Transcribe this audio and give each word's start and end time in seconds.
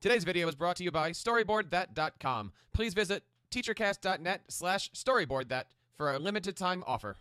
Today's 0.00 0.24
video 0.24 0.48
is 0.48 0.56
brought 0.56 0.74
to 0.76 0.84
you 0.84 0.90
by 0.90 1.12
StoryboardThat.com. 1.12 2.52
Please 2.72 2.92
visit 2.92 3.22
teachercast.net 3.52 4.40
slash 4.48 4.90
storyboardthat 4.90 5.64
for 5.96 6.12
a 6.12 6.18
limited 6.18 6.56
time 6.56 6.82
offer. 6.88 7.18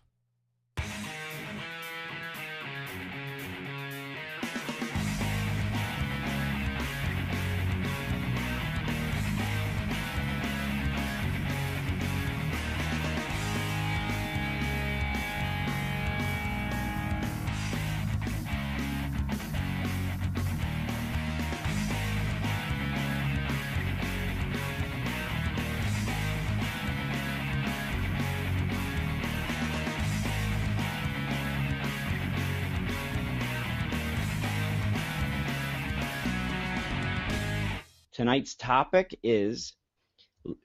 Tonight's 38.22 38.54
topic 38.54 39.18
is 39.24 39.74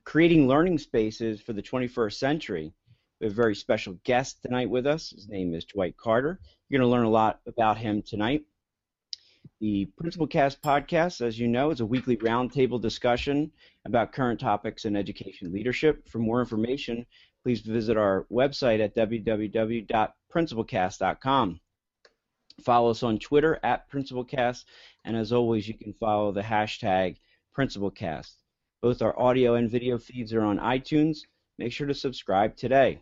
creating 0.05 0.47
learning 0.47 0.77
spaces 0.77 1.41
for 1.41 1.55
the 1.55 1.63
21st 1.63 2.13
century. 2.13 2.75
We 3.19 3.25
have 3.25 3.33
a 3.33 3.35
very 3.35 3.55
special 3.55 3.99
guest 4.05 4.43
tonight 4.43 4.69
with 4.69 4.87
us. 4.87 5.09
His 5.09 5.27
name 5.27 5.55
is 5.55 5.65
Dwight 5.65 5.97
Carter. 5.97 6.39
You're 6.69 6.79
going 6.79 6.87
to 6.87 6.95
learn 6.95 7.07
a 7.07 7.11
lot 7.11 7.41
about 7.47 7.79
him 7.79 8.03
tonight. 8.03 8.45
The 9.59 9.87
Principal 9.97 10.27
Cast 10.27 10.61
podcast, 10.61 11.23
as 11.23 11.39
you 11.39 11.49
know, 11.49 11.71
is 11.71 11.81
a 11.81 11.87
weekly 11.87 12.19
roundtable 12.19 12.79
discussion 12.79 13.51
about 13.87 14.13
current 14.13 14.39
topics 14.39 14.85
in 14.85 14.95
education 14.95 15.51
leadership. 15.51 16.07
For 16.11 16.19
more 16.19 16.41
information, 16.41 17.07
please 17.43 17.63
visit 17.63 17.97
our 17.97 18.27
website 18.31 18.85
at 18.85 18.95
www.principalcast.com. 18.95 21.61
Follow 22.61 22.91
us 22.91 23.03
on 23.03 23.19
Twitter 23.19 23.59
at 23.63 23.91
PrincipalCast, 23.91 24.65
and 25.07 25.17
as 25.17 25.33
always, 25.33 25.67
you 25.67 25.73
can 25.73 25.95
follow 25.95 26.33
the 26.33 26.43
hashtag 26.43 27.17
PrincipalCast. 27.57 28.33
Both 28.83 29.01
our 29.01 29.19
audio 29.19 29.55
and 29.55 29.71
video 29.71 29.99
feeds 29.99 30.35
are 30.35 30.43
on 30.43 30.59
iTunes. 30.59 31.21
Make 31.59 31.73
sure 31.73 31.87
to 31.87 31.95
subscribe 31.95 32.57
today. 32.57 33.01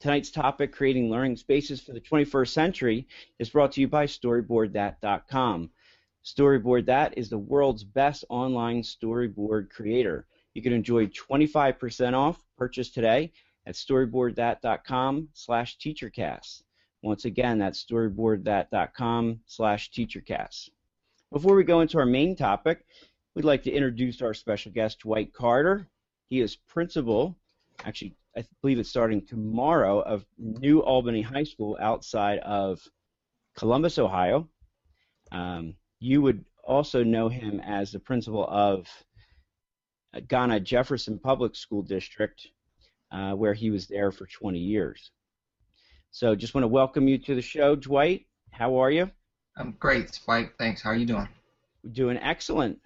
Tonight's 0.00 0.30
topic, 0.30 0.72
creating 0.72 1.10
learning 1.10 1.36
spaces 1.36 1.80
for 1.80 1.92
the 1.92 2.00
21st 2.00 2.48
century, 2.48 3.06
is 3.38 3.50
brought 3.50 3.72
to 3.72 3.80
you 3.80 3.88
by 3.88 4.06
StoryboardThat.com. 4.06 5.70
Storyboard 6.24 6.86
That 6.86 7.16
is 7.18 7.28
the 7.28 7.38
world's 7.38 7.84
best 7.84 8.24
online 8.28 8.82
storyboard 8.82 9.70
creator. 9.70 10.26
You 10.54 10.62
can 10.62 10.72
enjoy 10.72 11.06
25% 11.06 12.14
off 12.14 12.42
purchase 12.56 12.90
today 12.90 13.32
at 13.66 13.74
storyboardthat.com 13.74 15.28
slash 15.32 15.78
teachercast. 15.78 16.62
Once 17.02 17.24
again, 17.24 17.58
that's 17.58 17.84
storyboardthat.com 17.84 19.40
slash 19.46 19.90
teachercast. 19.90 20.70
Before 21.32 21.54
we 21.54 21.64
go 21.64 21.80
into 21.80 21.98
our 21.98 22.06
main 22.06 22.34
topic, 22.34 22.84
We'd 23.34 23.44
like 23.44 23.62
to 23.64 23.70
introduce 23.70 24.22
our 24.22 24.34
special 24.34 24.72
guest, 24.72 25.00
Dwight 25.00 25.32
Carter. 25.32 25.86
He 26.28 26.40
is 26.40 26.56
principal, 26.56 27.36
actually, 27.84 28.16
I 28.36 28.44
believe 28.62 28.78
it's 28.78 28.90
starting 28.90 29.24
tomorrow, 29.24 30.00
of 30.00 30.24
New 30.38 30.80
Albany 30.80 31.22
High 31.22 31.44
School 31.44 31.76
outside 31.80 32.38
of 32.40 32.80
Columbus, 33.56 33.98
Ohio. 33.98 34.48
Um, 35.30 35.74
you 36.00 36.22
would 36.22 36.44
also 36.64 37.04
know 37.04 37.28
him 37.28 37.60
as 37.60 37.92
the 37.92 37.98
principal 37.98 38.46
of 38.48 38.86
Gahanna 40.14 40.62
Jefferson 40.62 41.18
Public 41.18 41.54
School 41.54 41.82
District, 41.82 42.46
uh, 43.12 43.32
where 43.32 43.54
he 43.54 43.70
was 43.70 43.86
there 43.86 44.10
for 44.10 44.26
20 44.26 44.58
years. 44.58 45.10
So 46.10 46.34
just 46.34 46.54
want 46.54 46.64
to 46.64 46.68
welcome 46.68 47.06
you 47.06 47.18
to 47.18 47.34
the 47.34 47.42
show, 47.42 47.76
Dwight. 47.76 48.26
How 48.50 48.76
are 48.76 48.90
you? 48.90 49.10
I'm 49.56 49.72
great, 49.78 50.14
Spike. 50.14 50.54
Thanks. 50.58 50.82
How 50.82 50.90
are 50.90 50.96
you 50.96 51.06
doing? 51.06 51.28
Doing 51.92 52.18
excellent. 52.18 52.80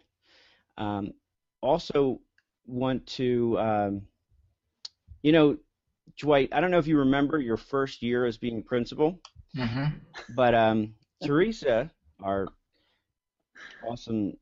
Um, 0.76 1.12
also, 1.60 2.20
want 2.66 3.06
to, 3.06 3.58
um, 3.58 4.02
you 5.22 5.32
know, 5.32 5.56
Dwight, 6.18 6.50
I 6.52 6.60
don't 6.60 6.70
know 6.70 6.78
if 6.78 6.86
you 6.86 6.98
remember 6.98 7.38
your 7.38 7.56
first 7.56 8.02
year 8.02 8.26
as 8.26 8.36
being 8.36 8.62
principal, 8.62 9.20
mm-hmm. 9.56 9.96
but 10.34 10.54
um, 10.54 10.94
Theresa, 11.22 11.90
our 12.22 12.48
awesome 13.86 14.34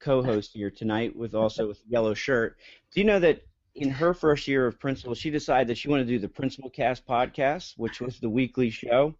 co-host 0.00 0.52
here 0.54 0.70
tonight, 0.70 1.14
with 1.14 1.34
also 1.34 1.68
with 1.68 1.80
yellow 1.88 2.14
shirt. 2.14 2.56
Do 2.92 3.00
you 3.00 3.06
know 3.06 3.20
that 3.20 3.42
in 3.74 3.90
her 3.90 4.14
first 4.14 4.48
year 4.48 4.66
of 4.66 4.80
principal, 4.80 5.14
she 5.14 5.30
decided 5.30 5.68
that 5.68 5.78
she 5.78 5.88
wanted 5.88 6.06
to 6.06 6.12
do 6.12 6.18
the 6.18 6.28
Principal 6.28 6.70
Cast 6.70 7.06
podcast, 7.06 7.74
which 7.76 8.00
was 8.00 8.18
the 8.18 8.30
weekly 8.30 8.70
show, 8.70 9.14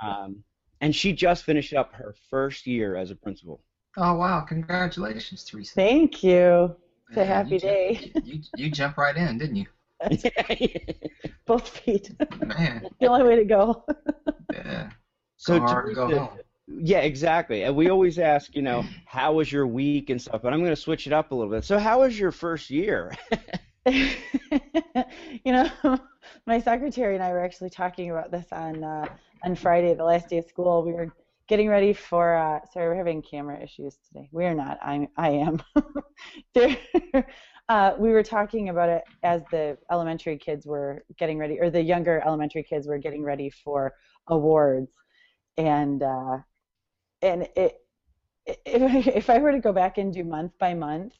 um, 0.00 0.44
and 0.80 0.94
she 0.94 1.12
just 1.12 1.44
finished 1.44 1.74
up 1.74 1.92
her 1.94 2.14
first 2.30 2.66
year 2.66 2.96
as 2.96 3.10
a 3.10 3.16
principal. 3.16 3.62
Oh 3.96 4.14
wow! 4.14 4.40
Congratulations, 4.40 5.44
Theresa. 5.44 5.74
Thank 5.74 6.22
you. 6.22 6.74
It's 7.08 7.18
a 7.18 7.24
happy 7.24 7.50
you 7.50 7.58
day. 7.58 7.94
Jumped, 8.14 8.26
you, 8.26 8.40
you 8.56 8.70
jumped 8.70 8.96
right 8.96 9.16
in, 9.16 9.36
didn't 9.36 9.56
you? 9.56 9.66
Both 11.46 11.68
feet. 11.68 12.10
Man. 12.44 12.86
the 13.00 13.06
only 13.06 13.24
way 13.24 13.36
to 13.36 13.44
go. 13.44 13.84
yeah. 14.52 14.90
So 15.36 15.58
go 15.58 15.66
hard 15.66 15.84
Theresa, 15.84 15.94
go 15.94 16.18
home. 16.18 16.38
Yeah, 16.68 17.00
exactly. 17.00 17.64
And 17.64 17.76
we 17.76 17.90
always 17.90 18.18
ask, 18.18 18.54
you 18.54 18.62
know, 18.62 18.84
how 19.04 19.34
was 19.34 19.52
your 19.52 19.66
week 19.66 20.08
and 20.08 20.20
stuff, 20.20 20.40
but 20.42 20.52
I'm 20.52 20.60
going 20.60 20.70
to 20.70 20.80
switch 20.80 21.06
it 21.06 21.12
up 21.12 21.32
a 21.32 21.34
little 21.34 21.52
bit. 21.52 21.64
So, 21.64 21.78
how 21.78 22.00
was 22.00 22.18
your 22.18 22.32
first 22.32 22.70
year? 22.70 23.12
you 23.86 24.14
know, 25.44 25.68
my 26.46 26.60
secretary 26.60 27.14
and 27.14 27.22
I 27.22 27.30
were 27.32 27.44
actually 27.44 27.70
talking 27.70 28.10
about 28.10 28.30
this 28.30 28.46
on 28.52 28.82
uh, 28.82 29.06
on 29.44 29.54
Friday, 29.54 29.94
the 29.94 30.04
last 30.04 30.28
day 30.28 30.38
of 30.38 30.46
school. 30.46 30.82
We 30.82 30.92
were 30.92 31.12
getting 31.48 31.68
ready 31.68 31.92
for. 31.92 32.36
Uh, 32.36 32.60
sorry, 32.72 32.88
we're 32.88 32.96
having 32.96 33.22
camera 33.22 33.60
issues 33.62 33.98
today. 34.08 34.28
We're 34.32 34.54
not. 34.54 34.78
I'm. 34.82 35.08
I 35.16 35.30
am. 35.30 35.62
Uh, 37.68 37.94
we 37.98 38.10
were 38.10 38.24
talking 38.24 38.68
about 38.68 38.88
it 38.88 39.02
as 39.22 39.40
the 39.50 39.78
elementary 39.90 40.36
kids 40.36 40.66
were 40.66 41.04
getting 41.16 41.38
ready, 41.38 41.58
or 41.60 41.70
the 41.70 41.80
younger 41.80 42.20
elementary 42.26 42.62
kids 42.62 42.86
were 42.86 42.98
getting 42.98 43.22
ready 43.22 43.48
for 43.48 43.94
awards, 44.26 44.90
and 45.56 46.02
uh, 46.02 46.38
and 47.22 47.48
it. 47.56 47.78
If, 48.44 49.06
if 49.06 49.30
I 49.30 49.38
were 49.38 49.52
to 49.52 49.60
go 49.60 49.72
back 49.72 49.98
and 49.98 50.12
do 50.12 50.24
month 50.24 50.52
by 50.58 50.74
month, 50.74 51.14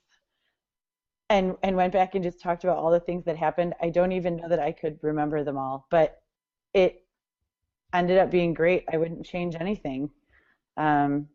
and 1.31 1.57
and 1.63 1.77
went 1.77 1.93
back 1.93 2.15
and 2.15 2.23
just 2.23 2.41
talked 2.41 2.65
about 2.65 2.77
all 2.77 2.91
the 2.91 3.01
things 3.01 3.25
that 3.25 3.37
happened, 3.37 3.75
I 3.81 3.89
don't 3.89 4.13
even 4.13 4.37
know 4.37 4.49
that 4.49 4.59
I 4.59 4.73
could 4.73 4.99
remember 5.03 5.45
them 5.45 5.57
all. 5.57 5.87
But 5.91 6.21
it 6.75 7.05
ended 7.94 8.19
up 8.19 8.31
being 8.31 8.55
great. 8.55 8.85
I 8.93 8.97
wouldn't 8.99 9.25
change 9.27 9.56
anything. 9.59 10.11
Um, 10.77 11.29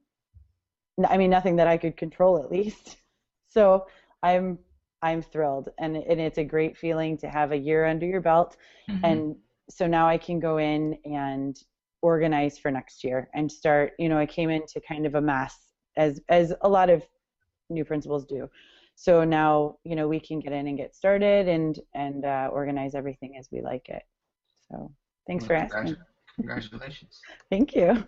I 1.08 1.18
mean, 1.18 1.30
nothing 1.30 1.56
that 1.58 1.68
I 1.68 1.78
could 1.78 1.98
control 1.98 2.40
at 2.40 2.52
least. 2.52 2.98
So 3.50 3.88
I'm 4.24 4.60
I'm 5.02 5.22
thrilled, 5.22 5.70
and 5.80 5.96
and 5.96 6.20
it's 6.20 6.38
a 6.38 6.44
great 6.44 6.78
feeling 6.78 7.18
to 7.20 7.30
have 7.30 7.54
a 7.54 7.58
year 7.58 7.86
under 7.86 8.06
your 8.06 8.20
belt, 8.20 8.58
Mhm. 8.90 9.04
and 9.04 9.36
so 9.70 9.88
now 9.88 10.08
I 10.08 10.18
can 10.18 10.40
go 10.40 10.58
in 10.58 10.98
and 11.06 11.58
organize 12.02 12.58
for 12.60 12.72
next 12.72 13.04
year 13.06 13.30
and 13.34 13.50
start. 13.50 13.94
You 13.98 14.10
know, 14.10 14.18
I 14.18 14.26
came 14.26 14.50
into 14.50 14.82
kind 14.82 15.06
of 15.06 15.16
a 15.16 15.22
mess 15.22 15.72
as 15.96 16.20
as 16.28 16.54
a 16.62 16.68
lot 16.68 16.90
of 16.90 17.04
new 17.70 17.86
principals 17.86 18.26
do. 18.26 18.50
So 18.96 19.24
now 19.24 19.78
you 19.86 19.96
know 19.96 20.08
we 20.10 20.20
can 20.20 20.40
get 20.40 20.52
in 20.52 20.68
and 20.68 20.78
get 20.78 20.94
started 20.94 21.48
and 21.48 21.80
and 21.94 22.26
uh, 22.26 22.50
organize 22.52 22.96
everything 22.96 23.38
as 23.38 23.48
we 23.52 23.62
like 23.62 23.88
it. 23.90 24.04
So 24.70 24.92
thanks 25.26 25.44
Well, 25.44 25.48
for 25.48 25.56
asking. 25.56 25.96
Congratu- 26.40 26.70
Congratulations. 26.70 27.22
Thank 27.50 27.76
you. 27.76 28.08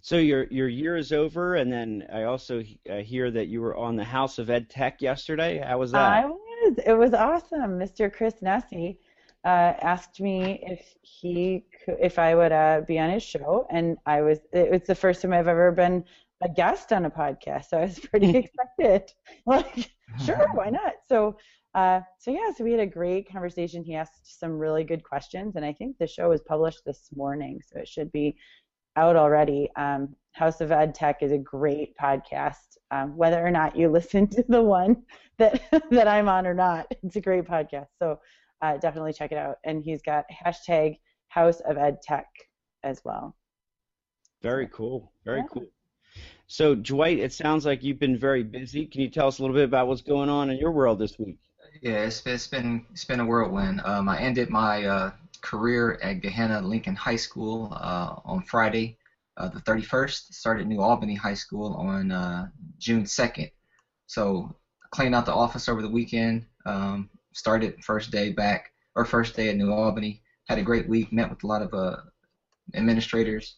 So 0.00 0.18
your 0.18 0.44
your 0.44 0.68
year 0.68 0.96
is 0.96 1.12
over, 1.12 1.56
and 1.56 1.72
then 1.72 2.06
I 2.12 2.24
also 2.24 2.62
uh, 2.88 2.96
hear 2.98 3.30
that 3.30 3.48
you 3.48 3.60
were 3.60 3.76
on 3.76 3.96
the 3.96 4.04
House 4.04 4.38
of 4.38 4.50
Ed 4.50 4.70
Tech 4.70 5.02
yesterday. 5.02 5.58
How 5.58 5.78
was 5.78 5.92
that? 5.92 6.12
I 6.12 6.26
was. 6.26 6.78
It 6.86 6.92
was 6.92 7.12
awesome. 7.12 7.78
Mr. 7.78 8.12
Chris 8.12 8.34
Nesi 8.40 8.98
uh, 9.44 9.74
asked 9.82 10.20
me 10.20 10.60
if 10.62 10.94
he 11.02 11.64
could, 11.84 11.96
if 12.00 12.18
I 12.18 12.34
would 12.34 12.52
uh, 12.52 12.82
be 12.86 12.98
on 12.98 13.10
his 13.10 13.22
show, 13.22 13.66
and 13.70 13.96
I 14.06 14.22
was. 14.22 14.38
It 14.52 14.70
was 14.70 14.82
the 14.82 14.94
first 14.94 15.22
time 15.22 15.32
I've 15.32 15.48
ever 15.48 15.72
been 15.72 16.04
a 16.42 16.48
guest 16.48 16.92
on 16.92 17.06
a 17.06 17.10
podcast, 17.10 17.70
so 17.70 17.78
I 17.78 17.82
was 17.82 17.98
pretty 18.10 18.46
excited. 18.78 19.12
Like, 19.44 19.90
sure, 20.24 20.46
why 20.54 20.70
not? 20.70 20.94
So, 21.08 21.36
uh, 21.76 22.00
so 22.18 22.30
yeah, 22.30 22.50
so 22.56 22.64
we 22.64 22.72
had 22.72 22.80
a 22.80 22.86
great 22.86 23.30
conversation. 23.30 23.84
He 23.84 23.94
asked 23.94 24.40
some 24.40 24.58
really 24.58 24.82
good 24.82 25.04
questions, 25.04 25.56
and 25.56 25.64
I 25.64 25.72
think 25.74 25.98
the 25.98 26.06
show 26.06 26.30
was 26.30 26.40
published 26.40 26.80
this 26.86 27.10
morning, 27.14 27.60
so 27.64 27.78
it 27.78 27.86
should 27.86 28.10
be 28.12 28.36
out 28.96 29.14
already. 29.14 29.70
Um, 29.76 30.16
House 30.32 30.60
of 30.62 30.72
Ed 30.72 30.94
Tech 30.94 31.22
is 31.22 31.32
a 31.32 31.38
great 31.38 31.94
podcast. 31.98 32.78
Um, 32.90 33.16
whether 33.16 33.44
or 33.44 33.50
not 33.50 33.76
you 33.76 33.88
listen 33.92 34.26
to 34.28 34.44
the 34.48 34.62
one 34.62 35.02
that 35.38 35.62
that 35.90 36.08
I'm 36.08 36.28
on 36.28 36.46
or 36.46 36.54
not, 36.54 36.86
it's 37.02 37.16
a 37.16 37.20
great 37.20 37.44
podcast. 37.44 37.88
So 37.98 38.20
uh, 38.62 38.78
definitely 38.78 39.12
check 39.12 39.32
it 39.32 39.38
out. 39.38 39.56
And 39.64 39.82
he's 39.84 40.02
got 40.02 40.24
hashtag 40.30 40.98
House 41.28 41.60
of 41.60 41.76
Ed 41.76 42.00
Tech 42.02 42.26
as 42.84 43.02
well. 43.04 43.36
Very 44.42 44.68
cool. 44.72 45.12
Very 45.26 45.40
Yeah. 45.40 45.46
cool. 45.52 45.66
So 46.46 46.74
Dwight, 46.74 47.18
it 47.18 47.32
sounds 47.32 47.66
like 47.66 47.82
you've 47.82 47.98
been 47.98 48.16
very 48.16 48.42
busy. 48.44 48.86
Can 48.86 49.00
you 49.02 49.10
tell 49.10 49.28
us 49.28 49.38
a 49.38 49.42
little 49.42 49.56
bit 49.56 49.64
about 49.64 49.88
what's 49.88 50.00
going 50.02 50.30
on 50.30 50.48
in 50.48 50.56
your 50.56 50.70
world 50.70 50.98
this 50.98 51.18
week? 51.18 51.38
Yeah, 51.82 52.04
it's, 52.04 52.22
it's 52.26 52.46
been 52.46 52.82
it's 52.90 53.04
been 53.04 53.20
a 53.20 53.24
whirlwind. 53.24 53.80
Um, 53.84 54.08
I 54.08 54.18
ended 54.18 54.50
my 54.50 54.84
uh, 54.84 55.10
career 55.42 55.98
at 56.02 56.20
Gahanna 56.20 56.62
Lincoln 56.62 56.94
High 56.94 57.16
School 57.16 57.72
uh, 57.80 58.14
on 58.24 58.42
Friday, 58.42 58.96
uh, 59.36 59.48
the 59.48 59.60
31st. 59.60 60.32
Started 60.32 60.66
New 60.66 60.80
Albany 60.80 61.14
High 61.14 61.34
School 61.34 61.74
on 61.74 62.10
uh, 62.10 62.46
June 62.78 63.04
2nd. 63.04 63.50
So 64.06 64.54
cleaned 64.90 65.14
out 65.14 65.26
the 65.26 65.32
office 65.34 65.68
over 65.68 65.82
the 65.82 65.88
weekend. 65.88 66.44
Um, 66.64 67.08
started 67.32 67.74
first 67.84 68.10
day 68.10 68.30
back 68.30 68.70
or 68.94 69.04
first 69.04 69.34
day 69.34 69.48
at 69.48 69.56
New 69.56 69.70
Albany. 69.70 70.22
Had 70.48 70.58
a 70.58 70.62
great 70.62 70.88
week. 70.88 71.12
Met 71.12 71.28
with 71.28 71.42
a 71.42 71.46
lot 71.46 71.62
of 71.62 71.72
uh, 71.74 71.96
administrators. 72.74 73.56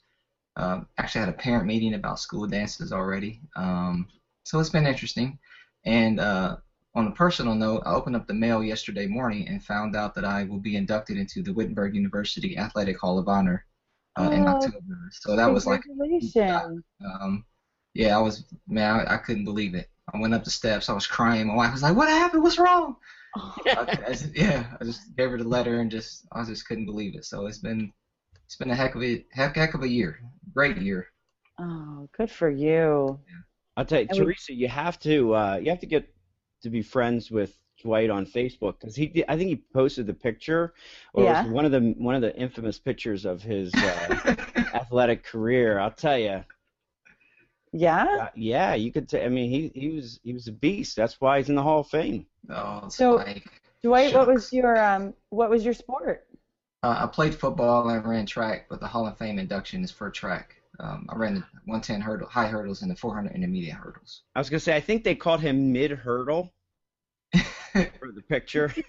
Um, 0.57 0.87
actually 0.99 1.21
had 1.21 1.29
a 1.29 1.33
parent 1.33 1.67
meeting 1.67 1.95
about 1.95 2.19
school 2.19 2.47
dances 2.47 2.93
already. 2.93 3.41
Um, 3.57 4.07
so 4.45 4.59
it's 4.59 4.71
been 4.71 4.87
interesting. 4.87 5.39
And 5.85 6.19
uh, 6.19 6.57
on 6.95 7.07
a 7.07 7.13
personal 7.13 7.55
note, 7.55 7.83
I 7.87 7.93
opened 7.95 8.17
up 8.17 8.27
the 8.27 8.35
mail 8.35 8.63
yesterday 8.63 9.07
morning 9.07 9.49
and 9.49 9.63
found 9.63 9.95
out 9.97 10.15
that 10.15 10.25
I 10.25 10.45
will 10.45 10.59
be 10.59 10.77
inducted 10.77 11.17
into 11.17 11.43
the 11.43 11.53
Wittenberg 11.53 11.95
University 11.95 12.57
Athletic 12.59 12.99
Hall 12.99 13.19
of 13.19 13.29
Honor 13.29 13.65
uh, 14.17 14.31
in 14.33 14.47
Oh, 14.47 14.49
October. 14.49 15.09
So 15.13 15.37
that 15.37 15.53
was 15.53 15.67
like, 15.67 15.83
um, 17.05 17.45
yeah, 17.95 18.17
I 18.17 18.21
was 18.21 18.45
man, 18.67 19.07
I, 19.07 19.15
I 19.15 19.17
couldn't 19.19 19.45
believe 19.45 19.75
it. 19.75 19.89
I 20.13 20.19
went 20.19 20.35
up 20.35 20.45
the 20.45 20.51
steps, 20.51 20.89
I 20.89 20.93
was 20.95 21.07
crying. 21.07 21.47
My 21.47 21.55
wife 21.55 21.73
was 21.73 21.83
like, 21.83 21.95
"What 21.97 22.09
happened? 22.09 22.43
What's 22.43 22.59
wrong?" 22.59 22.97
I, 23.77 23.87
I 24.07 24.11
just, 24.11 24.37
yeah, 24.37 24.77
I 24.81 24.85
just 24.85 25.17
gave 25.17 25.31
her 25.31 25.39
the 25.39 25.45
letter 25.49 25.81
and 25.81 25.91
just 25.91 26.27
I 26.33 26.45
just 26.45 26.67
couldn't 26.69 26.87
believe 26.87 27.17
it. 27.17 27.25
So 27.25 27.47
it's 27.47 27.59
been 27.59 27.93
it's 28.47 28.57
been 28.57 28.71
a 28.71 28.77
heck 28.77 28.95
of 28.97 29.03
a 29.03 29.25
heck 29.33 29.57
heck 29.57 29.75
of 29.75 29.83
a 29.83 29.89
year, 29.89 30.21
great 30.55 30.79
year. 30.79 31.09
Oh, 31.59 32.09
good 32.17 32.31
for 32.31 32.49
you. 32.51 33.21
I'll 33.77 33.85
tell 33.85 34.01
you, 34.01 34.09
And 34.09 34.19
we- 34.21 34.27
Teresa, 34.27 34.53
you 34.55 34.69
have 34.69 34.99
to 35.01 35.35
uh, 35.35 35.57
you 35.57 35.71
have 35.71 35.81
to 35.81 35.87
get 35.87 36.09
to 36.63 36.71
be 36.71 36.83
friends 36.83 37.31
with 37.31 37.57
Dwight 37.83 38.11
on 38.11 38.27
Facebook 38.27 38.81
because 38.81 38.97
he 38.97 39.25
I 39.29 39.37
think 39.37 39.49
he 39.51 39.57
posted 39.73 40.07
the 40.07 40.15
picture 40.15 40.75
or 41.15 41.23
it 41.23 41.27
Yeah. 41.27 41.43
was 41.45 41.53
one 41.53 41.65
of 41.65 41.71
the 41.73 41.95
one 41.99 42.15
of 42.17 42.23
the 42.23 42.35
infamous 42.37 42.79
pictures 42.79 43.25
of 43.25 43.41
his 43.43 43.73
uh, 43.75 44.35
athletic 44.75 45.25
career. 45.25 45.79
I'll 45.79 45.91
tell 45.93 46.19
you, 46.19 46.45
Yeah. 47.73 48.05
uh, 48.23 48.29
yeah, 48.35 48.75
you 48.75 48.91
could. 48.93 49.09
T- 49.09 49.21
I 49.23 49.29
mean, 49.29 49.51
he 49.51 49.71
he 49.75 49.89
was 49.91 50.19
he 50.25 50.33
was 50.33 50.49
a 50.49 50.53
beast. 50.53 50.97
That's 50.97 51.21
why 51.21 51.39
he's 51.39 51.49
in 51.49 51.55
the 51.55 51.63
Hall 51.63 51.81
of 51.81 51.89
Fame. 51.89 52.27
oh, 52.51 52.89
So- 52.89 53.17
like, 53.17 53.63
Dwight, 53.83 54.13
what 54.13 54.27
was 54.27 54.53
your 54.53 54.77
um 54.83 55.15
what 55.31 55.51
was 55.51 55.65
your 55.65 55.75
sport? 55.75 56.27
Uh, 56.83 56.97
I 57.03 57.07
played 57.07 57.35
football 57.35 57.89
and 57.89 58.05
ran 58.07 58.27
track, 58.27 58.67
but 58.69 58.81
the 58.81 58.87
Hall 58.87 59.07
of 59.07 59.19
Fame 59.19 59.39
induction 59.39 59.83
is 59.85 59.91
for 59.91 60.11
track. 60.11 60.58
Um, 60.81 61.07
I 61.09 61.17
ran 61.17 61.35
the 61.35 61.41
110 61.65 62.01
hurdle, 62.01 62.29
high 62.29 62.47
hurdles 62.47 62.83
and 62.83 62.91
the 62.91 62.97
400 62.97 63.35
intermediate 63.35 63.75
hurdles. 63.75 64.23
I 64.35 64.41
was 64.41 64.49
gonna 64.49 64.61
say 64.61 64.77
I 64.77 64.81
think 64.81 65.05
they 65.05 65.15
called 65.15 65.41
him 65.41 65.73
mid 65.73 65.91
hurdle 65.91 66.53
for 67.73 68.13
the 68.13 68.23
picture. 68.29 68.73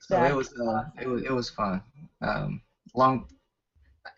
so 0.00 0.22
it 0.22 0.34
was, 0.34 0.52
uh, 0.54 0.84
it 1.00 1.08
was 1.08 1.22
it 1.22 1.32
was 1.32 1.50
fun. 1.50 1.82
Um, 2.22 2.62
long, 2.94 3.26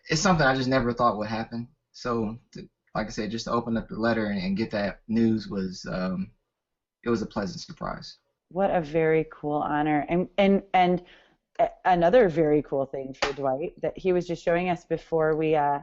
it's 0.09 0.21
something 0.21 0.45
I 0.45 0.55
just 0.55 0.69
never 0.69 0.93
thought 0.93 1.17
would 1.17 1.27
happen. 1.27 1.67
So, 1.91 2.37
to, 2.53 2.67
like 2.95 3.07
I 3.07 3.09
said, 3.09 3.31
just 3.31 3.45
to 3.45 3.51
open 3.51 3.77
up 3.77 3.87
the 3.89 3.99
letter 3.99 4.27
and, 4.27 4.41
and 4.41 4.57
get 4.57 4.71
that 4.71 5.01
news 5.07 5.47
was, 5.47 5.85
um, 5.91 6.31
it 7.03 7.09
was 7.09 7.21
a 7.21 7.25
pleasant 7.25 7.61
surprise. 7.61 8.17
What 8.49 8.71
a 8.71 8.81
very 8.81 9.25
cool 9.31 9.57
honor. 9.57 10.05
And 10.07 10.27
and 10.37 10.63
and 10.73 10.99
a- 10.99 11.03
another 11.85 12.27
very 12.29 12.61
cool 12.63 12.85
thing 12.85 13.13
for 13.13 13.33
Dwight 13.33 13.73
that 13.81 13.97
he 13.97 14.13
was 14.13 14.27
just 14.27 14.43
showing 14.43 14.69
us 14.69 14.85
before 14.85 15.35
we 15.35 15.55
uh 15.55 15.79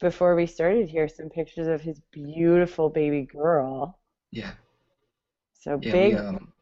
before 0.00 0.34
we 0.34 0.46
started 0.46 0.88
here 0.88 1.08
some 1.08 1.30
pictures 1.30 1.68
of 1.68 1.80
his 1.82 2.00
beautiful 2.12 2.90
baby 2.90 3.22
girl. 3.24 3.98
Yeah. 4.32 4.54
So 5.54 5.78
Yeah, 5.80 5.94
big 5.94 6.12
we, 6.12 6.14
um, 6.14 6.52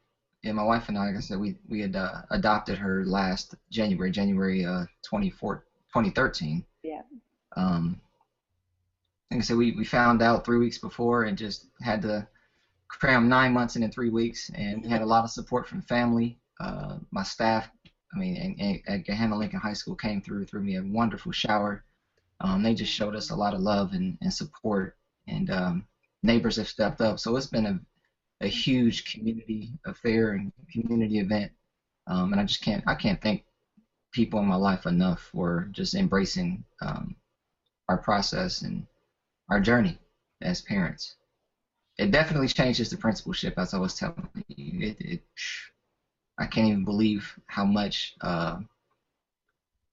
yeah, 0.43 0.53
my 0.53 0.63
wife 0.65 0.89
and 0.89 0.99
I, 0.99 1.07
like 1.09 1.17
I 1.17 1.21
said, 1.21 1.39
we 1.39 1.57
we 1.69 1.81
had 1.81 1.97
uh, 1.97 2.23
adopted 2.31 2.79
her 2.79 3.05
last 3.05 3.55
January, 3.71 4.11
January 4.11 4.65
uh, 4.65 4.87
24, 5.03 5.65
2013. 5.93 6.65
Yeah. 6.83 7.03
Um, 7.57 8.01
like 9.31 9.41
I 9.41 9.43
said, 9.43 9.57
we, 9.57 9.73
we 9.73 9.85
found 9.85 10.23
out 10.23 10.45
three 10.45 10.59
weeks 10.59 10.79
before 10.79 11.25
and 11.25 11.39
just 11.39 11.67
had 11.83 12.03
to 12.03 12.27
cram 12.89 13.29
nine 13.29 13.53
months 13.53 13.77
in 13.77 13.83
in 13.83 13.91
three 13.91 14.11
weeks, 14.11 14.51
and 14.55 14.87
had 14.87 15.03
a 15.03 15.07
lot 15.07 15.25
of 15.25 15.31
support 15.31 15.69
from 15.69 15.83
family. 15.83 16.39
Uh, 16.61 16.99
my 17.11 17.23
staff, 17.23 17.71
I 18.15 18.19
mean, 18.19 18.83
at 18.87 19.05
Gahanna 19.07 19.39
Lincoln 19.39 19.61
High 19.61 19.75
School 19.75 19.97
came 19.97 20.21
through, 20.23 20.47
threw 20.47 20.61
me 20.63 20.77
a 20.77 20.83
wonderful 20.83 21.33
shower. 21.33 21.85
Um, 22.41 22.63
they 22.63 22.75
just 22.75 22.93
showed 22.93 23.15
us 23.17 23.31
a 23.31 23.37
lot 23.37 23.55
of 23.55 23.61
love 23.61 23.93
and, 23.93 24.19
and 24.23 24.33
support, 24.33 24.97
and 25.29 25.51
um, 25.51 25.85
neighbors 26.23 26.57
have 26.57 26.69
stepped 26.69 27.01
up. 27.01 27.19
So 27.21 27.37
it's 27.37 27.47
been 27.47 27.67
a 27.67 27.81
a 28.43 28.49
huge 28.49 29.05
community 29.05 29.73
affair 29.87 30.33
and 30.33 30.53
community 30.73 31.19
event. 31.19 31.53
Um, 32.07 32.33
and 32.33 32.41
I 32.41 32.45
just 32.45 32.63
can't 32.63 32.85
I 32.87 32.95
can't 32.95 33.21
thank 33.21 33.45
people 34.13 34.41
in 34.41 34.47
my 34.47 34.57
life 34.57 34.87
enough 34.87 35.21
for 35.33 35.69
just 35.73 35.95
embracing 35.95 36.65
um, 36.83 37.15
our 37.89 37.99
process 37.99 38.63
and 38.63 38.87
our 39.51 39.61
journey 39.61 39.99
as 40.43 40.61
parents. 40.63 41.17
It 41.99 42.11
definitely 42.13 42.49
changes 42.49 42.91
the 42.91 42.97
principalship, 42.97 43.55
as 43.59 43.75
I 43.75 43.79
was 43.79 43.95
telling 43.95 44.29
you. 44.49 44.89
It, 44.89 44.97
it 45.01 45.23
I 46.41 46.47
can't 46.47 46.69
even 46.69 46.85
believe 46.85 47.39
how 47.47 47.65
much 47.65 48.15
uh, 48.23 48.59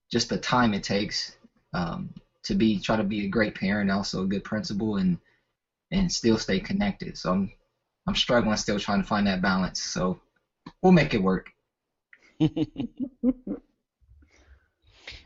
just 0.10 0.30
the 0.30 0.38
time 0.38 0.74
it 0.74 0.84
takes 0.84 1.36
um, 1.74 2.14
to 2.44 2.56
be 2.56 2.80
try 2.80 2.96
to 2.96 3.04
be 3.04 3.26
a 3.26 3.30
great 3.30 3.54
parent, 3.54 3.92
also 3.92 4.24
a 4.24 4.28
good 4.28 4.46
principal, 4.46 4.96
and 4.96 5.20
and 5.92 6.12
still 6.12 6.38
stay 6.38 6.60
connected. 6.60 7.18
So 7.18 7.34
I'm 7.34 7.52
I'm 8.08 8.16
struggling 8.16 8.56
still 8.56 8.80
trying 8.80 9.02
to 9.02 9.08
find 9.08 9.28
that 9.28 9.42
balance. 9.42 9.82
So 9.82 10.20
we'll 10.82 10.94
make 10.94 11.14
it 11.14 11.22
work. 11.22 11.52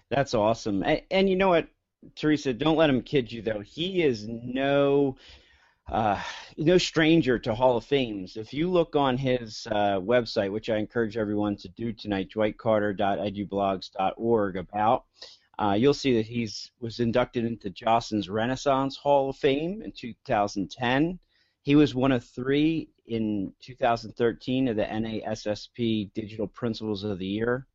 That's 0.10 0.34
awesome. 0.34 0.84
And, 0.84 1.02
and 1.12 1.30
you 1.30 1.36
know 1.36 1.50
what? 1.50 1.68
Theresa, 2.16 2.54
don't 2.54 2.78
let 2.78 2.90
him 2.90 3.04
kid 3.04 3.32
you 3.32 3.44
though. 3.44 3.60
He 3.60 4.02
is 4.02 4.28
no 4.28 5.16
uh, 5.92 6.20
no 6.58 6.78
stranger 6.78 7.38
to 7.38 7.54
Hall 7.54 7.76
of 7.76 7.84
Fames. 7.84 8.38
If 8.38 8.54
you 8.54 8.72
look 8.72 8.96
on 8.96 9.18
his 9.18 9.68
uh, 9.70 10.00
website, 10.00 10.50
which 10.52 10.70
I 10.70 10.78
encourage 10.78 11.18
everyone 11.18 11.58
to 11.58 11.68
do 11.68 11.92
tonight, 11.92 12.30
dwightcarter.edublogs.org, 12.34 14.56
about, 14.56 15.04
uh, 15.60 15.76
you'll 15.78 15.94
see 15.94 16.16
that 16.16 16.26
he's 16.26 16.72
was 16.80 17.02
inducted 17.02 17.44
into 17.44 17.70
Jostens 17.70 18.30
Renaissance 18.30 18.96
Hall 18.96 19.32
of 19.32 19.36
Fame 19.36 19.82
in 19.84 19.92
2010. 19.92 21.20
He 21.62 21.76
was 21.76 21.94
one 21.94 22.14
of 22.14 22.24
three 22.24 22.88
in 23.06 23.52
2013 23.62 24.70
of 24.70 24.78
the 24.78 24.84
NASSP 24.84 26.14
Digital 26.14 26.48
Principals 26.48 27.04
of 27.04 27.20
the 27.20 27.28
Year. 27.28 27.68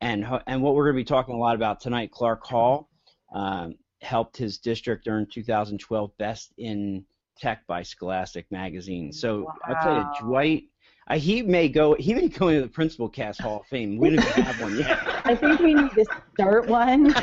And, 0.00 0.24
and 0.46 0.62
what 0.62 0.74
we're 0.74 0.84
going 0.84 0.96
to 0.96 1.00
be 1.00 1.04
talking 1.04 1.34
a 1.34 1.38
lot 1.38 1.54
about 1.54 1.80
tonight, 1.80 2.10
Clark 2.10 2.42
Hall 2.44 2.88
um, 3.32 3.74
helped 4.00 4.38
his 4.38 4.58
district 4.58 5.06
earn 5.06 5.26
2012 5.30 6.16
Best 6.16 6.54
in 6.56 7.04
Tech 7.38 7.66
by 7.66 7.82
Scholastic 7.82 8.46
Magazine. 8.50 9.12
So 9.12 9.42
wow. 9.42 9.54
I'll 9.64 9.82
tell 9.82 9.96
you, 9.96 10.06
Dwight, 10.20 10.64
uh, 11.08 11.18
he 11.18 11.42
may 11.42 11.68
go. 11.68 11.94
He 11.94 12.14
may 12.14 12.28
go 12.28 12.48
into 12.48 12.62
the 12.62 12.68
Principal 12.68 13.08
Cast 13.08 13.40
Hall 13.40 13.60
of 13.60 13.66
Fame. 13.66 13.96
We 13.98 14.10
don't 14.10 14.24
have 14.24 14.60
one 14.60 14.78
yet. 14.78 14.98
I 15.24 15.34
think 15.34 15.60
we 15.60 15.74
need 15.74 15.90
to 15.92 16.04
start 16.34 16.68
one. 16.68 17.12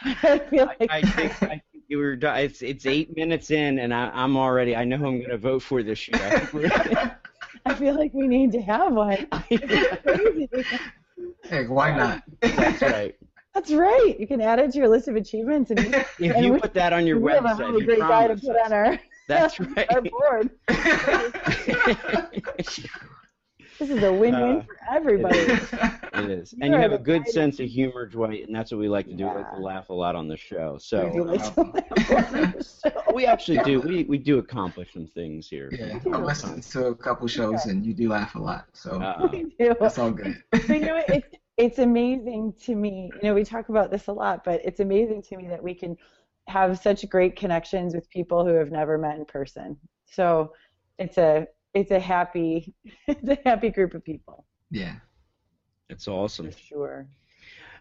I 0.00 0.38
feel 0.50 0.66
like 0.66 0.90
I, 0.90 0.98
I 0.98 1.02
think, 1.02 1.42
I 1.42 1.48
think 1.48 1.84
you 1.88 1.98
were. 1.98 2.12
It's 2.12 2.62
it's 2.62 2.86
eight 2.86 3.16
minutes 3.16 3.50
in, 3.50 3.80
and 3.80 3.92
I, 3.92 4.10
I'm 4.10 4.36
already. 4.36 4.76
I 4.76 4.84
know 4.84 4.96
who 4.96 5.06
I'm 5.06 5.18
going 5.18 5.30
to 5.30 5.38
vote 5.38 5.62
for 5.62 5.82
this 5.82 6.06
year. 6.06 6.20
I, 6.22 7.10
I 7.66 7.74
feel 7.74 7.96
like 7.96 8.14
we 8.14 8.28
need 8.28 8.52
to 8.52 8.62
have 8.62 8.92
one. 8.92 9.26
Hey, 11.44 11.66
why 11.66 11.96
not? 11.96 12.22
That's 12.40 12.82
right. 12.82 13.16
That's 13.58 13.72
right. 13.72 14.14
You 14.20 14.28
can 14.28 14.40
add 14.40 14.60
it 14.60 14.70
to 14.70 14.78
your 14.78 14.88
list 14.88 15.08
of 15.08 15.16
achievements, 15.16 15.72
and 15.72 15.80
if 15.94 16.20
and 16.20 16.44
you 16.44 16.52
we, 16.52 16.60
put 16.60 16.72
that 16.74 16.92
on 16.92 17.08
your 17.08 17.18
we 17.18 17.32
website, 17.32 17.46
have 17.48 17.58
a 17.58 17.64
really 17.64 17.84
great 17.84 17.98
guy 17.98 18.28
to 18.28 18.36
put 18.36 18.56
on 18.56 18.72
our 18.72 19.00
that's 19.28 19.58
right 19.76 19.92
our 19.92 20.00
board. 20.00 20.50
This 23.80 23.90
is 23.90 24.02
a 24.02 24.12
win-win 24.12 24.58
uh, 24.58 24.62
for 24.62 24.76
everybody. 24.88 25.38
It 25.38 26.30
is, 26.30 26.54
and 26.60 26.72
you 26.72 26.78
have 26.78 26.92
a 26.92 26.98
good 26.98 27.26
sense 27.26 27.58
of 27.58 27.66
humor, 27.68 28.06
Dwight, 28.06 28.46
and 28.46 28.54
that's 28.54 28.70
what 28.70 28.78
we 28.78 28.88
like 28.88 29.06
to 29.06 29.14
do. 29.14 29.24
Yeah. 29.24 29.34
We 29.34 29.42
like 29.42 29.52
to 29.52 29.60
laugh 29.60 29.88
a 29.88 29.92
lot 29.92 30.14
on 30.14 30.28
the 30.28 30.36
show. 30.36 30.78
So 30.80 31.08
we 33.12 33.26
actually 33.26 33.58
do. 33.64 33.80
We 33.80 34.04
we 34.04 34.18
do 34.18 34.38
accomplish 34.38 34.92
some 34.92 35.08
things 35.08 35.48
here. 35.48 35.68
Yeah, 35.72 35.98
I 36.12 36.18
listened 36.18 36.62
to 36.62 36.86
a 36.86 36.94
couple 36.94 37.26
shows, 37.26 37.66
and 37.66 37.84
you 37.84 37.92
do 37.92 38.08
laugh 38.08 38.36
a 38.36 38.40
lot. 38.40 38.66
So 38.72 39.02
uh, 39.02 39.28
that's 39.80 39.98
all 39.98 40.12
good. 40.12 40.40
you 40.68 40.78
know, 40.80 41.02
it's 41.08 41.26
it's 41.58 41.80
amazing 41.80 42.54
to 42.62 42.76
me. 42.76 43.10
You 43.16 43.28
know, 43.28 43.34
we 43.34 43.44
talk 43.44 43.68
about 43.68 43.90
this 43.90 44.06
a 44.06 44.12
lot, 44.12 44.44
but 44.44 44.64
it's 44.64 44.80
amazing 44.80 45.22
to 45.22 45.36
me 45.36 45.48
that 45.48 45.62
we 45.62 45.74
can 45.74 45.96
have 46.46 46.78
such 46.78 47.06
great 47.08 47.36
connections 47.36 47.94
with 47.94 48.08
people 48.08 48.46
who 48.46 48.54
have 48.54 48.70
never 48.70 48.96
met 48.96 49.16
in 49.16 49.24
person. 49.24 49.76
So 50.06 50.52
it's 50.98 51.18
a 51.18 51.48
it's 51.74 51.90
a 51.90 51.98
happy 51.98 52.74
it's 53.06 53.28
a 53.28 53.38
happy 53.44 53.70
group 53.70 53.94
of 53.94 54.04
people. 54.04 54.46
Yeah. 54.70 54.94
It's 55.90 56.06
awesome. 56.06 56.50
For 56.50 56.58
sure. 56.58 57.08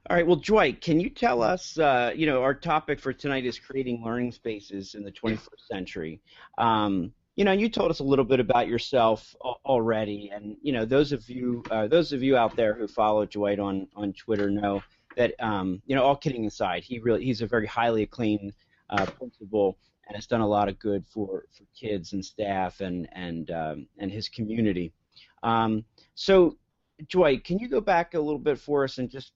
All 0.09 0.15
right. 0.15 0.25
Well, 0.25 0.37
Dwight, 0.37 0.81
can 0.81 0.99
you 0.99 1.09
tell 1.09 1.43
us? 1.43 1.77
Uh, 1.77 2.13
you 2.15 2.25
know, 2.25 2.41
our 2.41 2.55
topic 2.55 2.99
for 2.99 3.11
tonight 3.13 3.45
is 3.45 3.59
creating 3.59 4.01
learning 4.03 4.31
spaces 4.31 4.95
in 4.95 5.03
the 5.03 5.11
21st 5.11 5.67
century. 5.69 6.21
Um, 6.57 7.11
you 7.37 7.45
know, 7.45 7.51
you 7.51 7.69
told 7.69 7.91
us 7.91 7.99
a 7.99 8.03
little 8.03 8.25
bit 8.25 8.39
about 8.39 8.67
yourself 8.67 9.35
already, 9.63 10.31
and 10.33 10.57
you 10.63 10.73
know, 10.73 10.85
those 10.85 11.11
of 11.11 11.29
you, 11.29 11.63
uh, 11.69 11.87
those 11.87 12.11
of 12.11 12.23
you 12.23 12.35
out 12.35 12.55
there 12.55 12.73
who 12.73 12.87
follow 12.87 13.25
Dwight 13.25 13.59
on 13.59 13.87
on 13.95 14.11
Twitter 14.13 14.49
know 14.49 14.81
that, 15.15 15.35
um, 15.39 15.81
you 15.85 15.95
know, 15.95 16.03
all 16.03 16.15
kidding 16.15 16.47
aside, 16.47 16.83
he 16.83 16.97
really 16.97 17.23
he's 17.23 17.41
a 17.43 17.47
very 17.47 17.67
highly 17.67 18.01
acclaimed 18.01 18.53
uh, 18.89 19.05
principal 19.05 19.77
and 20.07 20.15
has 20.15 20.25
done 20.25 20.41
a 20.41 20.47
lot 20.47 20.67
of 20.67 20.79
good 20.79 21.05
for, 21.05 21.45
for 21.55 21.63
kids 21.79 22.13
and 22.13 22.25
staff 22.25 22.81
and 22.81 23.07
and 23.11 23.51
um, 23.51 23.87
and 23.99 24.11
his 24.11 24.27
community. 24.29 24.91
Um, 25.43 25.85
so, 26.15 26.57
Dwight, 27.07 27.43
can 27.43 27.59
you 27.59 27.69
go 27.69 27.81
back 27.81 28.15
a 28.15 28.19
little 28.19 28.39
bit 28.39 28.57
for 28.57 28.83
us 28.83 28.97
and 28.97 29.11
just 29.11 29.33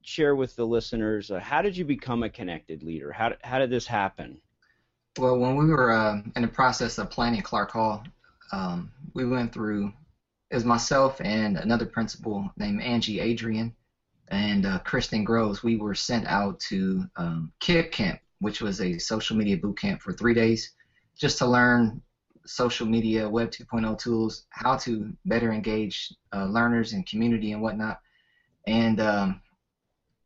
share 0.00 0.34
with 0.34 0.56
the 0.56 0.66
listeners 0.66 1.30
uh, 1.30 1.38
how 1.38 1.62
did 1.62 1.76
you 1.76 1.84
become 1.84 2.22
a 2.22 2.30
connected 2.30 2.82
leader? 2.82 3.12
How 3.12 3.34
how 3.42 3.58
did 3.58 3.68
this 3.68 3.86
happen? 3.86 4.40
Well, 5.18 5.38
when 5.38 5.56
we 5.56 5.66
were 5.66 5.92
uh, 5.92 6.22
in 6.36 6.42
the 6.42 6.48
process 6.48 6.98
of 6.98 7.10
planning 7.10 7.42
Clark 7.42 7.70
Hall, 7.72 8.02
um, 8.52 8.90
we 9.14 9.26
went 9.26 9.52
through. 9.52 9.92
It 10.50 10.54
was 10.54 10.64
myself 10.64 11.20
and 11.24 11.56
another 11.56 11.86
principal 11.86 12.50
named 12.56 12.82
Angie 12.82 13.20
Adrian 13.20 13.74
and 14.28 14.66
uh, 14.66 14.78
Kristen 14.80 15.24
Groves. 15.24 15.62
We 15.62 15.76
were 15.76 15.94
sent 15.94 16.26
out 16.26 16.58
to 16.68 17.04
um, 17.16 17.50
KIP 17.60 17.90
Camp 17.90 18.18
which 18.42 18.60
was 18.60 18.80
a 18.80 18.98
social 18.98 19.36
media 19.36 19.56
boot 19.56 19.78
camp 19.78 20.00
for 20.02 20.12
three 20.12 20.34
days, 20.34 20.72
just 21.16 21.38
to 21.38 21.46
learn 21.46 22.00
social 22.44 22.84
media, 22.84 23.28
Web 23.28 23.52
2.0 23.52 23.96
tools, 23.98 24.42
how 24.50 24.74
to 24.74 25.12
better 25.26 25.52
engage 25.52 26.12
uh, 26.34 26.46
learners 26.46 26.92
and 26.92 27.06
community 27.06 27.52
and 27.52 27.62
whatnot. 27.62 27.98
And 28.66 28.98
um, 28.98 29.40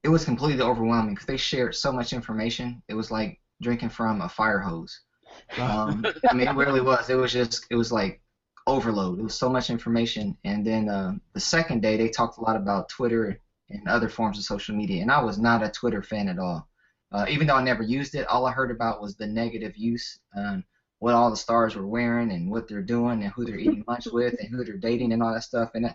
it 0.03 0.09
was 0.09 0.25
completely 0.25 0.63
overwhelming 0.63 1.13
because 1.13 1.27
they 1.27 1.37
shared 1.37 1.75
so 1.75 1.93
much 1.93 2.15
information. 2.15 2.81
It 2.89 2.95
was 2.95 3.11
like 3.11 3.39
drinking 3.63 3.91
from 3.91 4.21
a 4.21 4.29
fire 4.29 4.61
hose. 4.61 5.01
Um, 5.59 6.05
I 6.31 6.35
mean, 6.35 6.49
it 6.49 6.55
really 6.55 6.81
was. 6.81 7.11
It 7.11 7.15
was 7.15 7.31
just, 7.33 7.67
it 7.71 7.75
was 7.75 7.93
like 7.93 8.23
overload. 8.67 9.19
It 9.19 9.23
was 9.23 9.39
so 9.39 9.51
much 9.51 9.71
information. 9.71 10.37
And 10.45 10.67
then 10.67 10.89
uh, 10.89 11.13
the 11.35 11.41
second 11.41 11.83
day, 11.83 11.97
they 11.97 12.09
talked 12.09 12.39
a 12.39 12.41
lot 12.41 12.57
about 12.57 12.89
Twitter 12.89 13.39
and 13.71 13.89
other 13.89 14.09
forms 14.09 14.39
of 14.39 14.45
social 14.45 14.75
media. 14.75 15.03
And 15.03 15.11
I 15.11 15.23
was 15.23 15.39
not 15.39 15.63
a 15.63 15.71
Twitter 15.71 16.03
fan 16.03 16.29
at 16.29 16.39
all. 16.39 16.69
Uh, 17.13 17.27
even 17.29 17.47
though 17.47 17.55
I 17.57 17.63
never 17.63 17.83
used 17.83 18.15
it, 18.15 18.27
all 18.27 18.47
I 18.47 18.53
heard 18.53 18.71
about 18.71 19.01
was 19.01 19.15
the 19.15 19.27
negative 19.27 19.77
use, 19.77 20.19
um, 20.37 20.65
what 20.99 21.15
all 21.15 21.31
the 21.31 21.37
stars 21.37 21.77
were 21.77 21.87
wearing 21.87 22.33
and 22.33 22.51
what 22.51 22.67
they're 22.69 22.83
doing 22.83 23.23
and 23.23 23.33
who 23.33 23.45
they're 23.45 23.59
eating 23.59 23.85
lunch 23.89 24.07
with 24.07 24.35
and 24.41 24.49
who 24.49 24.65
they're 24.65 24.77
dating 24.77 25.13
and 25.13 25.23
all 25.23 25.33
that 25.33 25.45
stuff. 25.45 25.71
And 25.75 25.87
I, 25.87 25.95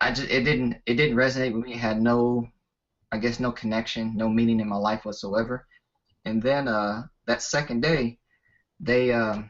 I 0.00 0.12
just 0.12 0.28
it 0.30 0.44
didn't 0.44 0.76
it 0.84 0.94
didn't 0.94 1.16
resonate 1.16 1.54
with 1.54 1.64
me. 1.64 1.72
It 1.72 1.78
had 1.78 2.00
no, 2.02 2.46
I 3.10 3.18
guess 3.18 3.40
no 3.40 3.50
connection, 3.50 4.14
no 4.16 4.28
meaning 4.28 4.60
in 4.60 4.68
my 4.68 4.76
life 4.76 5.04
whatsoever. 5.06 5.66
And 6.26 6.42
then 6.42 6.66
uh, 6.66 7.04
that 7.26 7.40
second 7.40 7.80
day, 7.80 8.18
they 8.80 9.12
um, 9.12 9.48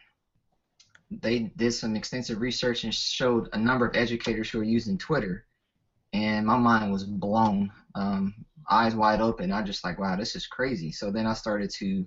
they 1.10 1.50
did 1.56 1.72
some 1.72 1.96
extensive 1.96 2.40
research 2.40 2.84
and 2.84 2.94
showed 2.94 3.48
a 3.52 3.58
number 3.58 3.86
of 3.86 3.96
educators 3.96 4.50
who 4.50 4.60
are 4.60 4.64
using 4.64 4.98
Twitter, 4.98 5.46
and 6.12 6.46
my 6.46 6.56
mind 6.56 6.92
was 6.92 7.02
blown. 7.02 7.72
Um, 7.94 8.34
eyes 8.68 8.94
wide 8.94 9.20
open. 9.20 9.52
I 9.52 9.62
just 9.62 9.84
like, 9.84 9.98
wow, 9.98 10.16
this 10.16 10.36
is 10.36 10.46
crazy. 10.46 10.92
So 10.92 11.10
then 11.10 11.26
I 11.26 11.32
started 11.32 11.70
to 11.78 12.06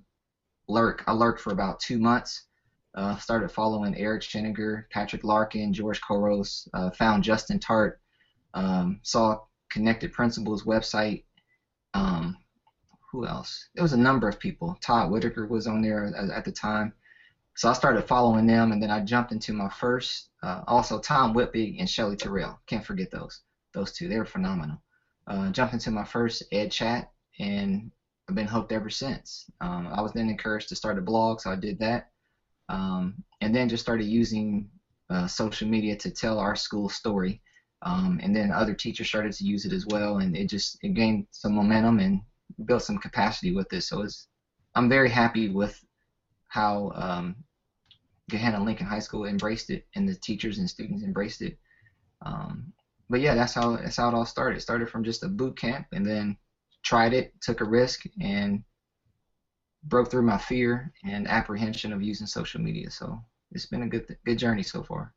lurk. 0.67 1.03
I 1.07 1.13
lurked 1.13 1.41
for 1.41 1.51
about 1.51 1.79
two 1.79 1.97
months. 1.97 2.45
Uh, 2.95 3.17
started 3.17 3.49
following 3.49 3.95
Eric 3.97 4.21
Sheninger, 4.21 4.83
Patrick 4.91 5.23
Larkin, 5.23 5.73
George 5.73 5.99
Couros. 6.01 6.67
Uh, 6.73 6.91
found 6.91 7.23
Justin 7.23 7.59
Tarte. 7.59 7.97
Um, 8.53 8.99
saw 9.01 9.37
Connected 9.71 10.11
Principals 10.11 10.63
website. 10.63 11.23
Um, 11.95 12.35
who 13.11 13.25
else? 13.25 13.67
There 13.75 13.83
was 13.83 13.93
a 13.93 13.97
number 13.97 14.27
of 14.27 14.39
people. 14.39 14.77
Todd 14.81 15.09
Whitaker 15.09 15.45
was 15.47 15.67
on 15.67 15.81
there 15.81 16.05
at, 16.05 16.29
at 16.29 16.45
the 16.45 16.51
time. 16.51 16.93
So 17.55 17.69
I 17.69 17.73
started 17.73 18.03
following 18.03 18.45
them, 18.45 18.71
and 18.71 18.81
then 18.81 18.89
I 18.89 18.99
jumped 19.01 19.31
into 19.31 19.51
my 19.53 19.69
first. 19.69 20.29
Uh, 20.41 20.61
also, 20.67 20.99
Tom 20.99 21.33
Whitby 21.33 21.77
and 21.79 21.89
Shelly 21.89 22.15
Terrell. 22.15 22.59
Can't 22.67 22.85
forget 22.85 23.11
those. 23.11 23.41
Those 23.73 23.91
two. 23.91 24.07
They 24.07 24.17
were 24.17 24.25
phenomenal 24.25 24.81
uh, 25.29 25.51
jumped 25.51 25.73
into 25.73 25.91
my 25.91 26.03
first 26.03 26.43
ed 26.51 26.71
chat 26.71 27.11
and 27.39 27.91
I've 28.27 28.35
been 28.35 28.47
hooked 28.47 28.71
ever 28.71 28.89
since. 28.89 29.45
Um, 29.61 29.87
I 29.91 30.01
was 30.01 30.11
then 30.13 30.29
encouraged 30.29 30.69
to 30.69 30.75
start 30.75 30.97
a 30.97 31.01
blog, 31.01 31.39
so 31.39 31.49
I 31.51 31.55
did 31.55 31.79
that. 31.79 32.09
Um, 32.67 33.23
and 33.41 33.55
then 33.55 33.69
just 33.69 33.83
started 33.83 34.05
using 34.05 34.69
uh, 35.09 35.25
social 35.27 35.67
media 35.67 35.95
to 35.97 36.11
tell 36.11 36.37
our 36.39 36.55
school 36.55 36.89
story. 36.89 37.41
Um, 37.81 38.19
and 38.21 38.35
then 38.35 38.51
other 38.51 38.73
teachers 38.73 39.07
started 39.07 39.31
to 39.33 39.45
use 39.45 39.65
it 39.65 39.71
as 39.71 39.85
well, 39.87 40.17
and 40.17 40.35
it 40.35 40.49
just 40.49 40.77
it 40.83 40.93
gained 40.93 41.25
some 41.31 41.55
momentum 41.55 41.99
and 41.99 42.21
built 42.65 42.83
some 42.83 42.97
capacity 42.97 43.51
with 43.51 43.69
this. 43.69 43.87
So 43.87 44.01
it's, 44.01 44.27
I'm 44.75 44.89
very 44.89 45.09
happy 45.09 45.49
with 45.49 45.79
how 46.47 46.91
um, 46.95 47.35
Gahanna 48.31 48.63
Lincoln 48.63 48.87
High 48.87 48.99
School 48.99 49.25
embraced 49.25 49.69
it, 49.69 49.85
and 49.95 50.07
the 50.07 50.15
teachers 50.15 50.57
and 50.57 50.69
students 50.69 51.03
embraced 51.03 51.41
it. 51.41 51.57
Um, 52.25 52.73
but 53.09 53.21
yeah, 53.21 53.33
that's 53.33 53.53
how 53.53 53.77
that's 53.77 53.97
how 53.97 54.07
it 54.07 54.13
all 54.13 54.25
started. 54.25 54.57
It 54.57 54.61
started 54.61 54.89
from 54.89 55.03
just 55.03 55.23
a 55.23 55.27
boot 55.27 55.57
camp, 55.57 55.87
and 55.91 56.05
then 56.05 56.35
tried 56.83 57.13
it, 57.13 57.33
took 57.41 57.61
a 57.61 57.65
risk, 57.65 58.01
and 58.21 58.63
broke 59.83 60.11
through 60.11 60.23
my 60.23 60.37
fear 60.37 60.91
and 61.03 61.27
apprehension 61.27 61.93
of 61.93 62.01
using 62.01 62.27
social 62.27 62.61
media. 62.61 62.89
So 62.91 63.19
it's 63.51 63.65
been 63.65 63.83
a 63.83 63.87
good 63.87 64.15
good 64.25 64.37
journey 64.37 64.63
so 64.63 64.83
far. 64.83 65.13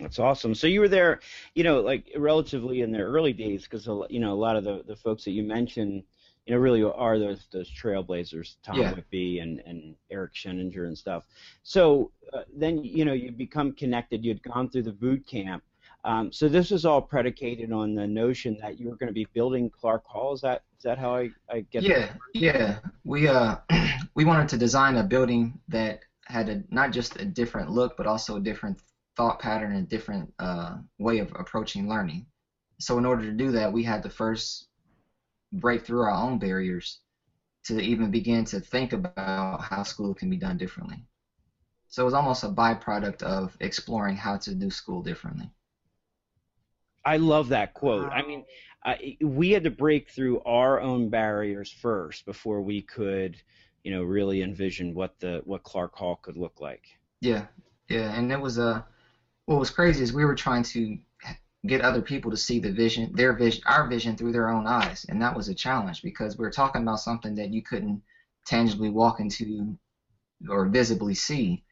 That's 0.00 0.18
awesome. 0.18 0.54
So 0.54 0.66
you 0.66 0.80
were 0.80 0.88
there, 0.88 1.20
you 1.54 1.64
know, 1.64 1.80
like 1.80 2.10
relatively 2.16 2.82
in 2.82 2.92
the 2.92 3.00
early 3.00 3.32
days, 3.32 3.64
because 3.64 3.86
you 4.10 4.20
know 4.20 4.32
a 4.32 4.34
lot 4.34 4.56
of 4.56 4.64
the 4.64 4.82
the 4.86 4.96
folks 4.96 5.24
that 5.24 5.30
you 5.30 5.42
mentioned, 5.42 6.02
you 6.46 6.54
know, 6.54 6.60
really 6.60 6.82
are 6.82 7.18
those 7.18 7.46
those 7.52 7.70
trailblazers, 7.70 8.56
Tom 8.62 8.78
yeah. 8.78 8.92
Whitby 8.92 9.38
and 9.38 9.60
and 9.66 9.94
Eric 10.10 10.34
Sheninger 10.34 10.86
and 10.86 10.96
stuff. 10.96 11.24
So 11.62 12.10
uh, 12.32 12.42
then 12.54 12.84
you 12.84 13.04
know 13.04 13.14
you 13.14 13.32
become 13.32 13.72
connected. 13.72 14.24
You 14.24 14.32
had 14.32 14.42
gone 14.42 14.68
through 14.68 14.84
the 14.84 14.92
boot 14.92 15.26
camp. 15.26 15.62
Um, 16.04 16.30
so 16.30 16.48
this 16.48 16.70
was 16.70 16.84
all 16.84 17.02
predicated 17.02 17.72
on 17.72 17.94
the 17.94 18.06
notion 18.06 18.56
that 18.60 18.78
you 18.78 18.88
were 18.88 18.96
going 18.96 19.08
to 19.08 19.14
be 19.14 19.26
building 19.34 19.70
Clark 19.70 20.04
Hall. 20.06 20.34
Is 20.34 20.40
that 20.42 20.62
is 20.76 20.84
that 20.84 20.98
how 20.98 21.16
I, 21.16 21.30
I 21.50 21.60
get? 21.72 21.82
Yeah, 21.82 21.98
that? 21.98 22.18
yeah. 22.34 22.78
We 23.04 23.28
uh 23.28 23.56
we 24.14 24.24
wanted 24.24 24.48
to 24.50 24.58
design 24.58 24.96
a 24.98 25.02
building 25.02 25.58
that 25.68 26.00
had 26.26 26.48
a 26.48 26.62
not 26.70 26.92
just 26.92 27.16
a 27.20 27.24
different 27.24 27.70
look, 27.70 27.96
but 27.96 28.06
also 28.06 28.36
a 28.36 28.40
different 28.40 28.78
thought 29.16 29.40
pattern 29.40 29.74
and 29.74 29.88
different 29.88 30.32
uh, 30.38 30.76
way 30.98 31.18
of 31.18 31.32
approaching 31.38 31.88
learning. 31.88 32.26
So 32.78 32.98
in 32.98 33.06
order 33.06 33.24
to 33.24 33.32
do 33.32 33.52
that, 33.52 33.72
we 33.72 33.82
had 33.82 34.02
to 34.02 34.10
first 34.10 34.68
break 35.52 35.86
through 35.86 36.02
our 36.02 36.10
own 36.10 36.38
barriers 36.38 37.00
to 37.64 37.80
even 37.80 38.10
begin 38.10 38.44
to 38.46 38.60
think 38.60 38.92
about 38.92 39.60
how 39.60 39.82
school 39.82 40.14
can 40.14 40.30
be 40.30 40.36
done 40.36 40.58
differently. 40.58 41.02
So 41.88 42.02
it 42.02 42.04
was 42.04 42.14
almost 42.14 42.44
a 42.44 42.48
byproduct 42.48 43.22
of 43.22 43.56
exploring 43.60 44.16
how 44.16 44.36
to 44.38 44.54
do 44.54 44.70
school 44.70 45.02
differently. 45.02 45.50
I 47.04 47.16
love 47.16 47.48
that 47.48 47.72
quote. 47.72 48.10
I 48.12 48.22
mean, 48.26 48.44
I, 48.84 49.16
we 49.20 49.50
had 49.50 49.64
to 49.64 49.70
break 49.70 50.10
through 50.10 50.40
our 50.40 50.80
own 50.80 51.08
barriers 51.08 51.70
first 51.70 52.26
before 52.26 52.60
we 52.60 52.82
could, 52.82 53.36
you 53.84 53.92
know, 53.92 54.02
really 54.02 54.42
envision 54.42 54.94
what 54.94 55.18
the 55.20 55.40
what 55.44 55.62
Clark 55.62 55.94
Hall 55.94 56.16
could 56.16 56.36
look 56.36 56.60
like. 56.60 56.84
Yeah, 57.20 57.46
yeah, 57.88 58.12
and 58.12 58.30
it 58.30 58.40
was 58.40 58.58
a. 58.58 58.84
What 59.46 59.60
was 59.60 59.70
crazy 59.70 60.02
is 60.02 60.12
we 60.12 60.24
were 60.24 60.34
trying 60.34 60.64
to 60.64 60.98
get 61.66 61.80
other 61.80 62.02
people 62.02 62.30
to 62.30 62.36
see 62.36 62.58
the 62.58 62.72
vision, 62.72 63.12
their 63.14 63.32
vision, 63.32 63.62
our 63.66 63.88
vision 63.88 64.16
through 64.16 64.32
their 64.32 64.48
own 64.48 64.66
eyes, 64.66 65.06
and 65.08 65.20
that 65.22 65.36
was 65.36 65.48
a 65.48 65.54
challenge 65.54 66.02
because 66.02 66.36
we 66.36 66.44
were 66.44 66.50
talking 66.50 66.82
about 66.82 67.00
something 67.00 67.34
that 67.36 67.52
you 67.52 67.62
couldn't 67.62 68.02
tangibly 68.44 68.90
walk 68.90 69.20
into 69.20 69.76
or 70.48 70.66
visibly 70.66 71.14
see. 71.14 71.64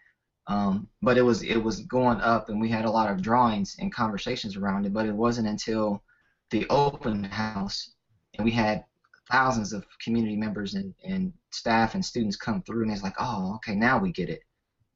Um, 0.47 0.88
but 1.02 1.16
it 1.16 1.23
was 1.23 1.43
it 1.43 1.57
was 1.57 1.81
going 1.83 2.21
up, 2.21 2.49
and 2.49 2.61
we 2.61 2.69
had 2.69 2.85
a 2.85 2.90
lot 2.90 3.11
of 3.11 3.23
drawings 3.23 3.76
and 3.78 3.93
conversations 3.93 4.57
around 4.57 4.87
it. 4.87 4.93
But 4.93 5.07
it 5.07 5.14
wasn't 5.14 5.49
until 5.49 6.02
the 6.50 6.66
open 6.69 7.25
house, 7.25 7.90
and 8.35 8.45
we 8.45 8.50
had 8.50 8.85
thousands 9.31 9.73
of 9.73 9.87
community 10.02 10.37
members 10.37 10.75
and, 10.75 10.95
and 11.04 11.33
staff 11.50 11.95
and 11.95 12.04
students 12.04 12.37
come 12.37 12.62
through, 12.62 12.83
and 12.83 12.93
it's 12.93 13.02
like, 13.02 13.16
oh, 13.19 13.54
okay, 13.57 13.75
now 13.75 13.99
we 13.99 14.12
get 14.12 14.28
it. 14.28 14.43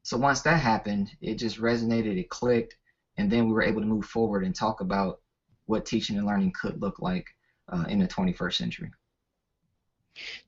So 0.09 0.17
once 0.17 0.41
that 0.41 0.59
happened, 0.59 1.11
it 1.21 1.35
just 1.35 1.61
resonated, 1.61 2.19
it 2.19 2.31
clicked, 2.31 2.75
and 3.19 3.31
then 3.31 3.47
we 3.47 3.53
were 3.53 3.63
able 3.63 3.83
to 3.83 3.87
move 3.87 4.07
forward 4.07 4.43
and 4.43 4.55
talk 4.55 4.81
about 4.81 5.21
what 5.67 5.85
teaching 5.85 6.17
and 6.17 6.27
learning 6.27 6.55
could 6.59 6.81
look 6.81 6.99
like 7.03 7.27
uh, 7.71 7.85
in 7.91 7.99
the 7.99 8.09
21st 8.09 8.55
century. 8.55 8.91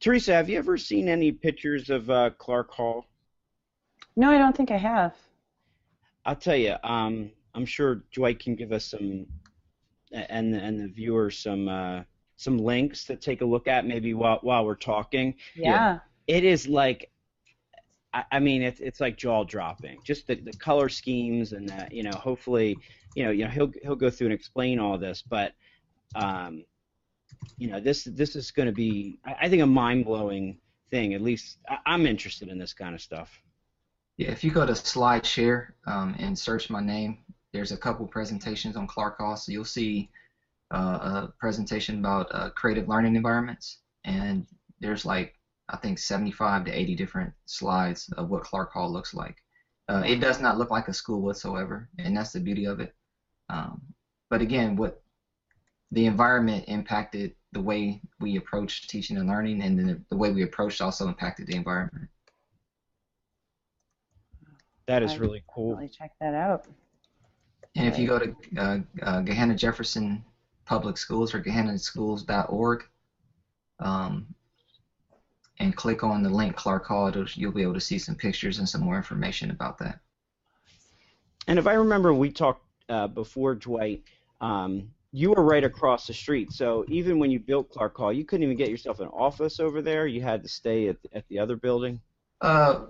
Theresa, 0.01 0.33
have 0.33 0.49
you 0.49 0.57
ever 0.57 0.79
seen 0.79 1.11
any 1.11 1.31
pictures 1.31 1.91
of 1.91 2.09
uh, 2.09 2.31
Clark 2.39 2.71
Hall? 2.71 3.05
No, 4.17 4.31
I 4.31 4.39
don't 4.39 4.57
think 4.57 4.71
I 4.71 4.79
have. 4.79 5.15
I'll 6.25 6.37
tell 6.37 6.57
you. 6.57 6.77
Um, 6.83 7.31
I'm 7.55 7.67
sure 7.67 8.05
Dwight 8.15 8.39
can 8.39 8.55
give 8.57 8.73
us 8.73 8.87
some, 8.87 9.27
and 10.11 10.55
and 10.55 10.81
the 10.81 10.89
viewers 10.89 11.39
some 11.39 11.69
uh, 11.69 12.05
some 12.39 12.57
links 12.57 13.05
to 13.05 13.17
take 13.17 13.43
a 13.43 13.45
look 13.45 13.69
at 13.69 13.85
maybe 13.85 14.15
while 14.15 14.39
while 14.41 14.65
we're 14.65 14.75
talking. 14.75 15.35
Yeah. 15.55 15.71
yeah. 15.71 15.99
It 16.27 16.45
is 16.45 16.67
like, 16.67 17.10
I, 18.13 18.25
I 18.33 18.39
mean, 18.41 18.63
it's 18.63 18.81
it's 18.81 19.01
like 19.01 19.17
jaw 19.17 19.45
dropping. 19.45 20.01
Just 20.05 20.27
the, 20.27 20.35
the 20.37 20.53
color 20.53 20.89
schemes 20.89 21.53
and 21.53 21.69
the, 21.69 21.89
you 21.91 22.03
know, 22.03 22.11
hopefully, 22.11 22.77
you 23.15 23.25
know, 23.25 23.31
you 23.31 23.45
know, 23.45 23.51
he'll 23.51 23.73
he'll 23.83 23.97
go 23.97 24.11
through 24.11 24.29
and 24.29 24.35
explain 24.35 24.79
all 24.79 24.99
this, 24.99 25.23
but, 25.23 25.53
um, 26.15 26.65
you 27.57 27.71
know, 27.71 27.81
this 27.81 28.05
this 28.05 28.37
is 28.37 28.51
going 28.51 28.67
to 28.67 28.73
be, 28.73 29.19
I, 29.25 29.37
I 29.43 29.49
think, 29.49 29.63
a 29.63 29.67
mind 29.67 30.05
blowing 30.05 30.59
thing. 30.91 31.15
At 31.15 31.23
least 31.23 31.59
I, 31.69 31.79
I'm 31.87 32.07
interested 32.07 32.49
in 32.49 32.59
this 32.59 32.73
kind 32.73 32.95
of 32.95 33.01
stuff. 33.01 33.41
Yeah, 34.17 34.31
if 34.31 34.45
you 34.45 34.51
go 34.51 34.67
to 34.67 34.73
SlideShare 34.73 35.69
um, 35.87 36.15
and 36.19 36.39
search 36.39 36.69
my 36.69 36.83
name, 36.83 37.19
there's 37.53 37.73
a 37.73 37.77
couple 37.77 38.07
presentations 38.07 38.77
on 38.77 38.87
Clark 38.87 39.19
Hall. 39.19 39.37
So 39.37 39.51
you'll 39.53 39.65
see 39.65 40.11
uh, 40.73 40.77
a 41.29 41.33
presentation 41.39 42.01
about 42.01 42.27
uh, 42.33 42.51
creative 42.51 42.89
learning 42.89 43.17
environments, 43.17 43.79
and 44.05 44.47
there's 44.81 45.07
like 45.07 45.40
I 45.71 45.77
think 45.77 45.99
75 45.99 46.65
to 46.65 46.73
80 46.73 46.97
different 46.97 47.33
slides 47.47 48.13
of 48.17 48.29
what 48.29 48.43
Clark 48.43 48.73
Hall 48.73 48.93
looks 48.93 49.15
like. 49.15 49.37
Uh, 49.89 50.03
it 50.07 50.21
does 50.21 50.41
not 50.41 50.59
look 50.59 50.71
like 50.71 50.89
a 50.89 50.95
school 50.95 51.21
whatsoever, 51.21 51.89
and 51.99 52.17
that's 52.17 52.33
the 52.33 52.41
beauty 52.41 52.65
of 52.65 52.81
it. 52.81 52.95
Um, 53.49 53.81
but 54.29 54.41
again, 54.41 54.77
what 54.77 55.03
the 55.91 56.07
environment 56.07 56.65
impacted 56.69 57.35
the 57.53 57.61
way 57.61 58.01
we 58.21 58.37
approached 58.37 58.89
teaching 58.89 59.17
and 59.17 59.29
learning, 59.29 59.63
and 59.63 59.79
the, 59.79 60.01
the 60.11 60.17
way 60.17 60.31
we 60.31 60.43
approached 60.43 60.81
also 60.81 61.09
impacted 61.09 61.47
the 61.49 61.57
environment. 61.57 62.09
That 64.87 65.03
is 65.03 65.19
really 65.19 65.43
cool. 65.53 65.77
Really 65.77 65.89
check 65.89 66.13
that 66.21 66.35
out. 66.35 66.67
And 67.77 67.87
if 67.87 67.99
you 67.99 68.09
go 68.09 68.19
to 68.19 68.35
uh, 68.57 68.79
uh, 69.03 69.21
Gahanna 69.23 69.57
Jefferson 69.57 70.25
Public 70.65 70.97
Schools 70.97 71.33
or 71.35 71.41
gahannaschools.org 71.41 72.85
um, 73.79 74.27
and 75.61 75.77
click 75.77 76.03
on 76.03 76.23
the 76.23 76.31
link 76.31 76.57
Clark 76.57 76.87
Hall, 76.87 77.13
you'll 77.35 77.53
be 77.53 77.63
able 77.63 77.75
to 77.75 77.81
see 77.81 77.99
some 77.99 78.15
pictures 78.15 78.59
and 78.59 78.69
some 78.69 78.81
more 78.81 78.97
information 78.97 79.51
about 79.51 79.79
that. 79.79 80.01
And 81.47 81.59
if 81.59 81.67
I 81.67 81.75
remember, 81.75 82.13
we 82.13 82.31
talked 82.31 82.65
uh, 82.89 83.07
before, 83.07 83.55
Dwight. 83.55 84.03
Um, 84.41 84.91
you 85.13 85.31
were 85.31 85.45
right 85.45 85.65
across 85.65 86.07
the 86.07 86.15
street, 86.15 86.53
so 86.53 86.85
even 86.89 87.19
when 87.19 87.31
you 87.31 87.39
built 87.39 87.71
Clark 87.71 87.97
Hall, 87.97 88.13
you 88.13 88.25
couldn't 88.25 88.45
even 88.45 88.57
get 88.57 88.71
yourself 88.71 89.01
an 89.01 89.09
office 89.09 89.61
over 89.61 89.83
there. 89.83 90.07
You 90.07 90.23
had 90.23 90.43
to 90.43 90.49
stay 90.49 90.89
at, 90.89 90.97
at 91.13 91.29
the 91.29 91.39
other 91.39 91.57
building. 91.57 92.01
Uh, 92.41 92.87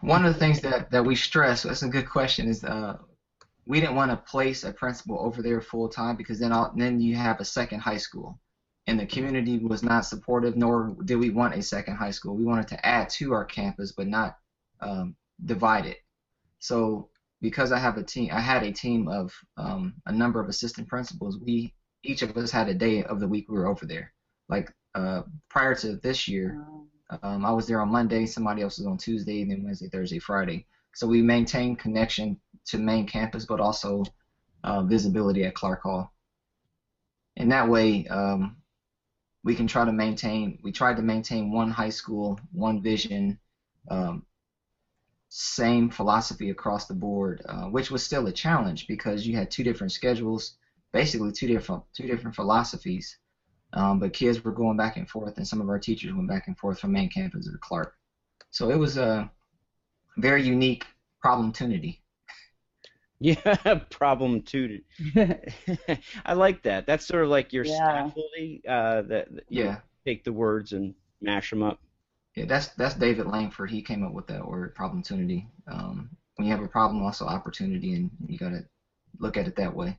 one 0.00 0.24
of 0.24 0.32
the 0.32 0.38
things 0.38 0.60
that, 0.60 0.90
that 0.90 1.04
we 1.04 1.14
stress, 1.14 1.64
that's 1.64 1.82
a 1.82 1.88
good 1.88 2.08
question, 2.08 2.48
is 2.48 2.64
uh, 2.64 2.96
we 3.66 3.80
didn't 3.80 3.96
want 3.96 4.12
to 4.12 4.16
place 4.16 4.64
a 4.64 4.72
principal 4.72 5.18
over 5.20 5.42
there 5.42 5.60
full 5.60 5.88
time 5.88 6.16
because 6.16 6.38
then 6.38 6.52
all, 6.52 6.72
then 6.74 7.00
you 7.00 7.16
have 7.16 7.40
a 7.40 7.44
second 7.44 7.80
high 7.80 7.98
school, 7.98 8.38
and 8.86 8.98
the 8.98 9.06
community 9.06 9.58
was 9.58 9.82
not 9.82 10.06
supportive, 10.06 10.56
nor 10.56 10.96
did 11.04 11.16
we 11.16 11.30
want 11.30 11.54
a 11.54 11.62
second 11.62 11.96
high 11.96 12.10
school. 12.10 12.36
We 12.36 12.44
wanted 12.44 12.68
to 12.68 12.86
add 12.86 13.08
to 13.10 13.32
our 13.32 13.44
campus, 13.44 13.92
but 13.92 14.08
not 14.08 14.36
um, 14.80 15.14
divide 15.44 15.86
it. 15.86 15.98
So 16.58 17.08
because 17.40 17.72
I 17.72 17.78
have 17.78 17.96
a 17.96 18.02
team, 18.02 18.30
I 18.32 18.40
had 18.40 18.62
a 18.62 18.72
team 18.72 19.08
of 19.08 19.32
um, 19.56 19.94
a 20.06 20.12
number 20.12 20.40
of 20.40 20.48
assistant 20.48 20.88
principals. 20.88 21.38
We 21.38 21.72
each 22.02 22.22
of 22.22 22.36
us 22.36 22.50
had 22.50 22.68
a 22.68 22.74
day 22.74 23.02
of 23.04 23.20
the 23.20 23.28
week 23.28 23.46
we 23.48 23.58
were 23.58 23.66
over 23.66 23.86
there. 23.86 24.12
Like 24.48 24.72
uh, 24.94 25.22
prior 25.48 25.74
to 25.76 25.96
this 25.96 26.26
year, 26.26 26.64
um, 27.22 27.44
I 27.44 27.52
was 27.52 27.66
there 27.66 27.80
on 27.80 27.90
Monday, 27.90 28.26
somebody 28.26 28.62
else 28.62 28.78
was 28.78 28.86
on 28.86 28.96
Tuesday, 28.96 29.42
and 29.42 29.50
then 29.50 29.62
Wednesday, 29.62 29.88
Thursday, 29.88 30.18
Friday. 30.18 30.66
So 30.94 31.06
we 31.06 31.22
maintained 31.22 31.78
connection 31.78 32.38
to 32.66 32.78
main 32.78 33.06
campus, 33.06 33.44
but 33.44 33.60
also 33.60 34.04
uh, 34.64 34.82
visibility 34.82 35.44
at 35.44 35.54
Clark 35.54 35.82
Hall. 35.82 36.12
And 37.36 37.52
that 37.52 37.68
way, 37.68 38.06
um, 38.06 38.56
we 39.42 39.54
can 39.54 39.66
try 39.66 39.84
to 39.84 39.92
maintain. 39.92 40.58
We 40.62 40.72
tried 40.72 40.96
to 40.96 41.02
maintain 41.02 41.50
one 41.50 41.70
high 41.70 41.88
school, 41.88 42.38
one 42.52 42.82
vision, 42.82 43.38
um, 43.90 44.22
same 45.28 45.88
philosophy 45.88 46.50
across 46.50 46.86
the 46.86 46.94
board, 46.94 47.40
uh, 47.48 47.64
which 47.64 47.90
was 47.90 48.02
still 48.02 48.26
a 48.26 48.32
challenge 48.32 48.86
because 48.86 49.26
you 49.26 49.36
had 49.36 49.50
two 49.50 49.62
different 49.62 49.92
schedules, 49.92 50.52
basically 50.92 51.32
two 51.32 51.46
different 51.46 51.82
two 51.96 52.06
different 52.06 52.34
philosophies. 52.34 53.16
Um, 53.72 54.00
but 54.00 54.12
kids 54.12 54.42
were 54.42 54.52
going 54.52 54.76
back 54.76 54.96
and 54.96 55.08
forth, 55.08 55.36
and 55.36 55.46
some 55.46 55.60
of 55.60 55.68
our 55.68 55.78
teachers 55.78 56.12
went 56.12 56.28
back 56.28 56.48
and 56.48 56.58
forth 56.58 56.80
from 56.80 56.92
main 56.92 57.08
campus 57.08 57.46
to 57.46 57.56
Clark. 57.60 57.92
So 58.50 58.68
it 58.68 58.74
was 58.74 58.96
a 58.96 59.30
very 60.16 60.42
unique 60.42 60.84
problem 61.20 61.52
problemtunity. 61.52 62.00
Yeah, 63.22 63.80
problem 63.90 64.40
two. 64.40 64.80
I 66.24 66.32
like 66.32 66.62
that. 66.62 66.86
That's 66.86 67.06
sort 67.06 67.22
of 67.22 67.28
like 67.28 67.52
your 67.52 67.66
yeah. 67.66 67.76
scaffolding. 67.76 68.62
Uh, 68.66 69.02
that, 69.02 69.34
that 69.34 69.44
yeah. 69.50 69.76
take 70.06 70.24
the 70.24 70.32
words 70.32 70.72
and 70.72 70.94
mash 71.20 71.50
them 71.50 71.62
up. 71.62 71.78
Yeah, 72.34 72.46
that's 72.46 72.68
that's 72.68 72.94
David 72.94 73.26
Langford. 73.26 73.70
He 73.70 73.82
came 73.82 74.06
up 74.06 74.14
with 74.14 74.26
that 74.28 74.46
word, 74.46 74.74
problem 74.74 75.02
problemtunity. 75.02 75.46
Um, 75.70 76.08
when 76.36 76.46
you 76.46 76.54
have 76.54 76.64
a 76.64 76.68
problem, 76.68 77.02
also 77.02 77.26
opportunity, 77.26 77.92
and 77.92 78.10
you 78.26 78.38
got 78.38 78.50
to 78.50 78.64
look 79.18 79.36
at 79.36 79.46
it 79.46 79.56
that 79.56 79.76
way. 79.76 79.98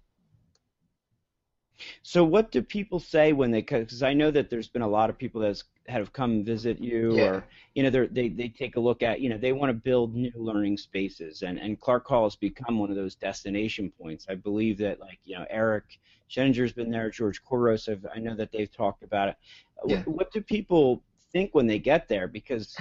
So 2.01 2.23
what 2.23 2.51
do 2.51 2.63
people 2.63 2.99
say 2.99 3.33
when 3.33 3.51
they 3.51 3.61
because 3.61 4.01
I 4.01 4.13
know 4.13 4.31
that 4.31 4.49
there's 4.49 4.69
been 4.69 4.81
a 4.81 4.87
lot 4.87 5.11
of 5.11 5.17
people 5.19 5.41
that 5.41 5.61
have 5.87 6.13
come 6.13 6.43
visit 6.43 6.79
you 6.79 7.15
yeah. 7.15 7.23
or 7.23 7.43
you 7.73 7.83
know 7.83 7.89
they 7.89 8.29
they 8.29 8.47
take 8.47 8.75
a 8.75 8.79
look 8.79 9.01
at 9.01 9.19
you 9.19 9.29
know 9.29 9.37
they 9.37 9.51
want 9.51 9.69
to 9.69 9.73
build 9.73 10.15
new 10.15 10.31
learning 10.35 10.77
spaces 10.77 11.41
and 11.41 11.59
and 11.59 11.79
Clark 11.79 12.07
Hall 12.07 12.23
has 12.23 12.35
become 12.35 12.77
one 12.77 12.89
of 12.89 12.95
those 12.95 13.15
destination 13.15 13.91
points. 13.99 14.27
I 14.29 14.35
believe 14.35 14.77
that 14.79 14.99
like 14.99 15.19
you 15.23 15.37
know 15.37 15.45
Eric 15.49 15.99
Sheninger 16.29 16.61
has 16.61 16.71
been 16.71 16.91
there, 16.91 17.09
George 17.09 17.43
Couros, 17.43 17.87
have, 17.87 18.05
I 18.15 18.19
know 18.19 18.35
that 18.35 18.53
they've 18.53 18.71
talked 18.71 19.03
about 19.03 19.29
it. 19.29 19.35
Yeah. 19.85 19.97
What, 19.97 20.07
what 20.07 20.31
do 20.31 20.39
people 20.39 21.03
think 21.33 21.53
when 21.53 21.67
they 21.67 21.77
get 21.77 22.07
there? 22.07 22.27
Because 22.27 22.77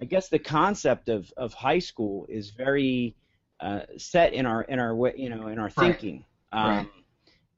I 0.00 0.04
guess 0.04 0.28
the 0.28 0.38
concept 0.40 1.08
of, 1.08 1.32
of 1.36 1.54
high 1.54 1.78
school 1.78 2.26
is 2.28 2.50
very 2.50 3.14
uh, 3.60 3.82
set 3.96 4.32
in 4.32 4.46
our 4.46 4.62
in 4.62 4.78
our 4.78 4.96
way 4.96 5.12
you 5.16 5.28
know 5.28 5.48
in 5.48 5.58
our 5.58 5.70
thinking. 5.70 6.24
Right. 6.52 6.62
Um, 6.62 6.76
right 6.78 6.88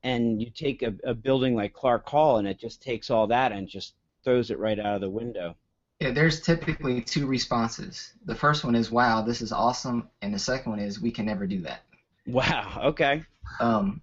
and 0.02 0.40
you 0.40 0.50
take 0.50 0.82
a, 0.82 0.94
a 1.04 1.14
building 1.14 1.54
like 1.54 1.72
Clark 1.72 2.08
Hall 2.08 2.38
and 2.38 2.48
it 2.48 2.58
just 2.58 2.82
takes 2.82 3.10
all 3.10 3.26
that 3.26 3.52
and 3.52 3.68
just 3.68 3.94
throws 4.24 4.50
it 4.50 4.58
right 4.58 4.78
out 4.78 4.96
of 4.96 5.00
the 5.00 5.10
window. 5.10 5.56
Yeah, 6.00 6.12
there's 6.12 6.40
typically 6.40 7.02
two 7.02 7.26
responses. 7.26 8.14
The 8.24 8.34
first 8.34 8.64
one 8.64 8.74
is, 8.74 8.90
wow, 8.90 9.22
this 9.22 9.42
is 9.42 9.52
awesome. 9.52 10.08
And 10.22 10.32
the 10.32 10.38
second 10.38 10.70
one 10.70 10.80
is, 10.80 11.00
we 11.00 11.10
can 11.10 11.26
never 11.26 11.46
do 11.46 11.60
that. 11.62 11.82
Wow. 12.26 12.80
Okay. 12.84 13.22
Um, 13.60 14.00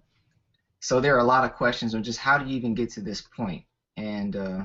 so 0.80 1.00
there 1.00 1.16
are 1.16 1.20
a 1.20 1.24
lot 1.24 1.44
of 1.44 1.54
questions 1.54 1.94
on 1.94 2.02
just 2.02 2.18
how 2.18 2.38
do 2.38 2.48
you 2.48 2.56
even 2.56 2.74
get 2.74 2.90
to 2.90 3.00
this 3.00 3.20
point? 3.20 3.64
and 3.98 4.36
uh, 4.36 4.64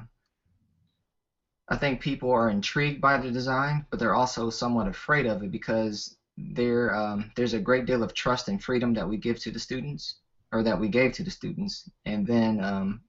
I 1.67 1.75
think 1.75 2.01
people 2.01 2.31
are 2.31 2.49
intrigued 2.49 3.01
by 3.01 3.17
the 3.17 3.31
design, 3.31 3.85
but 3.89 3.99
they're 3.99 4.13
also 4.13 4.49
somewhat 4.49 4.87
afraid 4.87 5.25
of 5.25 5.41
it 5.43 5.51
because 5.51 6.17
there 6.37 6.95
um, 6.95 7.31
there's 7.35 7.53
a 7.53 7.59
great 7.59 7.85
deal 7.85 8.03
of 8.03 8.13
trust 8.13 8.47
and 8.47 8.63
freedom 8.63 8.93
that 8.93 9.07
we 9.07 9.17
give 9.17 9.39
to 9.39 9.51
the 9.51 9.59
students, 9.59 10.19
or 10.51 10.61
that 10.63 10.79
we 10.79 10.87
gave 10.87 11.13
to 11.13 11.23
the 11.23 11.31
students, 11.31 11.89
and 12.05 12.27
then 12.27 12.63
um, 12.63 13.01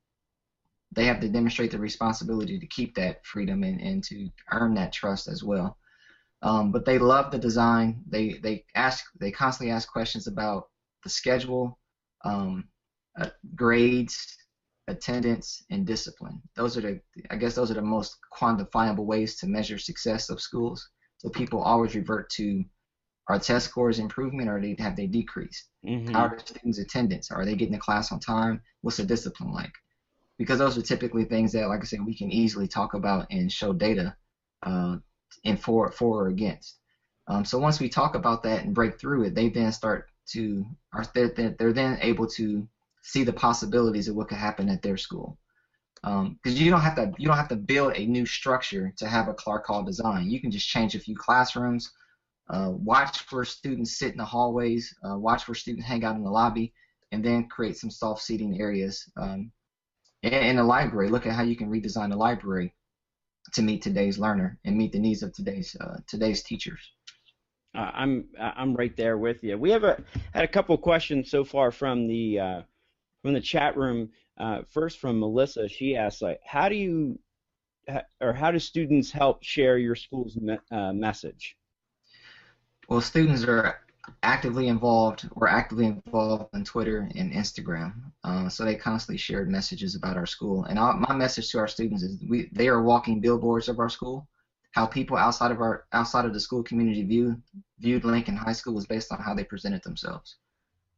they 0.95 1.07
have 1.07 1.21
to 1.21 1.29
demonstrate 1.29 1.71
the 1.71 1.79
responsibility 1.79 2.59
to 2.59 2.67
keep 2.67 2.95
that 2.95 3.25
freedom 3.25 3.63
and, 3.63 3.81
and 3.81 4.05
to 4.05 4.29
earn 4.53 4.75
that 4.75 4.93
trust 4.93 5.29
as 5.29 5.43
well. 5.43 5.77
Um, 6.43 6.73
but 6.73 6.85
they 6.85 6.99
love 6.99 7.31
the 7.31 7.39
design. 7.39 8.03
They 8.09 8.35
they 8.43 8.65
ask 8.75 9.05
they 9.19 9.31
constantly 9.31 9.73
ask 9.73 9.91
questions 9.91 10.27
about 10.27 10.69
the 11.03 11.09
schedule, 11.09 11.79
um, 12.25 12.65
uh, 13.19 13.29
grades, 13.55 14.37
attendance, 14.89 15.65
and 15.71 15.87
discipline. 15.87 16.43
Those 16.55 16.77
are 16.77 16.83
the 16.83 17.01
I 17.31 17.37
guess 17.37 17.55
those 17.55 17.71
are 17.71 17.75
the 17.75 17.83
most 17.83 18.17
quantifiable 18.39 19.07
ways 19.07 19.37
to 19.37 19.47
measure 19.47 19.79
success 19.79 20.29
of 20.29 20.41
schools. 20.41 20.87
So 21.19 21.31
people 21.31 21.63
always 21.63 21.95
revert 21.95 22.29
to 22.31 22.65
are 23.29 23.39
test 23.39 23.69
scores 23.71 23.99
improvement 23.99 24.51
or 24.51 24.61
they, 24.61 24.77
have 24.79 24.97
they 24.97 25.07
decreased? 25.07 25.71
Mm-hmm. 25.87 26.13
How 26.13 26.27
are 26.27 26.39
students' 26.39 26.79
attendance? 26.79 27.31
Are 27.31 27.45
they 27.45 27.55
getting 27.55 27.73
to 27.75 27.81
class 27.81 28.13
on 28.13 28.21
time? 28.21 28.61
What's 28.83 28.99
the 28.99 29.05
discipline 29.05 29.51
like? 29.51 29.73
Because 30.39 30.59
those 30.59 30.77
are 30.77 30.83
typically 30.83 31.25
things 31.25 31.53
that, 31.53 31.69
like 31.69 31.81
I 31.81 31.85
said, 31.85 32.05
we 32.05 32.17
can 32.17 32.31
easily 32.31 32.67
talk 32.67 32.95
about 32.95 33.27
and 33.31 33.51
show 33.51 33.73
data 33.73 34.17
uh, 34.65 34.97
in 35.45 35.57
for 35.57 35.91
for 35.93 36.25
or 36.25 36.29
against. 36.29 36.79
Um, 37.27 37.45
so 37.45 37.59
once 37.59 37.81
we 37.81 37.89
talk 37.89 38.15
about 38.15 38.43
that 38.43 38.65
and 38.65 38.75
break 38.75 38.99
through 38.99 39.25
it, 39.25 39.35
they 39.35 39.49
then 39.49 39.73
start 39.73 40.09
to 40.29 40.65
are 40.93 41.05
they're, 41.15 41.55
they're 41.59 41.73
then 41.73 41.99
able 42.01 42.27
to 42.27 42.67
see 43.03 43.23
the 43.23 43.33
possibilities 43.33 44.09
of 44.09 44.17
what 44.17 44.29
could 44.29 44.39
happen 44.39 44.69
at 44.69 44.83
their 44.83 44.97
school. 44.97 45.39
Because 46.03 46.27
um, 46.27 46.39
you 46.45 46.71
don't 46.71 46.81
have 46.81 46.97
to 46.97 47.13
you 47.19 47.27
don't 47.27 47.37
have 47.37 47.49
to 47.49 47.57
build 47.57 47.93
a 47.95 48.07
new 48.07 48.27
structure 48.27 48.93
to 48.99 49.07
have 49.07 49.29
a 49.29 49.35
Clark 49.35 49.67
Hall 49.67 49.83
design. 49.83 50.29
You 50.31 50.41
can 50.41 50.51
just 50.51 50.69
change 50.69 50.95
a 50.95 50.99
few 50.99 51.17
classrooms, 51.17 51.91
uh, 52.51 52.71
watch 52.73 53.25
where 53.33 53.45
students 53.45 53.99
sit 53.99 54.13
in 54.13 54.19
the 54.19 54.25
hallways, 54.25 54.95
uh, 55.03 55.17
watch 55.17 55.49
where 55.49 55.55
students 55.55 55.87
hang 55.87 56.05
out 56.05 56.17
in 56.17 56.25
the 56.25 56.31
lobby, 56.31 56.75
and 57.13 57.25
then 57.25 57.49
create 57.49 57.79
some 57.79 57.91
soft 57.91 58.23
seating 58.23 58.61
areas. 58.61 59.11
Um, 59.17 59.51
in, 60.25 60.33
in 60.33 60.57
the 60.57 60.65
library, 60.65 61.11
look 61.11 61.27
at 61.27 61.35
how 61.35 61.43
you 61.43 61.57
can 61.57 61.71
redesign 61.71 62.11
the 62.11 62.17
library 62.17 62.75
to 63.53 63.63
meet 63.63 63.83
today's 63.83 64.19
learner 64.19 64.59
and 64.65 64.77
meet 64.77 64.93
the 64.93 64.99
needs 64.99 65.23
of 65.23 65.33
today's 65.33 65.77
uh, 65.81 65.99
today's 66.07 66.43
teachers. 66.43 66.81
Uh, 67.77 67.91
I'm 67.93 68.29
I'm 68.41 68.75
right 68.75 68.97
there 68.97 69.19
with 69.19 69.43
you. 69.43 69.59
We 69.59 69.71
have 69.71 69.85
a 69.85 70.03
had 70.33 70.45
a 70.45 70.49
couple 70.49 70.77
questions 70.79 71.31
so 71.31 71.45
far 71.45 71.71
from 71.71 72.09
the 72.09 72.41
uh, 72.41 72.63
from 73.23 73.35
the 73.35 73.41
chat 73.41 73.77
room. 73.77 74.11
Uh, 74.39 74.63
first 74.69 74.99
from 74.99 75.21
Melissa, 75.21 75.69
she 75.69 75.97
asks 75.97 76.21
like, 76.21 76.41
how 76.45 76.69
do 76.69 76.75
you 76.75 77.19
or 78.21 78.33
how 78.33 78.51
do 78.51 78.59
students 78.59 79.11
help 79.13 79.43
share 79.45 79.79
your 79.79 79.95
school's 79.95 80.37
me- 80.37 80.59
uh, 80.71 80.93
message? 80.93 81.57
Well, 82.89 83.01
students 83.01 83.45
are 83.45 83.81
actively 84.23 84.69
involved. 84.69 85.29
We're 85.35 85.49
actively 85.49 85.87
involved 85.87 86.49
on 86.55 86.65
Twitter 86.65 87.09
and 87.15 87.33
Instagram, 87.33 87.95
uh, 88.23 88.49
so 88.49 88.65
they 88.65 88.75
constantly 88.75 89.19
shared 89.19 89.51
messages 89.51 89.95
about 89.95 90.17
our 90.17 90.27
school. 90.27 90.65
And 90.65 90.79
my 90.79 91.15
message 91.15 91.51
to 91.51 91.59
our 91.59 91.69
students 91.69 92.03
is, 92.03 92.19
we 92.29 92.49
they 92.53 92.69
are 92.69 92.83
walking 92.83 93.21
billboards 93.21 93.69
of 93.69 93.79
our 93.79 93.89
school. 93.89 94.29
How 94.73 94.87
people 94.87 95.17
outside 95.17 95.53
of 95.53 95.61
our 95.61 95.87
outside 95.93 96.25
of 96.25 96.35
the 96.35 96.41
school 96.41 96.63
community 96.63 97.05
view 97.05 97.41
viewed 97.79 98.05
Lincoln 98.05 98.37
High 98.37 98.53
School 98.53 98.75
was 98.75 98.87
based 98.87 99.13
on 99.13 99.21
how 99.21 99.35
they 99.35 99.45
presented 99.45 99.83
themselves. 99.83 100.37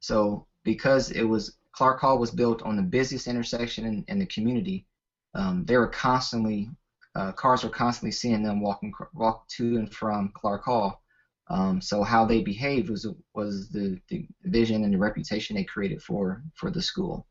So 0.01 0.47
because 0.64 1.11
it 1.11 1.25
was 1.25 1.57
Clark 1.73 2.01
Hall 2.01 2.19
was 2.19 2.31
built 2.31 2.62
on 2.62 2.77
the 2.77 2.83
busiest 2.83 3.27
intersection 3.27 3.85
in, 3.85 4.05
in 4.09 4.19
the 4.19 4.27
community, 4.27 4.87
um, 5.35 5.64
they 5.64 5.77
were 5.77 5.88
constantly 5.88 6.71
uh, 7.14 7.33
cars 7.33 7.64
were 7.64 7.71
constantly 7.71 8.12
seeing 8.12 8.42
them 8.42 8.61
walking 8.61 8.92
walk 9.14 9.47
to 9.49 9.77
and 9.77 9.95
from 9.95 10.31
Clark 10.35 10.64
Hall 10.64 11.03
um, 11.48 11.80
so 11.80 12.02
how 12.02 12.24
they 12.24 12.42
behaved 12.42 12.90
was 12.90 13.06
was 13.35 13.68
the, 13.68 14.00
the 14.09 14.26
vision 14.44 14.85
and 14.85 14.92
the 14.92 14.98
reputation 14.98 15.56
they 15.56 15.64
created 15.64 16.02
for 16.02 16.42
for 16.54 16.70
the 16.70 16.82
school. 16.82 17.26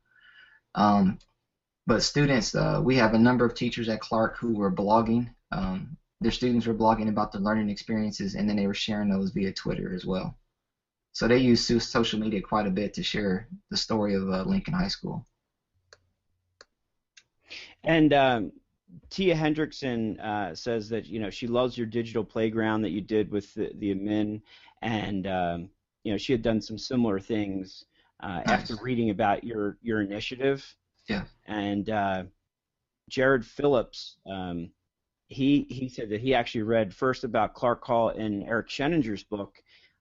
Um, 0.74 1.18
but 1.86 2.02
students, 2.02 2.54
uh, 2.54 2.80
we 2.82 2.96
have 2.96 3.14
a 3.14 3.18
number 3.18 3.44
of 3.44 3.54
teachers 3.54 3.88
at 3.88 4.00
Clark 4.00 4.36
who 4.36 4.54
were 4.54 4.72
blogging. 4.72 5.28
Um, 5.52 5.96
their 6.20 6.32
students 6.32 6.66
were 6.66 6.74
blogging 6.74 7.08
about 7.08 7.30
their 7.30 7.42
learning 7.42 7.68
experiences, 7.68 8.34
and 8.34 8.48
then 8.48 8.56
they 8.56 8.66
were 8.66 8.74
sharing 8.74 9.08
those 9.08 9.30
via 9.30 9.52
Twitter 9.52 9.94
as 9.94 10.04
well. 10.04 10.36
So 11.12 11.28
they 11.28 11.38
use 11.38 11.66
social 11.86 12.18
media 12.18 12.42
quite 12.42 12.66
a 12.66 12.70
bit 12.70 12.92
to 12.94 13.02
share 13.02 13.48
the 13.70 13.76
story 13.76 14.14
of 14.14 14.28
uh, 14.28 14.42
Lincoln 14.42 14.74
High 14.74 14.88
School. 14.88 15.24
And 17.84 18.12
um, 18.12 18.52
Tia 19.10 19.34
Hendrickson 19.34 20.18
uh, 20.20 20.54
says 20.54 20.88
that 20.88 21.06
you 21.06 21.20
know 21.20 21.30
she 21.30 21.46
loves 21.46 21.76
your 21.76 21.86
digital 21.86 22.24
playground 22.24 22.82
that 22.82 22.90
you 22.90 23.00
did 23.00 23.30
with 23.30 23.52
the, 23.54 23.70
the 23.78 23.94
admin, 23.94 24.40
and 24.82 25.26
um, 25.26 25.68
you 26.04 26.12
know 26.12 26.18
she 26.18 26.32
had 26.32 26.42
done 26.42 26.60
some 26.60 26.78
similar 26.78 27.20
things 27.20 27.84
uh, 28.20 28.42
nice. 28.46 28.48
after 28.48 28.76
reading 28.82 29.10
about 29.10 29.44
your 29.44 29.78
your 29.82 30.00
initiative. 30.00 30.64
Yeah. 31.08 31.24
And 31.46 31.88
uh, 31.88 32.24
Jared 33.08 33.44
Phillips, 33.44 34.16
um, 34.26 34.70
he 35.28 35.66
he 35.68 35.88
said 35.88 36.08
that 36.10 36.20
he 36.20 36.34
actually 36.34 36.62
read 36.62 36.94
first 36.94 37.24
about 37.24 37.54
Clark 37.54 37.84
Hall 37.84 38.10
in 38.10 38.42
Eric 38.42 38.68
Sheninger's 38.68 39.22
book, 39.22 39.54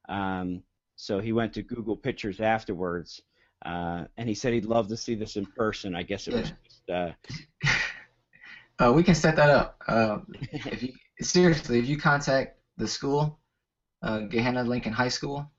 um, 0.10 0.64
so 0.96 1.20
he 1.20 1.34
went 1.34 1.54
to 1.54 1.62
Google 1.62 1.96
Pictures 1.96 2.40
afterwards, 2.40 3.22
uh, 3.66 4.06
and 4.18 4.28
he 4.28 4.36
said 4.36 4.54
he'd 4.54 4.66
love 4.66 4.88
to 4.88 4.98
see 4.98 5.16
this 5.16 5.36
in 5.36 5.46
person. 5.46 5.96
I 5.96 6.04
guess 6.04 6.28
it 6.28 6.34
yeah. 6.34 6.40
was 6.42 6.54
just. 6.64 6.90
Uh, 8.80 8.94
we 8.94 9.04
can 9.04 9.16
set 9.16 9.36
that 9.38 9.50
up. 9.50 9.82
Uh, 9.88 10.20
if 10.52 10.84
you 10.84 10.94
seriously, 11.22 11.80
if 11.80 11.88
you 11.88 11.98
contact 11.98 12.60
the 12.78 12.88
school, 12.88 13.40
uh, 14.04 14.20
Gahanna 14.20 14.68
Lincoln 14.68 14.94
High 14.94 15.10
School, 15.10 15.52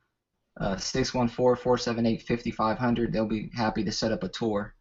uh, 0.60 0.76
614-478-5500, 0.76 3.12
they'll 3.12 3.26
be 3.26 3.50
happy 3.54 3.84
to 3.84 3.92
set 3.92 4.12
up 4.12 4.22
a 4.22 4.28
tour. 4.28 4.74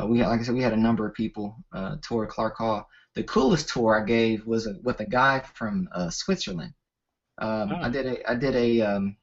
Uh, 0.00 0.06
we, 0.06 0.22
like 0.22 0.40
I 0.40 0.42
said, 0.42 0.54
we 0.54 0.62
had 0.62 0.72
a 0.72 0.76
number 0.76 1.06
of 1.06 1.14
people 1.14 1.56
uh, 1.72 1.96
tour 2.02 2.26
Clark 2.26 2.56
Hall. 2.56 2.88
The 3.14 3.22
coolest 3.22 3.70
tour 3.70 4.00
I 4.00 4.04
gave 4.04 4.46
was 4.46 4.66
a, 4.66 4.74
with 4.82 5.00
a 5.00 5.06
guy 5.06 5.40
from 5.54 5.88
uh, 5.92 6.10
Switzerland. 6.10 6.74
Um, 7.38 7.72
oh. 7.72 7.80
I 7.82 7.88
did 7.88 8.06
a 8.06 8.30
I 8.30 8.34
did 8.34 8.54
a 8.54 8.80
um, 8.82 9.16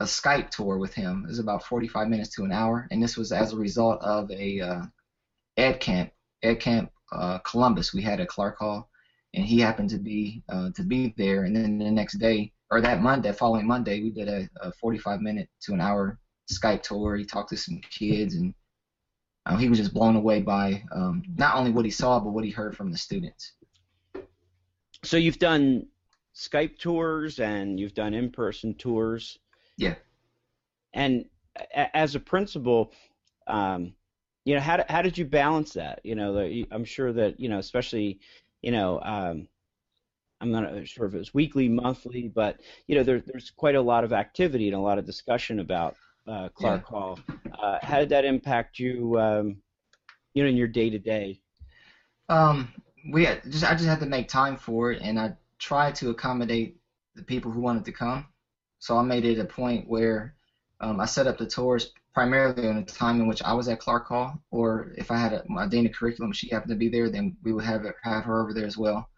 a 0.00 0.04
Skype 0.04 0.50
tour 0.50 0.78
with 0.78 0.94
him. 0.94 1.24
It 1.24 1.28
was 1.28 1.38
about 1.38 1.64
45 1.64 2.08
minutes 2.08 2.34
to 2.36 2.44
an 2.44 2.52
hour, 2.52 2.86
and 2.90 3.02
this 3.02 3.16
was 3.16 3.32
as 3.32 3.52
a 3.52 3.56
result 3.56 4.02
of 4.02 4.30
a 4.30 4.60
uh, 4.60 4.82
Ed 5.56 5.80
Camp. 5.80 6.12
Ed 6.42 6.60
Camp 6.60 6.92
uh, 7.12 7.38
Columbus. 7.38 7.92
We 7.92 8.02
had 8.02 8.20
a 8.20 8.26
Clark 8.26 8.58
Hall, 8.58 8.90
and 9.34 9.44
he 9.44 9.60
happened 9.60 9.90
to 9.90 9.98
be 9.98 10.42
uh, 10.48 10.70
to 10.74 10.82
be 10.82 11.14
there. 11.16 11.44
And 11.44 11.54
then 11.54 11.78
the 11.78 11.90
next 11.90 12.18
day, 12.18 12.52
or 12.70 12.80
that 12.80 13.02
Monday, 13.02 13.32
following 13.32 13.66
Monday, 13.66 14.02
we 14.02 14.10
did 14.10 14.28
a, 14.28 14.48
a 14.60 14.72
45 14.72 15.20
minute 15.20 15.48
to 15.62 15.72
an 15.72 15.80
hour 15.80 16.18
Skype 16.52 16.82
tour. 16.82 17.16
He 17.16 17.24
talked 17.24 17.50
to 17.50 17.56
some 17.56 17.80
kids, 17.90 18.34
and 18.34 18.54
uh, 19.46 19.56
he 19.56 19.68
was 19.68 19.78
just 19.78 19.94
blown 19.94 20.16
away 20.16 20.40
by 20.40 20.82
um, 20.92 21.22
not 21.36 21.56
only 21.56 21.70
what 21.70 21.84
he 21.84 21.90
saw, 21.90 22.20
but 22.20 22.30
what 22.30 22.44
he 22.44 22.50
heard 22.50 22.76
from 22.76 22.90
the 22.90 22.98
students. 22.98 23.52
So 25.04 25.16
you've 25.16 25.38
done 25.38 25.86
Skype 26.34 26.78
tours 26.78 27.40
and 27.40 27.78
you've 27.80 27.94
done 27.94 28.14
in-person 28.14 28.74
tours. 28.74 29.38
Yeah. 29.76 29.94
And 30.92 31.24
as 31.94 32.14
a 32.14 32.20
principal, 32.20 32.92
um, 33.46 33.94
you 34.48 34.54
know, 34.54 34.62
how 34.62 34.82
how 34.88 35.02
did 35.02 35.18
you 35.18 35.26
balance 35.26 35.74
that? 35.74 36.00
You 36.04 36.14
know, 36.14 36.32
the, 36.32 36.66
I'm 36.70 36.86
sure 36.86 37.12
that 37.12 37.38
you 37.38 37.50
know, 37.50 37.58
especially, 37.58 38.18
you 38.62 38.70
know, 38.70 38.98
um, 39.02 39.46
I'm 40.40 40.50
not 40.50 40.88
sure 40.88 41.04
if 41.04 41.14
it 41.14 41.18
was 41.18 41.34
weekly, 41.34 41.68
monthly, 41.68 42.28
but 42.34 42.58
you 42.86 42.96
know, 42.96 43.02
there, 43.02 43.20
there's 43.20 43.50
quite 43.50 43.74
a 43.74 43.80
lot 43.82 44.04
of 44.04 44.14
activity 44.14 44.68
and 44.68 44.74
a 44.74 44.80
lot 44.80 44.96
of 44.96 45.04
discussion 45.04 45.60
about 45.60 45.96
uh, 46.26 46.48
Clark 46.54 46.84
yeah. 46.84 46.88
Hall. 46.88 47.18
Uh, 47.62 47.78
how 47.82 47.98
did 47.98 48.08
that 48.08 48.24
impact 48.24 48.78
you, 48.78 49.20
um, 49.20 49.56
you 50.32 50.42
know, 50.42 50.48
in 50.48 50.56
your 50.56 50.66
day 50.66 50.88
to 50.88 50.98
day? 50.98 51.42
Um, 52.30 52.72
we 53.12 53.26
had, 53.26 53.42
just 53.50 53.70
I 53.70 53.74
just 53.74 53.86
had 53.86 54.00
to 54.00 54.06
make 54.06 54.28
time 54.28 54.56
for 54.56 54.92
it, 54.92 55.02
and 55.02 55.20
I 55.20 55.34
tried 55.58 55.94
to 55.96 56.08
accommodate 56.08 56.80
the 57.16 57.22
people 57.22 57.50
who 57.50 57.60
wanted 57.60 57.84
to 57.84 57.92
come. 57.92 58.24
So 58.78 58.96
I 58.96 59.02
made 59.02 59.26
it 59.26 59.38
a 59.40 59.44
point 59.44 59.90
where 59.90 60.36
um, 60.80 61.00
I 61.00 61.04
set 61.04 61.26
up 61.26 61.36
the 61.36 61.46
tours 61.46 61.92
primarily 62.14 62.66
on 62.68 62.76
the 62.76 62.82
time 62.82 63.20
in 63.20 63.26
which 63.26 63.42
I 63.42 63.52
was 63.52 63.68
at 63.68 63.78
Clark 63.78 64.06
Hall, 64.08 64.40
or 64.50 64.92
if 64.96 65.10
I 65.10 65.18
had 65.18 65.32
a, 65.32 65.42
my 65.48 65.66
dean 65.66 65.86
of 65.86 65.92
curriculum, 65.92 66.32
she 66.32 66.48
happened 66.48 66.70
to 66.70 66.76
be 66.76 66.88
there, 66.88 67.08
then 67.08 67.36
we 67.42 67.52
would 67.52 67.64
have 67.64 67.84
have 68.02 68.24
her 68.24 68.40
over 68.42 68.52
there 68.52 68.66
as 68.66 68.76
well. 68.76 69.08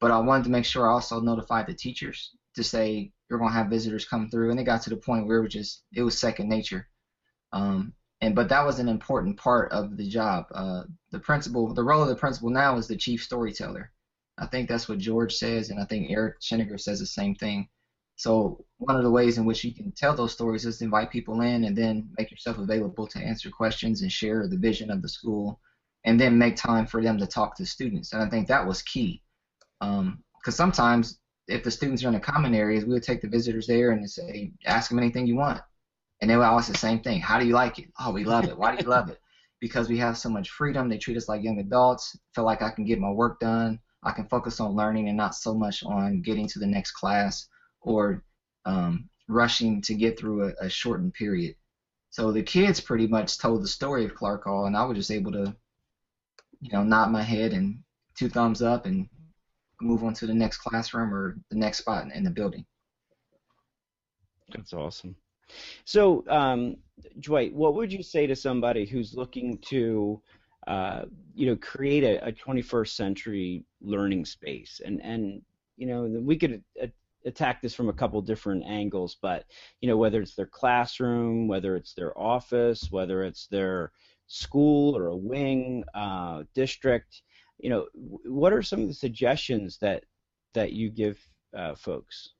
But 0.00 0.10
I 0.10 0.18
wanted 0.18 0.44
to 0.44 0.50
make 0.50 0.64
sure 0.64 0.88
I 0.88 0.92
also 0.92 1.20
notified 1.20 1.66
the 1.66 1.74
teachers 1.74 2.30
to 2.56 2.62
say 2.62 3.10
you're 3.28 3.38
gonna 3.38 3.52
have 3.52 3.68
visitors 3.68 4.04
come 4.04 4.28
through, 4.28 4.50
and 4.50 4.60
it 4.60 4.64
got 4.64 4.82
to 4.82 4.90
the 4.90 4.96
point 4.96 5.26
where 5.26 5.38
it 5.38 5.42
was 5.42 5.52
just 5.52 5.82
it 5.94 6.02
was 6.02 6.18
second 6.18 6.48
nature. 6.48 6.86
Um, 7.52 7.92
and 8.20 8.34
but 8.34 8.48
that 8.50 8.64
was 8.64 8.78
an 8.78 8.88
important 8.88 9.36
part 9.36 9.72
of 9.72 9.96
the 9.96 10.08
job. 10.08 10.44
Uh, 10.54 10.82
the 11.10 11.18
principal, 11.18 11.72
the 11.72 11.82
role 11.82 12.02
of 12.02 12.08
the 12.08 12.14
principal 12.14 12.50
now 12.50 12.76
is 12.76 12.86
the 12.86 12.96
chief 12.96 13.22
storyteller. 13.22 13.90
I 14.38 14.46
think 14.46 14.68
that's 14.68 14.88
what 14.88 14.98
George 14.98 15.34
says, 15.34 15.70
and 15.70 15.80
I 15.80 15.84
think 15.84 16.10
Eric 16.10 16.40
Sheninger 16.40 16.80
says 16.80 16.98
the 16.98 17.06
same 17.06 17.34
thing. 17.34 17.66
So 18.20 18.66
one 18.76 18.96
of 18.96 19.02
the 19.02 19.10
ways 19.10 19.38
in 19.38 19.46
which 19.46 19.64
you 19.64 19.74
can 19.74 19.92
tell 19.92 20.14
those 20.14 20.32
stories 20.32 20.66
is 20.66 20.76
to 20.76 20.84
invite 20.84 21.10
people 21.10 21.40
in 21.40 21.64
and 21.64 21.74
then 21.74 22.10
make 22.18 22.30
yourself 22.30 22.58
available 22.58 23.06
to 23.06 23.18
answer 23.18 23.48
questions 23.48 24.02
and 24.02 24.12
share 24.12 24.46
the 24.46 24.58
vision 24.58 24.90
of 24.90 25.00
the 25.00 25.08
school, 25.08 25.58
and 26.04 26.20
then 26.20 26.36
make 26.36 26.54
time 26.54 26.86
for 26.86 27.02
them 27.02 27.16
to 27.16 27.26
talk 27.26 27.56
to 27.56 27.64
students. 27.64 28.12
And 28.12 28.22
I 28.22 28.28
think 28.28 28.46
that 28.46 28.66
was 28.66 28.82
key, 28.82 29.22
because 29.80 30.00
um, 30.00 30.22
sometimes 30.50 31.18
if 31.48 31.64
the 31.64 31.70
students 31.70 32.04
are 32.04 32.08
in 32.08 32.12
the 32.12 32.20
common 32.20 32.54
areas, 32.54 32.84
we 32.84 32.92
would 32.92 33.02
take 33.02 33.22
the 33.22 33.26
visitors 33.26 33.66
there 33.66 33.92
and 33.92 34.10
say, 34.10 34.52
ask 34.66 34.90
them 34.90 34.98
anything 34.98 35.26
you 35.26 35.36
want, 35.36 35.62
and 36.20 36.30
they 36.30 36.36
would 36.36 36.44
always 36.44 36.68
the 36.68 36.76
same 36.76 37.00
thing. 37.00 37.22
How 37.22 37.40
do 37.40 37.46
you 37.46 37.54
like 37.54 37.78
it? 37.78 37.88
Oh, 37.98 38.12
we 38.12 38.24
love 38.24 38.44
it. 38.44 38.58
Why 38.58 38.76
do 38.76 38.84
you 38.84 38.90
love 38.90 39.08
it? 39.08 39.18
Because 39.62 39.88
we 39.88 39.96
have 39.96 40.18
so 40.18 40.28
much 40.28 40.50
freedom. 40.50 40.90
They 40.90 40.98
treat 40.98 41.16
us 41.16 41.28
like 41.28 41.42
young 41.42 41.58
adults. 41.58 42.18
Feel 42.34 42.44
like 42.44 42.60
I 42.60 42.70
can 42.70 42.84
get 42.84 42.98
my 42.98 43.10
work 43.10 43.40
done. 43.40 43.78
I 44.02 44.12
can 44.12 44.26
focus 44.28 44.60
on 44.60 44.76
learning 44.76 45.08
and 45.08 45.16
not 45.16 45.34
so 45.34 45.54
much 45.54 45.82
on 45.84 46.20
getting 46.20 46.46
to 46.48 46.58
the 46.58 46.66
next 46.66 46.92
class 46.92 47.46
or 47.80 48.22
um, 48.64 49.08
rushing 49.28 49.80
to 49.82 49.94
get 49.94 50.18
through 50.18 50.48
a, 50.48 50.66
a, 50.66 50.68
shortened 50.68 51.14
period. 51.14 51.54
So 52.10 52.32
the 52.32 52.42
kids 52.42 52.80
pretty 52.80 53.06
much 53.06 53.38
told 53.38 53.62
the 53.62 53.68
story 53.68 54.04
of 54.04 54.14
Clark 54.14 54.44
Hall, 54.44 54.66
and 54.66 54.76
I 54.76 54.84
was 54.84 54.98
just 54.98 55.10
able 55.10 55.32
to, 55.32 55.54
you 56.60 56.72
know, 56.72 56.82
nod 56.82 57.10
my 57.10 57.22
head 57.22 57.52
and 57.52 57.78
two 58.14 58.28
thumbs 58.28 58.62
up 58.62 58.86
and 58.86 59.08
move 59.80 60.04
on 60.04 60.12
to 60.14 60.26
the 60.26 60.34
next 60.34 60.58
classroom 60.58 61.14
or 61.14 61.38
the 61.50 61.56
next 61.56 61.78
spot 61.78 62.06
in 62.12 62.24
the 62.24 62.30
building. 62.30 62.66
That's 64.52 64.72
awesome. 64.72 65.16
So, 65.84 66.24
um, 66.28 66.76
Dwight, 67.20 67.54
what 67.54 67.74
would 67.74 67.92
you 67.92 68.02
say 68.02 68.26
to 68.26 68.36
somebody 68.36 68.84
who's 68.84 69.14
looking 69.14 69.58
to, 69.68 70.20
uh, 70.66 71.02
you 71.34 71.46
know, 71.46 71.56
create 71.56 72.04
a, 72.04 72.26
a 72.26 72.32
21st 72.32 72.88
century 72.88 73.64
learning 73.80 74.24
space? 74.24 74.80
And 74.84 75.00
and 75.02 75.42
you 75.76 75.86
know, 75.86 76.02
we 76.02 76.36
could 76.36 76.62
attack 77.24 77.60
this 77.60 77.74
from 77.74 77.88
a 77.88 77.94
couple 77.94 78.20
different 78.22 78.64
angles, 78.64 79.16
but 79.20 79.44
you 79.80 79.88
know, 79.88 79.96
whether 79.96 80.20
it's 80.20 80.34
their 80.34 80.46
classroom, 80.46 81.48
whether 81.48 81.76
it's 81.76 81.94
their 81.94 82.18
office, 82.18 82.90
whether 82.90 83.22
it's 83.22 83.46
their 83.46 83.92
school 84.26 84.96
or 84.96 85.08
a 85.08 85.16
wing 85.16 85.84
uh, 85.94 86.44
district, 86.54 87.22
you 87.58 87.70
know, 87.70 87.86
what 87.94 88.52
are 88.52 88.62
some 88.62 88.80
of 88.80 88.88
the 88.88 88.94
suggestions 88.94 89.78
that 89.78 90.04
that 90.54 90.72
you 90.72 90.90
give 90.90 91.18
uh, 91.56 91.74
folks? 91.74 92.30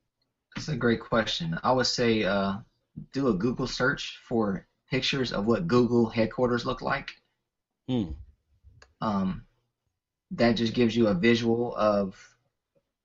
That's 0.55 0.69
a 0.69 0.75
great 0.75 0.99
question. 0.99 1.57
I 1.63 1.71
would 1.71 1.85
say 1.85 2.23
uh, 2.23 2.55
do 3.13 3.29
a 3.29 3.33
Google 3.33 3.67
search 3.67 4.19
for 4.27 4.67
pictures 4.89 5.31
of 5.31 5.45
what 5.45 5.67
Google 5.67 6.09
headquarters 6.09 6.65
look 6.65 6.81
like. 6.81 7.11
Hmm. 7.87 8.11
Um, 8.99 9.45
that 10.31 10.53
just 10.53 10.73
gives 10.73 10.95
you 10.95 11.07
a 11.07 11.13
visual 11.13 11.75
of 11.75 12.30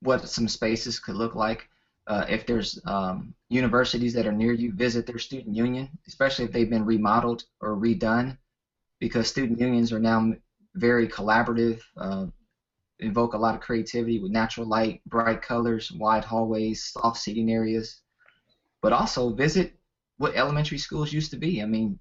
what 0.01 0.29
some 0.29 0.49
spaces 0.49 0.99
could 0.99 1.17
look 1.17 1.35
like. 1.35 1.69
Uh, 2.07 2.25
if 2.29 2.47
there's 2.47 2.79
um, 2.87 3.35
universities 3.49 4.13
that 4.15 4.27
are 4.27 4.33
near 4.33 4.53
you, 4.53 4.73
visit 4.73 5.07
their 5.07 5.19
student 5.19 5.57
union, 5.57 5.89
especially 6.07 6.45
if 6.45 6.53
they've 6.53 6.71
been 6.71 6.85
remodeled 6.85 7.43
or 7.61 7.77
redone, 7.77 8.37
because 9.01 9.27
student 9.27 9.59
unions 9.59 9.93
are 9.93 9.99
now 9.99 10.33
very 10.75 11.09
collaborative, 11.09 11.81
uh, 11.97 12.27
invoke 13.01 13.35
a 13.35 13.39
lot 13.39 13.55
of 13.55 13.61
creativity 13.61 14.19
with 14.21 14.31
natural 14.31 14.67
light, 14.67 15.01
bright 15.07 15.43
colors, 15.43 15.91
wide 15.93 16.25
hallways, 16.25 16.85
soft 16.93 17.19
seating 17.19 17.51
areas. 17.51 18.01
But 18.83 18.93
also 18.93 19.31
visit 19.35 19.77
what 20.19 20.35
elementary 20.35 20.79
schools 20.79 21.13
used 21.13 21.31
to 21.33 21.37
be. 21.37 21.61
I 21.61 21.67
mean, 21.67 21.99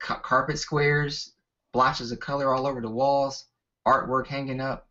ca- 0.00 0.20
carpet 0.20 0.58
squares, 0.58 1.32
blotches 1.72 2.10
of 2.10 2.20
color 2.20 2.54
all 2.54 2.66
over 2.66 2.80
the 2.80 2.90
walls, 2.90 3.44
artwork 3.86 4.26
hanging 4.26 4.60
up. 4.60 4.86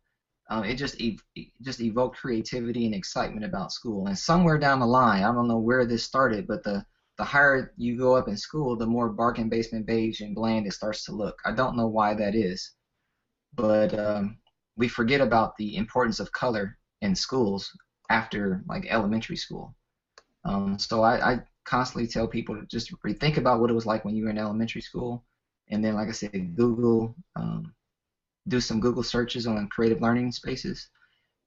Um, 0.48 0.64
it 0.64 0.76
just 0.76 1.00
ev- 1.00 1.22
just 1.62 1.80
evoked 1.80 2.18
creativity 2.18 2.86
and 2.86 2.94
excitement 2.94 3.44
about 3.44 3.72
school. 3.72 4.06
And 4.06 4.16
somewhere 4.16 4.58
down 4.58 4.80
the 4.80 4.86
line, 4.86 5.24
I 5.24 5.32
don't 5.32 5.48
know 5.48 5.58
where 5.58 5.84
this 5.86 6.04
started, 6.04 6.46
but 6.46 6.62
the 6.62 6.84
the 7.18 7.24
higher 7.24 7.72
you 7.76 7.96
go 7.96 8.14
up 8.14 8.28
in 8.28 8.36
school, 8.36 8.76
the 8.76 8.86
more 8.86 9.08
bargain 9.08 9.48
basement 9.48 9.86
beige 9.86 10.20
and 10.20 10.34
bland 10.34 10.66
it 10.66 10.72
starts 10.72 11.04
to 11.06 11.12
look. 11.12 11.38
I 11.46 11.52
don't 11.52 11.76
know 11.76 11.86
why 11.88 12.14
that 12.14 12.34
is, 12.34 12.72
but 13.54 13.98
um, 13.98 14.38
we 14.76 14.88
forget 14.88 15.20
about 15.20 15.56
the 15.56 15.76
importance 15.76 16.20
of 16.20 16.32
color 16.32 16.76
in 17.00 17.14
schools 17.14 17.70
after 18.10 18.62
like 18.68 18.86
elementary 18.88 19.36
school. 19.36 19.74
Um, 20.44 20.78
so 20.78 21.02
I, 21.02 21.32
I 21.32 21.42
constantly 21.64 22.06
tell 22.06 22.28
people 22.28 22.54
to 22.54 22.66
just 22.66 22.92
rethink 23.02 23.38
about 23.38 23.60
what 23.60 23.70
it 23.70 23.74
was 23.74 23.86
like 23.86 24.04
when 24.04 24.14
you 24.14 24.24
were 24.24 24.30
in 24.30 24.38
elementary 24.38 24.82
school, 24.82 25.24
and 25.70 25.84
then 25.84 25.94
like 25.94 26.08
I 26.08 26.12
said, 26.12 26.54
Google 26.54 27.16
um, 27.34 27.72
do 28.48 28.60
some 28.60 28.80
Google 28.80 29.02
searches 29.02 29.46
on 29.46 29.68
creative 29.68 30.00
learning 30.00 30.32
spaces, 30.32 30.88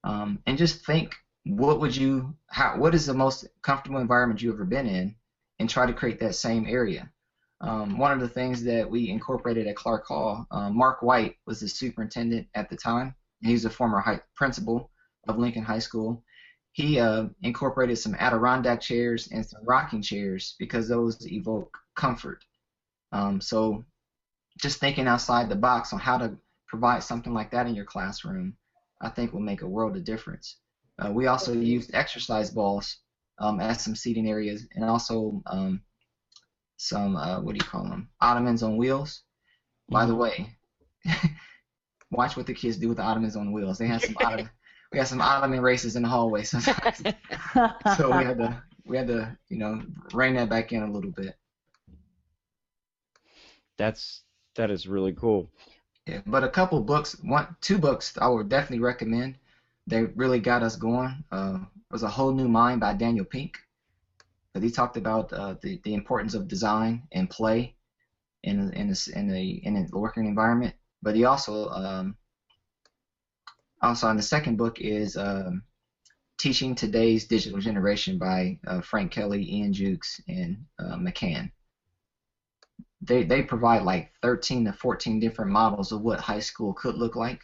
um, 0.03 0.39
and 0.45 0.57
just 0.57 0.85
think 0.85 1.15
what 1.45 1.79
would 1.79 1.95
you 1.95 2.35
how 2.49 2.77
what 2.77 2.93
is 2.93 3.05
the 3.05 3.13
most 3.13 3.47
comfortable 3.62 3.99
environment 3.99 4.41
you've 4.41 4.55
ever 4.55 4.65
been 4.65 4.88
in, 4.88 5.15
and 5.59 5.69
try 5.69 5.85
to 5.85 5.93
create 5.93 6.19
that 6.19 6.35
same 6.35 6.65
area. 6.67 7.09
Um, 7.62 7.97
one 7.97 8.12
of 8.13 8.21
the 8.21 8.27
things 8.27 8.63
that 8.63 8.89
we 8.89 9.09
incorporated 9.09 9.67
at 9.67 9.75
Clark 9.75 10.05
Hall, 10.07 10.47
um, 10.51 10.77
Mark 10.77 11.01
White 11.01 11.35
was 11.45 11.59
the 11.59 11.67
superintendent 11.67 12.47
at 12.55 12.69
the 12.69 12.77
time. 12.77 13.15
He's 13.41 13.65
a 13.65 13.69
former 13.69 13.99
high, 13.99 14.21
principal 14.35 14.91
of 15.27 15.38
Lincoln 15.38 15.63
High 15.63 15.79
School. 15.79 16.23
He 16.71 16.99
uh, 16.99 17.25
incorporated 17.41 17.97
some 17.97 18.15
Adirondack 18.15 18.79
chairs 18.79 19.27
and 19.31 19.45
some 19.45 19.62
rocking 19.65 20.01
chairs 20.01 20.55
because 20.59 20.88
those 20.88 21.17
evoke 21.29 21.77
comfort. 21.95 22.45
Um, 23.12 23.41
so 23.41 23.83
just 24.62 24.79
thinking 24.79 25.07
outside 25.07 25.49
the 25.49 25.55
box 25.55 25.91
on 25.91 25.99
how 25.99 26.17
to 26.17 26.38
provide 26.69 27.03
something 27.03 27.34
like 27.34 27.51
that 27.51 27.67
in 27.67 27.75
your 27.75 27.86
classroom, 27.86 28.55
I 29.01 29.10
think 29.10 29.34
will 29.34 29.39
make 29.41 29.63
a 29.63 29.67
world 29.67 29.97
of 29.97 30.03
difference. 30.03 30.58
Uh, 30.99 31.12
we 31.12 31.27
also 31.27 31.53
used 31.53 31.93
exercise 31.93 32.51
balls 32.51 32.97
um, 33.39 33.60
as 33.60 33.82
some 33.82 33.95
seating 33.95 34.29
areas, 34.29 34.67
and 34.75 34.86
also 34.86 35.41
um, 35.47 35.82
some 36.77 37.15
uh, 37.15 37.41
what 37.41 37.53
do 37.53 37.63
you 37.63 37.69
call 37.69 37.84
them? 37.84 38.10
Ottomans 38.21 38.63
on 38.63 38.77
wheels. 38.77 39.23
Mm-hmm. 39.91 39.93
By 39.93 40.05
the 40.05 40.13
mm-hmm. 40.13 40.21
way, 40.21 41.32
watch 42.12 42.38
what 42.38 42.45
the 42.45 42.53
kids 42.53 42.77
do 42.77 42.89
with 42.89 42.97
the 42.97 43.03
Ottomans 43.03 43.36
on 43.36 43.51
wheels. 43.51 43.77
They 43.77 43.88
had 43.88 44.01
some 44.01 44.15
Ottoman, 44.21 44.49
we 44.91 44.99
had 44.99 45.08
some 45.08 45.21
Ottoman 45.21 45.62
races 45.62 45.95
in 45.95 46.03
the 46.03 46.10
hallway 46.10 46.43
sometimes. 46.43 47.01
so 47.97 48.17
we 48.17 48.23
had 48.23 48.38
to 48.38 48.63
we 48.86 48.97
had 48.97 49.08
to 49.08 49.38
you 49.49 49.58
know 49.58 49.82
rein 50.13 50.36
that 50.36 50.49
back 50.49 50.71
in 50.71 50.84
a 50.84 50.91
little 50.91 51.12
bit. 51.12 51.36
That's 53.77 54.23
that 54.55 54.69
is 54.69 54.88
really 54.88 55.13
cool. 55.13 55.49
Yeah, 56.07 56.21
but 56.25 56.43
a 56.43 56.49
couple 56.49 56.79
books, 56.81 57.15
one, 57.21 57.55
two 57.62 57.77
books 57.77 58.13
I 58.19 58.27
would 58.27 58.49
definitely 58.49 58.79
recommend. 58.83 59.38
They 59.88 60.03
really 60.03 60.39
got 60.39 60.63
us 60.63 60.75
going. 60.75 61.23
Uh, 61.31 61.59
was 61.91 62.03
a 62.03 62.09
whole 62.09 62.31
new 62.31 62.47
mind 62.47 62.79
by 62.79 62.93
Daniel 62.93 63.25
Pink. 63.25 63.57
But 64.53 64.63
he 64.63 64.69
talked 64.69 64.97
about 64.97 65.31
uh, 65.33 65.55
the 65.62 65.79
the 65.83 65.93
importance 65.93 66.33
of 66.33 66.47
design 66.47 67.07
and 67.12 67.29
play 67.29 67.75
in 68.43 68.71
in 68.73 68.89
a, 68.91 69.17
in 69.19 69.31
a 69.31 69.43
in 69.63 69.77
a 69.77 69.97
working 69.97 70.25
environment. 70.25 70.73
But 71.01 71.15
he 71.15 71.23
also 71.25 71.69
um, 71.69 72.15
also 73.81 74.09
in 74.09 74.17
the 74.17 74.23
second 74.23 74.57
book 74.57 74.79
is 74.79 75.15
um, 75.15 75.63
Teaching 76.38 76.75
Today's 76.75 77.25
Digital 77.25 77.59
Generation 77.59 78.17
by 78.17 78.57
uh, 78.67 78.81
Frank 78.81 79.12
Kelly, 79.12 79.43
Ian 79.51 79.73
Jukes, 79.73 80.19
and 80.27 80.65
uh, 80.79 80.95
McCain 80.95 81.51
they 83.01 83.23
they 83.23 83.41
provide 83.41 83.83
like 83.83 84.12
13 84.21 84.65
to 84.65 84.73
14 84.73 85.19
different 85.19 85.51
models 85.51 85.91
of 85.91 86.01
what 86.01 86.19
high 86.19 86.39
school 86.39 86.73
could 86.73 86.95
look 86.95 87.15
like. 87.15 87.41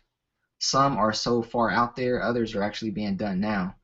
Some 0.60 0.98
are 0.98 1.14
so 1.14 1.42
far 1.42 1.70
out 1.70 1.96
there, 1.96 2.22
others 2.22 2.56
are 2.56 2.64
actually 2.64 2.92
being 2.92 3.18
done 3.18 3.40
now. 3.40 3.76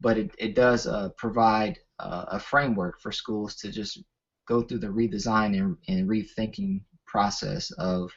But 0.00 0.18
it, 0.18 0.34
it 0.38 0.54
does 0.54 0.86
uh, 0.86 1.10
provide 1.16 1.78
uh, 1.98 2.26
a 2.28 2.38
framework 2.38 3.00
for 3.00 3.10
schools 3.10 3.56
to 3.56 3.70
just 3.70 4.02
go 4.46 4.62
through 4.62 4.78
the 4.78 4.86
redesign 4.86 5.58
and, 5.58 5.76
and 5.88 6.08
rethinking 6.08 6.82
process 7.06 7.70
of 7.72 8.10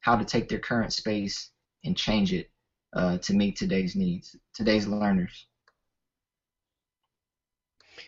how 0.00 0.16
to 0.16 0.24
take 0.24 0.48
their 0.48 0.58
current 0.58 0.92
space 0.92 1.50
and 1.84 1.96
change 1.96 2.32
it 2.32 2.50
uh, 2.92 3.18
to 3.18 3.34
meet 3.34 3.56
today's 3.56 3.96
needs, 3.96 4.36
today's 4.54 4.86
learners. 4.86 5.46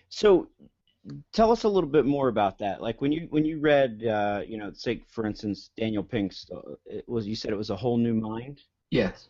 So, 0.09 0.49
tell 1.33 1.53
us 1.53 1.65
a 1.65 1.69
little 1.69 1.91
bit 1.91 2.07
more 2.07 2.29
about 2.29 2.59
that. 2.59 2.83
Like 2.83 3.01
when 3.01 3.13
you 3.13 3.27
when 3.31 3.45
you 3.45 3.61
read, 3.61 4.05
uh, 4.05 4.43
you 4.47 4.59
know, 4.59 4.73
say 4.73 5.03
for 5.09 5.27
instance, 5.27 5.71
Daniel 5.77 6.03
Pink's, 6.03 6.47
uh, 6.55 6.75
it 6.87 7.09
was 7.09 7.27
you 7.27 7.37
said 7.37 7.53
it 7.53 7.57
was 7.57 7.71
a 7.71 7.77
whole 7.77 7.99
new 7.99 8.15
mind. 8.15 8.61
Yes. 8.91 9.29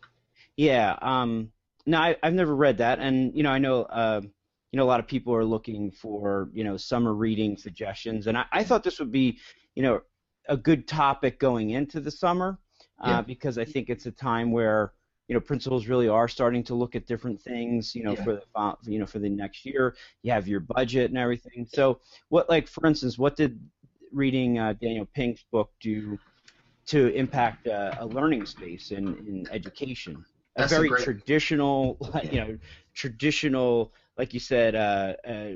Yeah. 0.57 0.97
Um. 1.01 1.51
No, 1.85 1.97
I, 1.97 2.15
I've 2.21 2.33
never 2.33 2.55
read 2.55 2.77
that, 2.79 2.99
and 2.99 3.35
you 3.35 3.41
know, 3.41 3.49
I 3.49 3.57
know, 3.57 3.83
uh, 3.83 4.21
you 4.23 4.77
know, 4.77 4.83
a 4.83 4.85
lot 4.85 4.99
of 4.99 5.07
people 5.07 5.33
are 5.33 5.45
looking 5.45 5.91
for 5.91 6.49
you 6.53 6.63
know 6.63 6.77
summer 6.77 7.13
reading 7.13 7.57
suggestions, 7.57 8.27
and 8.27 8.37
I, 8.37 8.45
I 8.51 8.63
thought 8.63 8.83
this 8.83 8.99
would 8.99 9.11
be, 9.11 9.39
you 9.75 9.83
know, 9.83 10.01
a 10.47 10.57
good 10.57 10.87
topic 10.87 11.39
going 11.39 11.71
into 11.71 11.99
the 11.99 12.11
summer, 12.11 12.59
uh, 13.01 13.09
yeah. 13.09 13.21
because 13.21 13.57
I 13.57 13.65
think 13.65 13.89
it's 13.89 14.05
a 14.05 14.11
time 14.11 14.51
where 14.51 14.93
you 15.29 15.33
know 15.33 15.39
principals 15.39 15.87
really 15.87 16.09
are 16.09 16.27
starting 16.27 16.63
to 16.63 16.75
look 16.75 16.95
at 16.95 17.07
different 17.07 17.39
things 17.41 17.95
you 17.95 18.03
know 18.03 18.11
yeah. 18.13 18.23
for 18.23 18.33
the 18.33 18.91
you 18.91 18.99
know 18.99 19.05
for 19.05 19.19
the 19.19 19.29
next 19.29 19.65
year 19.65 19.95
you 20.23 20.31
have 20.31 20.47
your 20.47 20.59
budget 20.59 21.09
and 21.09 21.17
everything 21.17 21.65
so 21.71 22.01
what 22.27 22.49
like 22.49 22.67
for 22.67 22.85
instance 22.85 23.17
what 23.17 23.37
did 23.37 23.57
reading 24.11 24.59
uh, 24.59 24.73
daniel 24.81 25.07
pink's 25.13 25.43
book 25.51 25.71
do 25.79 26.19
to 26.85 27.13
impact 27.13 27.67
uh, 27.67 27.93
a 27.99 28.05
learning 28.05 28.45
space 28.45 28.91
in, 28.91 29.07
in 29.27 29.47
education 29.51 30.25
That's 30.55 30.71
a 30.71 30.75
very 30.75 30.87
a 30.87 30.89
great... 30.89 31.03
traditional 31.03 31.97
you 32.31 32.41
know 32.41 32.57
traditional 32.93 33.93
like 34.19 34.33
you 34.33 34.39
said, 34.41 34.75
uh, 34.75 35.13
uh, 35.25 35.55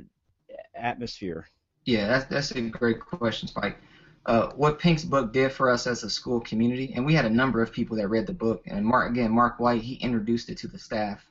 atmosphere? 0.74 1.46
Yeah, 1.86 2.08
that's 2.08 2.26
that's 2.26 2.52
a 2.52 2.62
great 2.62 3.00
question, 3.02 3.50
Spike. 3.50 3.78
Uh, 4.26 4.50
what 4.56 4.80
Pink's 4.80 5.04
book 5.04 5.34
did 5.34 5.52
for 5.52 5.70
us 5.70 5.86
as 5.86 6.04
a 6.04 6.10
school 6.10 6.40
community, 6.40 6.94
and 6.96 7.06
we 7.06 7.14
had 7.14 7.26
a 7.26 7.30
number 7.30 7.62
of 7.62 7.74
people 7.74 7.98
that 7.98 8.08
read 8.08 8.26
the 8.26 8.34
book. 8.34 8.64
And 8.66 8.86
Mark, 8.86 9.12
again, 9.12 9.32
Mark 9.32 9.60
White, 9.60 9.82
he 9.82 9.96
introduced 9.96 10.50
it 10.50 10.58
to 10.60 10.68
the 10.68 10.80
staff, 10.80 11.26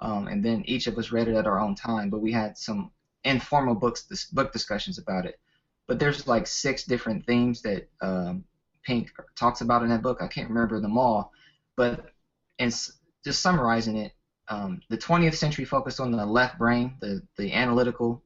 um, 0.00 0.28
and 0.28 0.44
then 0.44 0.62
each 0.66 0.86
of 0.86 0.98
us 0.98 1.10
read 1.10 1.28
it 1.28 1.36
at 1.36 1.46
our 1.46 1.58
own 1.58 1.74
time. 1.74 2.10
But 2.10 2.20
we 2.20 2.32
had 2.32 2.58
some 2.58 2.90
informal 3.24 3.74
books, 3.74 4.02
this, 4.02 4.26
book 4.26 4.52
discussions 4.52 4.98
about 4.98 5.24
it. 5.24 5.40
But 5.86 5.98
there's 5.98 6.28
like 6.28 6.46
six 6.46 6.84
different 6.84 7.24
themes 7.24 7.62
that 7.62 7.88
um, 8.02 8.44
Pink 8.84 9.10
talks 9.34 9.62
about 9.62 9.82
in 9.82 9.88
that 9.88 10.02
book. 10.02 10.18
I 10.20 10.28
can't 10.28 10.50
remember 10.50 10.80
them 10.80 10.98
all, 10.98 11.32
but 11.76 12.10
in 12.58 12.68
just 12.68 13.40
summarizing 13.40 13.96
it, 13.96 14.12
um, 14.48 14.80
the 14.90 14.98
20th 14.98 15.34
century 15.34 15.64
focused 15.64 16.00
on 16.00 16.10
the 16.10 16.24
left 16.24 16.58
brain, 16.58 16.96
the 17.00 17.22
the 17.36 17.52
analytical, 17.52 18.22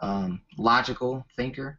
um, 0.00 0.42
logical 0.56 1.26
thinker. 1.36 1.78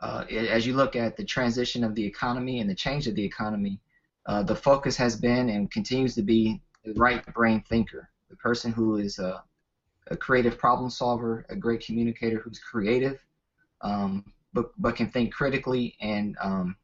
Uh, 0.00 0.24
as 0.30 0.66
you 0.66 0.74
look 0.74 0.94
at 0.94 1.16
the 1.16 1.24
transition 1.24 1.82
of 1.82 1.94
the 1.94 2.04
economy 2.04 2.60
and 2.60 2.70
the 2.70 2.74
change 2.74 3.06
of 3.06 3.14
the 3.14 3.24
economy, 3.24 3.80
uh, 4.26 4.42
the 4.42 4.54
focus 4.54 4.96
has 4.96 5.16
been 5.16 5.48
and 5.48 5.70
continues 5.70 6.14
to 6.14 6.22
be 6.22 6.60
the 6.84 6.92
right 6.94 7.24
brain 7.34 7.62
thinker, 7.68 8.08
the 8.30 8.36
person 8.36 8.72
who 8.72 8.96
is 8.96 9.18
a, 9.18 9.42
a 10.08 10.16
creative 10.16 10.58
problem 10.58 10.88
solver, 10.90 11.44
a 11.48 11.56
great 11.56 11.84
communicator 11.84 12.38
who's 12.38 12.58
creative, 12.58 13.24
um, 13.80 14.22
but 14.52 14.70
but 14.78 14.96
can 14.96 15.10
think 15.10 15.32
critically 15.32 15.96
and 16.00 16.36
um, 16.40 16.76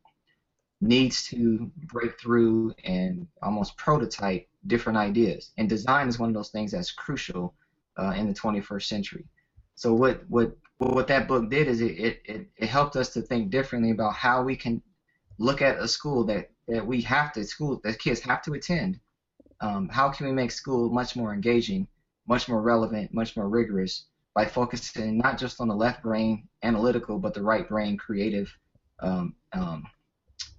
needs 0.80 1.22
to 1.24 1.70
break 1.84 2.18
through 2.18 2.72
and 2.84 3.26
almost 3.42 3.76
prototype 3.76 4.46
different 4.66 4.98
ideas. 4.98 5.50
And 5.56 5.68
design 5.68 6.08
is 6.08 6.18
one 6.18 6.30
of 6.30 6.34
those 6.34 6.50
things 6.50 6.72
that's 6.72 6.90
crucial 6.90 7.54
uh, 7.98 8.12
in 8.16 8.26
the 8.26 8.34
21st 8.34 8.84
century. 8.84 9.24
So 9.76 9.92
what 9.92 10.22
what 10.28 10.56
what 10.78 11.06
that 11.08 11.28
book 11.28 11.50
did 11.50 11.68
is 11.68 11.80
it, 11.80 12.20
it, 12.24 12.48
it 12.56 12.68
helped 12.68 12.96
us 12.96 13.10
to 13.10 13.22
think 13.22 13.50
differently 13.50 13.90
about 13.90 14.14
how 14.14 14.42
we 14.42 14.56
can 14.56 14.80
look 15.38 15.62
at 15.62 15.78
a 15.78 15.88
school 15.88 16.24
that, 16.24 16.50
that 16.68 16.86
we 16.86 17.00
have 17.02 17.32
to 17.32 17.44
school 17.44 17.80
that 17.84 17.98
kids 17.98 18.20
have 18.20 18.42
to 18.42 18.52
attend. 18.52 18.98
Um, 19.60 19.88
how 19.88 20.08
can 20.10 20.26
we 20.26 20.32
make 20.32 20.50
school 20.50 20.90
much 20.90 21.16
more 21.16 21.32
engaging, 21.32 21.86
much 22.26 22.48
more 22.48 22.60
relevant, 22.60 23.14
much 23.14 23.36
more 23.36 23.48
rigorous 23.48 24.06
by 24.34 24.46
focusing 24.46 25.18
not 25.18 25.38
just 25.38 25.60
on 25.60 25.68
the 25.68 25.74
left 25.74 26.02
brain 26.02 26.48
analytical, 26.62 27.18
but 27.18 27.34
the 27.34 27.42
right 27.42 27.68
brain 27.68 27.96
creative 27.96 28.52
um, 29.00 29.34
um, 29.52 29.84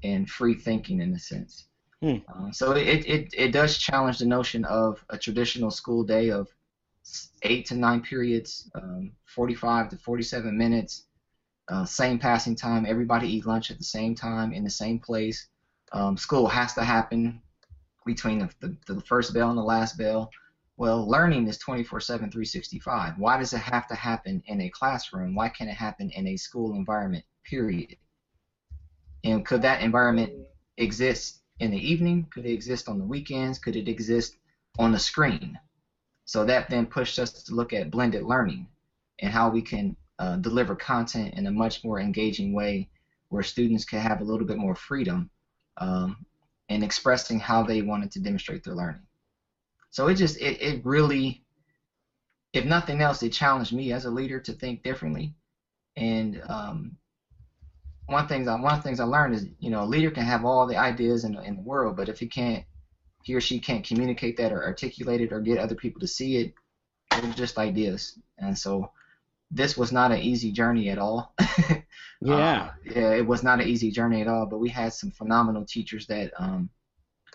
and 0.04 0.30
free 0.30 0.56
thinking 0.56 1.02
in 1.02 1.14
a 1.14 1.20
sense. 1.20 1.66
Hmm. 2.02 2.16
Uh, 2.34 2.52
so 2.52 2.72
it, 2.72 3.06
it, 3.06 3.30
it 3.34 3.52
does 3.52 3.78
challenge 3.78 4.20
the 4.20 4.26
notion 4.26 4.64
of 4.66 5.04
a 5.10 5.18
traditional 5.18 5.72
school 5.72 6.04
day 6.04 6.30
of 6.30 6.48
eight 7.44 7.66
to 7.68 7.76
nine 7.76 8.02
periods, 8.02 8.70
um, 8.76 9.12
45 9.26 9.90
to 9.90 9.98
47 9.98 10.58
minutes, 10.58 11.06
uh, 11.68 11.86
same 11.86 12.20
passing 12.20 12.56
time, 12.56 12.86
everybody 12.88 13.28
eat 13.28 13.46
lunch 13.46 13.72
at 13.72 13.78
the 13.78 13.84
same 13.84 14.16
time 14.16 14.54
in 14.54 14.64
the 14.64 14.70
same 14.70 15.00
place. 15.00 15.48
Um, 15.92 16.18
school 16.18 16.48
has 16.48 16.74
to 16.74 16.84
happen 16.84 17.42
between 18.06 18.40
the, 18.40 18.50
the, 18.62 18.94
the 18.94 19.02
first 19.02 19.34
bell 19.34 19.50
and 19.50 19.58
the 19.58 19.64
last 19.64 19.98
bell. 19.98 20.30
Well, 20.78 21.10
learning 21.10 21.48
is 21.48 21.58
24 21.58 22.02
7, 22.02 22.30
365. 22.30 23.14
Why 23.18 23.38
does 23.38 23.54
it 23.54 23.60
have 23.60 23.88
to 23.88 23.96
happen 23.96 24.44
in 24.48 24.62
a 24.62 24.70
classroom? 24.70 25.34
Why 25.34 25.50
can't 25.50 25.70
it 25.70 25.76
happen 25.76 26.10
in 26.12 26.28
a 26.28 26.38
school 26.38 26.76
environment, 26.76 27.24
period? 27.44 27.96
And 29.24 29.46
could 29.46 29.62
that 29.62 29.82
environment 29.82 30.34
exist 30.78 31.42
in 31.60 31.72
the 31.72 31.78
evening? 31.78 32.28
Could 32.32 32.46
it 32.46 32.52
exist 32.52 32.90
on 32.90 33.00
the 33.00 33.06
weekends? 33.06 33.58
Could 33.58 33.76
it 33.76 33.88
exist 33.88 34.36
on 34.78 34.92
the 34.92 35.00
screen? 35.00 35.58
So 36.26 36.46
that 36.46 36.70
then 36.70 36.86
pushed 36.86 37.20
us 37.20 37.32
to 37.44 37.56
look 37.56 37.74
at 37.74 37.92
blended 37.92 38.24
learning 38.24 38.68
and 39.20 39.32
how 39.32 39.50
we 39.50 39.62
can 39.62 39.96
uh, 40.20 40.38
deliver 40.38 40.76
content 40.76 41.36
in 41.36 41.48
a 41.48 41.52
much 41.52 41.84
more 41.84 42.00
engaging 42.00 42.54
way 42.54 42.90
where 43.30 43.44
students 43.44 43.86
can 43.86 44.00
have 44.00 44.22
a 44.22 44.24
little 44.24 44.48
bit 44.48 44.58
more 44.58 44.76
freedom 44.76 45.30
um, 45.78 46.18
in 46.70 46.84
expressing 46.84 47.40
how 47.40 47.64
they 47.64 47.82
wanted 47.82 48.12
to 48.12 48.20
demonstrate 48.20 48.64
their 48.64 48.76
learning. 48.76 49.06
So 49.92 50.08
it 50.08 50.16
just, 50.16 50.38
it, 50.38 50.62
it 50.62 50.86
really, 50.86 51.44
if 52.54 52.66
nothing 52.66 53.02
else, 53.02 53.24
it 53.24 53.32
challenged 53.32 53.74
me 53.74 53.92
as 53.94 54.06
a 54.06 54.12
leader 54.12 54.40
to 54.40 54.54
think 54.54 54.84
differently 54.84 55.36
and 55.98 56.42
um, 56.50 56.98
one 58.08 58.28
things 58.28 58.48
one 58.48 58.66
of 58.66 58.78
the 58.78 58.82
things 58.82 59.00
I 59.00 59.06
learned 59.06 59.36
is 59.36 59.48
you 59.60 59.70
know 59.70 59.84
a 59.84 59.86
leader 59.86 60.12
can 60.12 60.24
have 60.24 60.46
all 60.46 60.66
the 60.66 60.78
ideas 60.78 61.24
in 61.24 61.38
in 61.40 61.56
the 61.56 61.62
world, 61.62 61.96
but 61.96 62.10
if 62.10 62.20
he 62.20 62.28
can't 62.28 62.64
he 63.26 63.34
or 63.34 63.42
she 63.42 63.60
can't 63.60 63.84
communicate 63.84 64.38
that 64.38 64.52
or 64.52 64.64
articulate 64.64 65.20
it 65.20 65.34
or 65.34 65.42
get 65.42 65.58
other 65.58 65.74
people 65.74 66.00
to 66.00 66.08
see 66.08 66.38
it, 66.38 66.54
they're 67.10 67.34
just 67.34 67.58
ideas. 67.58 68.20
And 68.38 68.56
so 68.56 68.92
this 69.50 69.76
was 69.76 69.92
not 69.92 70.12
an 70.12 70.20
easy 70.20 70.52
journey 70.52 70.90
at 70.90 71.00
all. 71.00 71.34
yeah. 72.22 72.36
Uh, 72.36 72.72
yeah, 72.84 73.14
it 73.14 73.26
was 73.26 73.42
not 73.42 73.60
an 73.60 73.68
easy 73.68 73.90
journey 73.90 74.22
at 74.22 74.28
all. 74.28 74.46
But 74.46 74.60
we 74.60 74.70
had 74.70 74.94
some 74.94 75.10
phenomenal 75.10 75.66
teachers 75.66 76.06
that 76.06 76.34
um, 76.38 76.70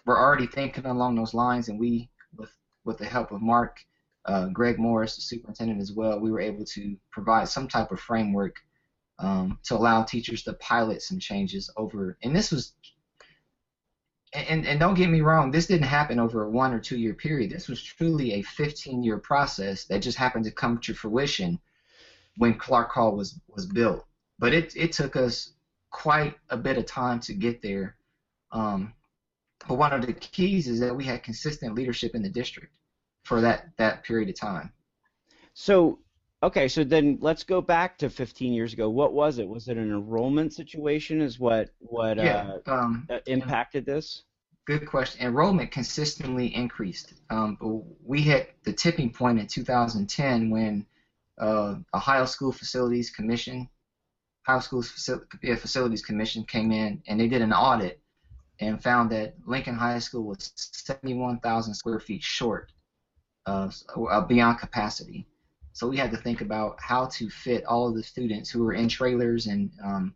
were 0.07 0.17
already 0.17 0.47
thinking 0.47 0.87
along 0.87 1.17
those 1.17 1.35
lines, 1.35 1.69
and 1.69 1.79
we, 1.79 2.09
with 2.37 2.51
with 2.85 2.99
the 2.99 3.07
help 3.07 3.33
of 3.33 3.43
Mark, 3.43 3.79
uh, 4.27 4.47
Greg 4.47 4.79
Morris, 4.79 5.17
the 5.17 5.23
superintendent 5.23 5.81
as 5.81 5.91
well, 5.91 6.21
we 6.21 6.31
were 6.31 6.41
able 6.41 6.65
to 6.67 6.97
provide 7.11 7.49
some 7.49 7.67
type 7.67 7.91
of 7.91 7.99
framework 7.99 8.55
um, 9.19 9.59
to 9.65 9.75
allow 9.75 10.05
teachers 10.05 10.45
to 10.45 10.53
pilot 10.55 11.03
some 11.03 11.19
changes 11.19 11.69
over. 11.77 12.17
And 12.23 12.35
this 12.35 12.53
was, 12.53 12.75
and, 14.33 14.67
and 14.67 14.79
don't 14.79 14.95
get 14.95 15.11
me 15.11 15.21
wrong, 15.23 15.51
this 15.51 15.67
didn't 15.67 15.87
happen 15.87 16.21
over 16.21 16.45
a 16.45 16.51
one 16.51 16.73
or 16.73 16.79
two 16.79 16.99
year 16.99 17.15
period. 17.15 17.51
This 17.51 17.69
was 17.69 17.83
truly 17.83 18.35
a 18.35 18.43
15 18.43 19.03
year 19.03 19.19
process 19.19 19.85
that 19.85 20.03
just 20.03 20.17
happened 20.19 20.45
to 20.45 20.53
come 20.53 20.79
to 20.79 20.95
fruition 20.95 21.59
when 22.37 22.57
Clark 22.57 22.93
Hall 22.93 23.17
was, 23.17 23.41
was 23.49 23.67
built. 23.67 24.05
But 24.39 24.55
it, 24.55 24.73
it 24.77 24.93
took 24.93 25.17
us 25.17 25.53
quite 25.91 26.37
a 26.49 26.57
bit 26.57 26.79
of 26.79 26.87
time 26.87 27.19
to 27.21 27.35
get 27.35 27.61
there. 27.61 27.97
Um, 28.53 28.95
but 29.69 29.75
one 29.75 29.93
of 29.93 30.07
the 30.07 30.13
keys 30.13 30.69
is 30.69 30.81
that 30.81 30.97
we 30.97 31.05
had 31.05 31.23
consistent 31.23 31.75
leadership 31.75 32.15
in 32.15 32.23
the 32.23 32.29
district 32.29 32.73
for 33.25 33.41
that, 33.41 33.71
that 33.77 34.05
period 34.05 34.29
of 34.29 34.39
time. 34.39 34.73
So 35.55 35.99
Okay, 36.43 36.69
so 36.69 36.85
then 36.85 37.19
let's 37.21 37.45
go 37.45 37.61
back 37.61 37.99
to 37.99 38.09
15 38.09 38.53
years 38.53 38.73
ago. 38.73 38.89
What 38.89 39.13
was 39.13 39.39
it? 39.39 39.47
Was 39.47 39.69
it 39.69 39.77
an 39.77 39.91
enrollment 39.91 40.55
situation? 40.55 41.21
Is 41.21 41.39
what 41.39 41.71
what 41.81 42.17
yeah, 42.17 42.57
uh, 42.67 42.73
um, 42.73 43.07
impacted 43.27 43.85
this? 43.85 44.23
Good 44.67 44.87
question. 44.87 45.27
Enrollment 45.27 45.71
consistently 45.71 46.55
increased. 46.55 47.13
Um, 47.29 47.59
we 48.03 48.23
hit 48.23 48.55
the 48.65 48.73
tipping 48.73 49.13
point 49.13 49.39
in 49.39 49.47
2010 49.47 50.49
when 50.49 50.87
uh, 51.39 51.77
Ohio 51.93 52.25
School 52.25 52.53
Facilities 52.53 53.11
Commission, 53.11 53.69
Ohio 54.47 54.61
School 54.61 54.83
Facilities 54.83 56.03
Commission 56.03 56.45
came 56.45 56.73
in 56.73 57.03
and 57.07 57.21
they 57.21 57.29
did 57.29 57.43
an 57.43 57.53
audit 57.53 58.01
and 58.61 58.83
found 58.83 59.11
that 59.11 59.35
Lincoln 59.47 59.75
High 59.75 59.99
School 59.99 60.25
was 60.25 60.53
71,000 60.55 61.75
square 61.75 62.01
feet 62.01 62.23
short 62.23 62.73
of, 63.47 63.75
uh, 63.97 64.21
beyond 64.21 64.59
capacity. 64.59 65.27
So 65.81 65.89
we 65.89 65.97
had 65.97 66.11
to 66.11 66.19
think 66.19 66.43
about 66.43 66.77
how 66.79 67.07
to 67.07 67.31
fit 67.31 67.65
all 67.65 67.89
of 67.89 67.95
the 67.95 68.03
students 68.03 68.51
who 68.51 68.63
were 68.63 68.75
in 68.75 68.87
trailers 68.87 69.47
and 69.47 69.71
um, 69.83 70.15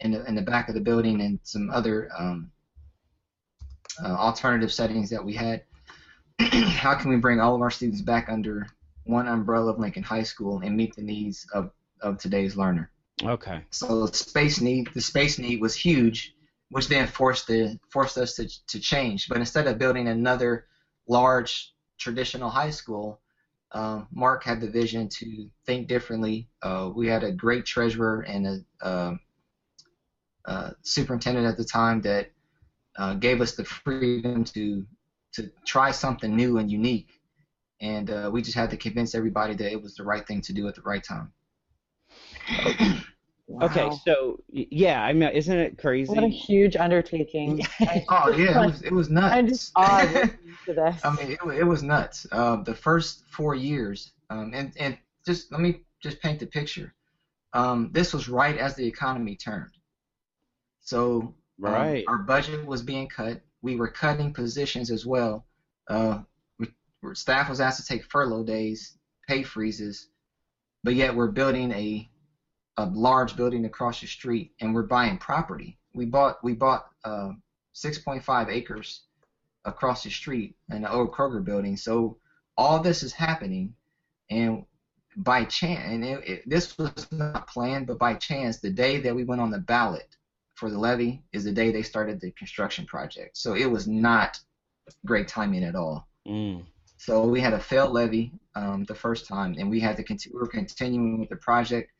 in, 0.00 0.10
the, 0.10 0.22
in 0.26 0.34
the 0.34 0.42
back 0.42 0.68
of 0.68 0.74
the 0.74 0.80
building 0.82 1.22
and 1.22 1.40
some 1.42 1.70
other 1.70 2.10
um, 2.18 2.50
uh, 4.04 4.08
alternative 4.08 4.70
settings 4.70 5.08
that 5.08 5.24
we 5.24 5.32
had. 5.32 5.64
how 6.38 6.94
can 6.94 7.08
we 7.08 7.16
bring 7.16 7.40
all 7.40 7.54
of 7.54 7.62
our 7.62 7.70
students 7.70 8.02
back 8.02 8.28
under 8.28 8.66
one 9.04 9.26
umbrella 9.26 9.72
of 9.72 9.78
Lincoln 9.78 10.02
High 10.02 10.22
School 10.22 10.60
and 10.62 10.76
meet 10.76 10.94
the 10.94 11.02
needs 11.02 11.46
of, 11.54 11.70
of 12.02 12.18
today's 12.18 12.54
learner? 12.54 12.90
Okay. 13.22 13.62
So 13.70 14.04
the 14.04 14.14
space 14.14 14.60
need 14.60 14.90
the 14.92 15.00
space 15.00 15.38
need 15.38 15.62
was 15.62 15.74
huge, 15.74 16.34
which 16.68 16.88
then 16.88 17.06
forced 17.06 17.46
the 17.46 17.78
forced 17.88 18.18
us 18.18 18.34
to 18.34 18.46
to 18.66 18.78
change. 18.78 19.30
But 19.30 19.38
instead 19.38 19.66
of 19.66 19.78
building 19.78 20.08
another 20.08 20.66
large 21.08 21.72
traditional 21.96 22.50
high 22.50 22.68
school, 22.68 23.22
um, 23.72 24.06
Mark 24.12 24.44
had 24.44 24.60
the 24.60 24.70
vision 24.70 25.08
to 25.18 25.48
think 25.66 25.88
differently. 25.88 26.48
Uh, 26.62 26.90
we 26.94 27.06
had 27.08 27.24
a 27.24 27.32
great 27.32 27.64
treasurer 27.64 28.20
and 28.20 28.64
a, 28.82 29.18
superintendent 30.82 31.46
at 31.46 31.56
the 31.56 31.64
time 31.64 32.00
that 32.02 32.30
uh, 32.96 33.14
gave 33.14 33.40
us 33.40 33.54
the 33.54 33.64
freedom 33.64 34.44
to 34.44 34.84
to 35.32 35.50
try 35.66 35.90
something 35.90 36.34
new 36.34 36.56
and 36.56 36.70
unique, 36.70 37.20
and 37.80 38.10
uh, 38.10 38.30
we 38.32 38.40
just 38.40 38.56
had 38.56 38.70
to 38.70 38.76
convince 38.76 39.14
everybody 39.14 39.54
that 39.54 39.70
it 39.70 39.82
was 39.82 39.94
the 39.94 40.04
right 40.04 40.26
thing 40.26 40.40
to 40.40 40.52
do 40.52 40.66
at 40.66 40.74
the 40.74 40.80
right 40.82 41.04
time. 41.04 41.30
Wow. 43.48 43.66
Okay, 43.66 43.88
so 44.04 44.42
yeah, 44.48 45.02
I 45.02 45.12
mean, 45.12 45.28
isn't 45.30 45.56
it 45.56 45.78
crazy? 45.78 46.12
What 46.12 46.24
a 46.24 46.28
huge 46.28 46.74
undertaking! 46.74 47.64
oh 48.08 48.28
yeah, 48.30 48.62
it 48.62 48.66
was, 48.66 48.82
it 48.82 48.92
was 48.92 49.08
nuts. 49.08 49.34
I'm 49.34 49.46
just 49.46 49.72
awed 49.76 50.08
to 50.64 50.74
this. 50.74 51.04
I 51.04 51.14
mean, 51.14 51.30
it, 51.32 51.38
it 51.58 51.64
was 51.64 51.82
nuts. 51.82 52.26
Uh, 52.32 52.56
the 52.62 52.74
first 52.74 53.22
four 53.30 53.54
years, 53.54 54.12
um, 54.30 54.50
and 54.52 54.72
and 54.78 54.98
just 55.24 55.52
let 55.52 55.60
me 55.60 55.82
just 56.02 56.20
paint 56.20 56.40
the 56.40 56.46
picture. 56.46 56.92
Um, 57.52 57.90
this 57.92 58.12
was 58.12 58.28
right 58.28 58.58
as 58.58 58.74
the 58.74 58.86
economy 58.86 59.36
turned. 59.36 59.70
So 60.80 61.20
um, 61.20 61.34
right, 61.58 62.04
our 62.08 62.18
budget 62.18 62.66
was 62.66 62.82
being 62.82 63.08
cut. 63.08 63.42
We 63.62 63.76
were 63.76 63.88
cutting 63.88 64.32
positions 64.32 64.90
as 64.90 65.06
well. 65.06 65.46
Uh, 65.88 66.22
we, 66.58 66.72
staff 67.12 67.48
was 67.48 67.60
asked 67.60 67.80
to 67.80 67.86
take 67.86 68.04
furlough 68.10 68.44
days 68.44 68.96
pay 69.28 69.42
freezes, 69.42 70.08
but 70.84 70.94
yet 70.94 71.14
we're 71.14 71.30
building 71.30 71.72
a 71.72 72.08
a 72.76 72.86
large 72.86 73.36
building 73.36 73.64
across 73.64 74.00
the 74.00 74.06
street 74.06 74.52
and 74.60 74.74
we're 74.74 74.82
buying 74.82 75.18
property. 75.18 75.78
We 75.94 76.06
bought 76.06 76.42
we 76.42 76.52
bought 76.52 76.86
uh, 77.04 77.30
6.5 77.74 78.48
acres 78.48 79.02
across 79.64 80.02
the 80.02 80.10
street 80.10 80.56
in 80.70 80.82
the 80.82 80.92
old 80.92 81.12
Kroger 81.12 81.44
building. 81.44 81.76
So 81.76 82.18
all 82.56 82.80
this 82.80 83.02
is 83.02 83.12
happening, 83.12 83.74
and 84.30 84.64
by 85.16 85.44
chance, 85.44 85.80
and 85.86 86.04
it, 86.04 86.28
it, 86.28 86.48
this 86.48 86.76
was 86.78 87.06
not 87.10 87.46
planned, 87.48 87.86
but 87.86 87.98
by 87.98 88.14
chance, 88.14 88.58
the 88.58 88.70
day 88.70 88.98
that 89.00 89.14
we 89.14 89.24
went 89.24 89.40
on 89.40 89.50
the 89.50 89.58
ballot 89.58 90.16
for 90.54 90.70
the 90.70 90.78
levy 90.78 91.22
is 91.32 91.44
the 91.44 91.52
day 91.52 91.70
they 91.70 91.82
started 91.82 92.20
the 92.20 92.30
construction 92.32 92.86
project. 92.86 93.36
So 93.36 93.54
it 93.54 93.70
was 93.70 93.86
not 93.86 94.38
great 95.04 95.28
timing 95.28 95.64
at 95.64 95.74
all. 95.74 96.06
Mm. 96.26 96.64
So 96.98 97.26
we 97.26 97.40
had 97.40 97.52
a 97.52 97.58
failed 97.58 97.92
levy 97.92 98.32
um, 98.54 98.84
the 98.84 98.94
first 98.94 99.26
time, 99.26 99.54
and 99.58 99.68
we 99.68 99.80
had 99.80 99.96
to 99.96 100.02
continue. 100.02 100.36
We 100.36 100.40
were 100.40 100.48
continuing 100.48 101.20
with 101.20 101.28
the 101.28 101.36
project, 101.36 101.90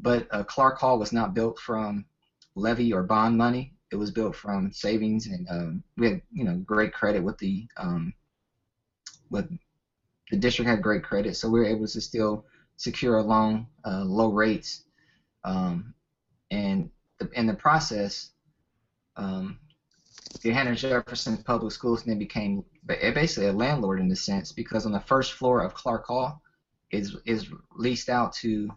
but 0.00 0.26
uh, 0.30 0.44
Clark 0.44 0.78
Hall 0.78 0.98
was 0.98 1.12
not 1.12 1.34
built 1.34 1.58
from 1.58 2.04
levy 2.54 2.92
or 2.92 3.02
bond 3.02 3.36
money. 3.36 3.72
It 3.90 3.96
was 3.96 4.10
built 4.10 4.36
from 4.36 4.72
savings, 4.72 5.26
and 5.26 5.46
um, 5.50 5.82
we 5.96 6.06
had 6.10 6.22
you 6.32 6.44
know 6.44 6.56
great 6.56 6.92
credit 6.92 7.22
with 7.22 7.38
the 7.38 7.66
um, 7.76 8.12
with 9.30 9.48
the 10.30 10.36
district 10.36 10.68
had 10.68 10.82
great 10.82 11.02
credit, 11.02 11.36
so 11.36 11.48
we 11.48 11.60
were 11.60 11.66
able 11.66 11.86
to 11.86 12.00
still 12.00 12.44
secure 12.76 13.16
a 13.16 13.22
loan, 13.22 13.66
uh, 13.84 14.04
low 14.04 14.30
rates, 14.30 14.84
um, 15.44 15.94
and 16.50 16.90
the, 17.18 17.28
in 17.32 17.46
the 17.46 17.54
process, 17.54 18.30
um, 19.16 19.58
the 20.42 20.50
Gahanna 20.50 20.76
Jefferson 20.76 21.38
Public 21.38 21.72
Schools 21.72 22.04
then 22.04 22.18
became 22.18 22.62
basically 22.86 23.46
a 23.46 23.52
landlord 23.52 24.00
in 24.00 24.10
a 24.10 24.16
sense 24.16 24.52
because 24.52 24.86
on 24.86 24.92
the 24.92 25.00
first 25.00 25.32
floor 25.32 25.62
of 25.62 25.74
Clark 25.74 26.06
Hall 26.06 26.42
is 26.90 27.16
is 27.24 27.46
leased 27.76 28.08
out 28.08 28.32
to 28.34 28.68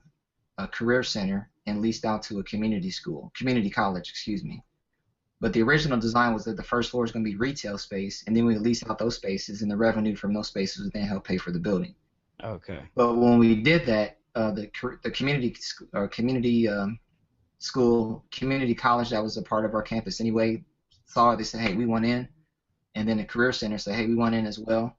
a 0.63 0.67
career 0.67 1.03
center 1.03 1.49
and 1.65 1.81
leased 1.81 2.05
out 2.05 2.23
to 2.23 2.39
a 2.39 2.43
community 2.43 2.91
school, 2.91 3.31
community 3.35 3.69
college, 3.69 4.09
excuse 4.09 4.43
me. 4.43 4.63
But 5.39 5.53
the 5.53 5.61
original 5.63 5.99
design 5.99 6.33
was 6.33 6.45
that 6.45 6.57
the 6.57 6.63
first 6.63 6.91
floor 6.91 7.03
is 7.03 7.11
going 7.11 7.25
to 7.25 7.31
be 7.31 7.35
retail 7.35 7.77
space, 7.77 8.23
and 8.27 8.35
then 8.35 8.45
we 8.45 8.55
lease 8.57 8.83
out 8.87 8.99
those 8.99 9.15
spaces, 9.15 9.63
and 9.63 9.71
the 9.71 9.77
revenue 9.77 10.15
from 10.15 10.33
those 10.33 10.47
spaces 10.47 10.83
would 10.83 10.93
then 10.93 11.07
help 11.07 11.25
pay 11.25 11.37
for 11.37 11.51
the 11.51 11.59
building. 11.59 11.95
Okay. 12.43 12.79
But 12.95 13.17
when 13.17 13.39
we 13.39 13.55
did 13.55 13.85
that, 13.87 14.17
uh, 14.35 14.51
the 14.51 14.69
the 15.03 15.11
community 15.11 15.55
or 15.93 16.07
community 16.07 16.67
um, 16.69 16.99
school, 17.57 18.23
community 18.31 18.73
college 18.73 19.09
that 19.09 19.23
was 19.23 19.37
a 19.37 19.41
part 19.41 19.65
of 19.65 19.73
our 19.73 19.81
campus 19.81 20.21
anyway, 20.21 20.63
saw 21.05 21.31
it. 21.31 21.37
They 21.37 21.43
said, 21.43 21.61
"Hey, 21.61 21.73
we 21.75 21.85
want 21.85 22.05
in," 22.05 22.27
and 22.95 23.07
then 23.07 23.17
the 23.17 23.25
career 23.25 23.51
center 23.51 23.77
said, 23.77 23.95
"Hey, 23.95 24.05
we 24.05 24.15
want 24.15 24.35
in 24.35 24.45
as 24.45 24.59
well." 24.59 24.95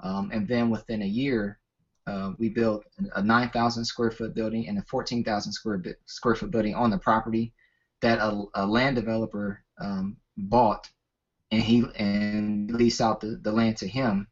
Um, 0.00 0.30
and 0.32 0.48
then 0.48 0.68
within 0.70 1.02
a 1.02 1.06
year, 1.06 1.58
uh, 2.06 2.32
we 2.38 2.48
built 2.48 2.84
a 3.14 3.22
9,000 3.22 3.84
square 3.84 4.10
foot 4.10 4.34
building 4.34 4.66
and 4.68 4.78
a 4.78 4.82
14,000 4.82 5.52
square 5.52 5.82
square 6.06 6.34
foot 6.34 6.50
building 6.50 6.74
on 6.74 6.90
the 6.90 6.98
property 6.98 7.52
that 8.00 8.18
a, 8.18 8.42
a 8.54 8.66
land 8.66 8.96
developer 8.96 9.62
um, 9.80 10.16
bought, 10.36 10.90
and 11.50 11.62
he 11.62 11.84
and 11.96 12.70
leased 12.72 13.00
out 13.00 13.20
the, 13.20 13.38
the 13.42 13.52
land 13.52 13.76
to 13.76 13.86
him 13.86 14.26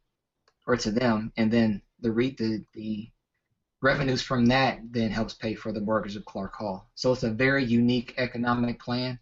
or 0.67 0.75
to 0.75 0.91
them, 0.91 1.31
and 1.37 1.51
then 1.51 1.81
the 2.01 2.11
re- 2.11 2.35
the 2.37 2.63
the 2.73 3.09
revenues 3.81 4.21
from 4.21 4.45
that 4.45 4.79
then 4.91 5.09
helps 5.09 5.33
pay 5.33 5.55
for 5.55 5.71
the 5.71 5.79
mortgage 5.79 6.15
of 6.15 6.25
Clark 6.25 6.55
Hall. 6.55 6.89
So 6.95 7.11
it's 7.11 7.23
a 7.23 7.31
very 7.31 7.63
unique 7.63 8.13
economic 8.17 8.79
plan 8.79 9.17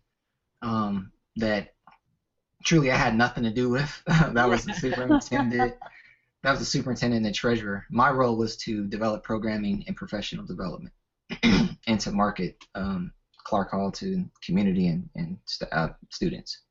um, 0.62 1.12
that 1.38 1.70
truly 2.64 2.92
I 2.92 2.98
had 2.98 3.16
nothing 3.16 3.44
to 3.44 3.52
do 3.52 3.70
with. 3.70 4.02
that 4.08 4.50
was 4.50 4.66
the 4.66 4.74
superintendent. 4.80 5.76
That 6.44 6.52
was 6.52 6.60
the 6.60 6.66
superintendent 6.66 7.26
and 7.26 7.26
the 7.26 7.38
treasurer. 7.38 7.86
My 7.90 8.10
role 8.10 8.38
was 8.38 8.56
to 8.58 8.86
develop 8.88 9.24
programming 9.24 9.84
and 9.88 9.96
professional 9.96 10.46
development, 10.46 10.94
and 11.44 12.00
to 12.00 12.12
market 12.12 12.58
um, 12.76 13.12
Clark 13.44 13.72
Hall 13.72 13.92
to 13.94 14.26
community 14.44 14.88
and, 14.88 15.10
and 15.16 15.38
uh, 15.72 15.90
students. 16.10 16.62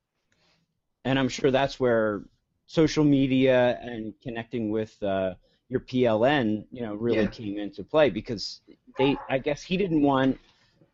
And 1.04 1.18
I'm 1.18 1.28
sure 1.28 1.50
that's 1.50 1.78
where 1.78 2.22
social 2.66 3.04
media 3.04 3.78
and 3.82 4.14
connecting 4.22 4.70
with 4.70 5.00
uh, 5.02 5.34
your 5.68 5.80
PLN, 5.80 6.64
you 6.70 6.82
know, 6.82 6.94
really 6.94 7.22
yeah. 7.22 7.26
came 7.26 7.58
into 7.58 7.84
play 7.84 8.10
because 8.10 8.60
they, 8.96 9.16
I 9.28 9.38
guess, 9.38 9.62
he 9.62 9.76
didn't 9.76 10.02
want 10.02 10.38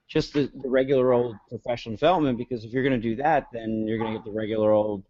just 0.09 0.33
the, 0.33 0.51
the 0.55 0.69
regular 0.69 1.13
old 1.13 1.37
professional 1.49 1.95
development 1.95 2.39
because 2.39 2.65
if 2.65 2.73
you're 2.73 2.83
going 2.83 3.01
to 3.01 3.09
do 3.09 3.17
that, 3.17 3.49
then 3.53 3.87
you're 3.87 3.99
going 3.99 4.13
to 4.13 4.19
get 4.19 4.25
the 4.25 4.33
regular 4.33 4.73
old 4.73 5.05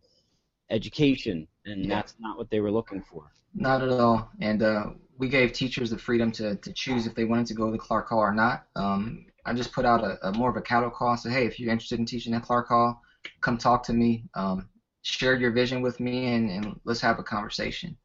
education, 0.70 1.46
and 1.66 1.84
yeah. 1.84 1.94
that's 1.94 2.14
not 2.18 2.38
what 2.38 2.50
they 2.50 2.60
were 2.60 2.70
looking 2.70 3.02
for. 3.02 3.30
Not 3.54 3.82
at 3.82 3.90
all. 3.90 4.30
And 4.40 4.62
uh, 4.62 4.86
we 5.18 5.28
gave 5.28 5.52
teachers 5.52 5.90
the 5.90 5.98
freedom 5.98 6.32
to, 6.32 6.56
to 6.56 6.72
choose 6.72 7.06
if 7.06 7.14
they 7.14 7.24
wanted 7.24 7.46
to 7.46 7.54
go 7.54 7.70
to 7.70 7.78
Clark 7.78 8.08
Hall 8.08 8.18
or 8.18 8.34
not. 8.34 8.66
Um, 8.74 9.26
I 9.46 9.52
just 9.52 9.72
put 9.72 9.84
out 9.84 10.02
a, 10.02 10.28
a 10.28 10.32
more 10.32 10.50
of 10.50 10.56
a 10.56 10.62
cattle 10.62 10.90
call. 10.90 11.16
Say, 11.16 11.30
hey, 11.30 11.46
if 11.46 11.58
you're 11.58 11.70
interested 11.70 11.98
in 11.98 12.06
teaching 12.06 12.34
at 12.34 12.42
Clark 12.42 12.68
Hall, 12.68 13.00
come 13.40 13.56
talk 13.56 13.84
to 13.84 13.92
me. 13.92 14.24
Um, 14.34 14.68
share 15.02 15.38
your 15.38 15.52
vision 15.52 15.82
with 15.82 16.00
me, 16.00 16.34
and, 16.34 16.50
and 16.50 16.80
let's 16.84 17.00
have 17.02 17.18
a 17.18 17.22
conversation. 17.22 17.96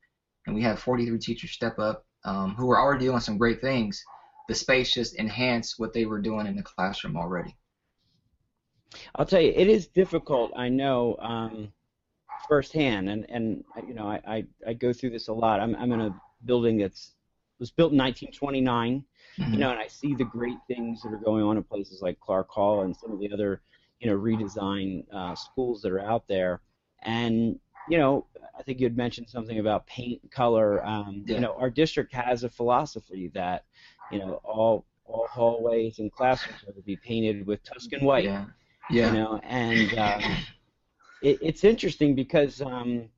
And 0.45 0.55
we 0.55 0.61
had 0.61 0.79
43 0.79 1.17
teachers 1.19 1.51
step 1.51 1.79
up 1.79 2.05
um, 2.25 2.55
who 2.55 2.67
were 2.67 2.79
already 2.79 3.05
doing 3.05 3.19
some 3.19 3.37
great 3.37 3.61
things. 3.61 4.03
The 4.47 4.55
space 4.55 4.93
just 4.93 5.15
enhanced 5.15 5.75
what 5.77 5.93
they 5.93 6.05
were 6.05 6.21
doing 6.21 6.47
in 6.47 6.55
the 6.55 6.63
classroom 6.63 7.17
already. 7.17 7.55
I'll 9.15 9.25
tell 9.25 9.41
you, 9.41 9.53
it 9.55 9.67
is 9.67 9.87
difficult. 9.87 10.51
I 10.55 10.69
know 10.69 11.15
um, 11.19 11.71
firsthand, 12.47 13.09
and 13.09 13.25
and 13.29 13.63
you 13.87 13.93
know, 13.93 14.07
I, 14.07 14.21
I, 14.27 14.45
I 14.67 14.73
go 14.73 14.93
through 14.93 15.11
this 15.11 15.27
a 15.27 15.33
lot. 15.33 15.59
I'm 15.59 15.75
I'm 15.75 15.91
in 15.91 16.01
a 16.01 16.21
building 16.45 16.77
that's 16.77 17.13
was 17.59 17.71
built 17.71 17.91
in 17.91 17.97
1929 17.97 19.03
mm-hmm. 19.37 19.53
you 19.53 19.59
know, 19.59 19.71
and 19.71 19.79
I 19.79 19.87
see 19.87 20.15
the 20.15 20.23
great 20.23 20.57
things 20.67 21.01
that 21.01 21.11
are 21.11 21.17
going 21.17 21.43
on 21.43 21.57
in 21.57 21.63
places 21.63 22.01
like 22.01 22.17
Clark 22.21 22.49
Hall 22.49 22.83
and 22.83 22.95
some 22.95 23.11
of 23.11 23.19
the 23.19 23.29
other, 23.33 23.61
you 23.99 24.09
know, 24.09 24.17
redesign 24.17 25.03
uh, 25.13 25.35
schools 25.35 25.81
that 25.81 25.91
are 25.91 25.99
out 25.99 26.25
there. 26.27 26.61
And 27.03 27.59
you 27.89 27.97
know, 27.97 28.27
I 28.57 28.63
think 28.63 28.79
you 28.79 28.85
had 28.85 28.95
mentioned 28.95 29.29
something 29.29 29.59
about 29.59 29.87
paint 29.87 30.21
color. 30.31 30.85
Um, 30.85 31.23
yeah. 31.25 31.35
You 31.35 31.41
know, 31.41 31.55
our 31.57 31.69
district 31.69 32.13
has 32.13 32.43
a 32.43 32.49
philosophy 32.49 33.31
that, 33.33 33.65
you 34.11 34.19
know, 34.19 34.39
all 34.43 34.85
all 35.05 35.27
hallways 35.27 35.97
and 35.99 36.11
classrooms 36.11 36.63
are 36.67 36.73
to 36.73 36.81
be 36.81 36.95
painted 36.95 37.47
with 37.47 37.63
Tuscan 37.63 38.05
white. 38.05 38.25
Yeah. 38.25 38.45
Yeah. 38.91 39.07
You 39.07 39.13
know, 39.13 39.39
and 39.43 39.97
um, 39.97 40.21
it, 41.21 41.39
it's 41.41 41.63
interesting 41.63 42.15
because 42.15 42.61
um, 42.61 43.09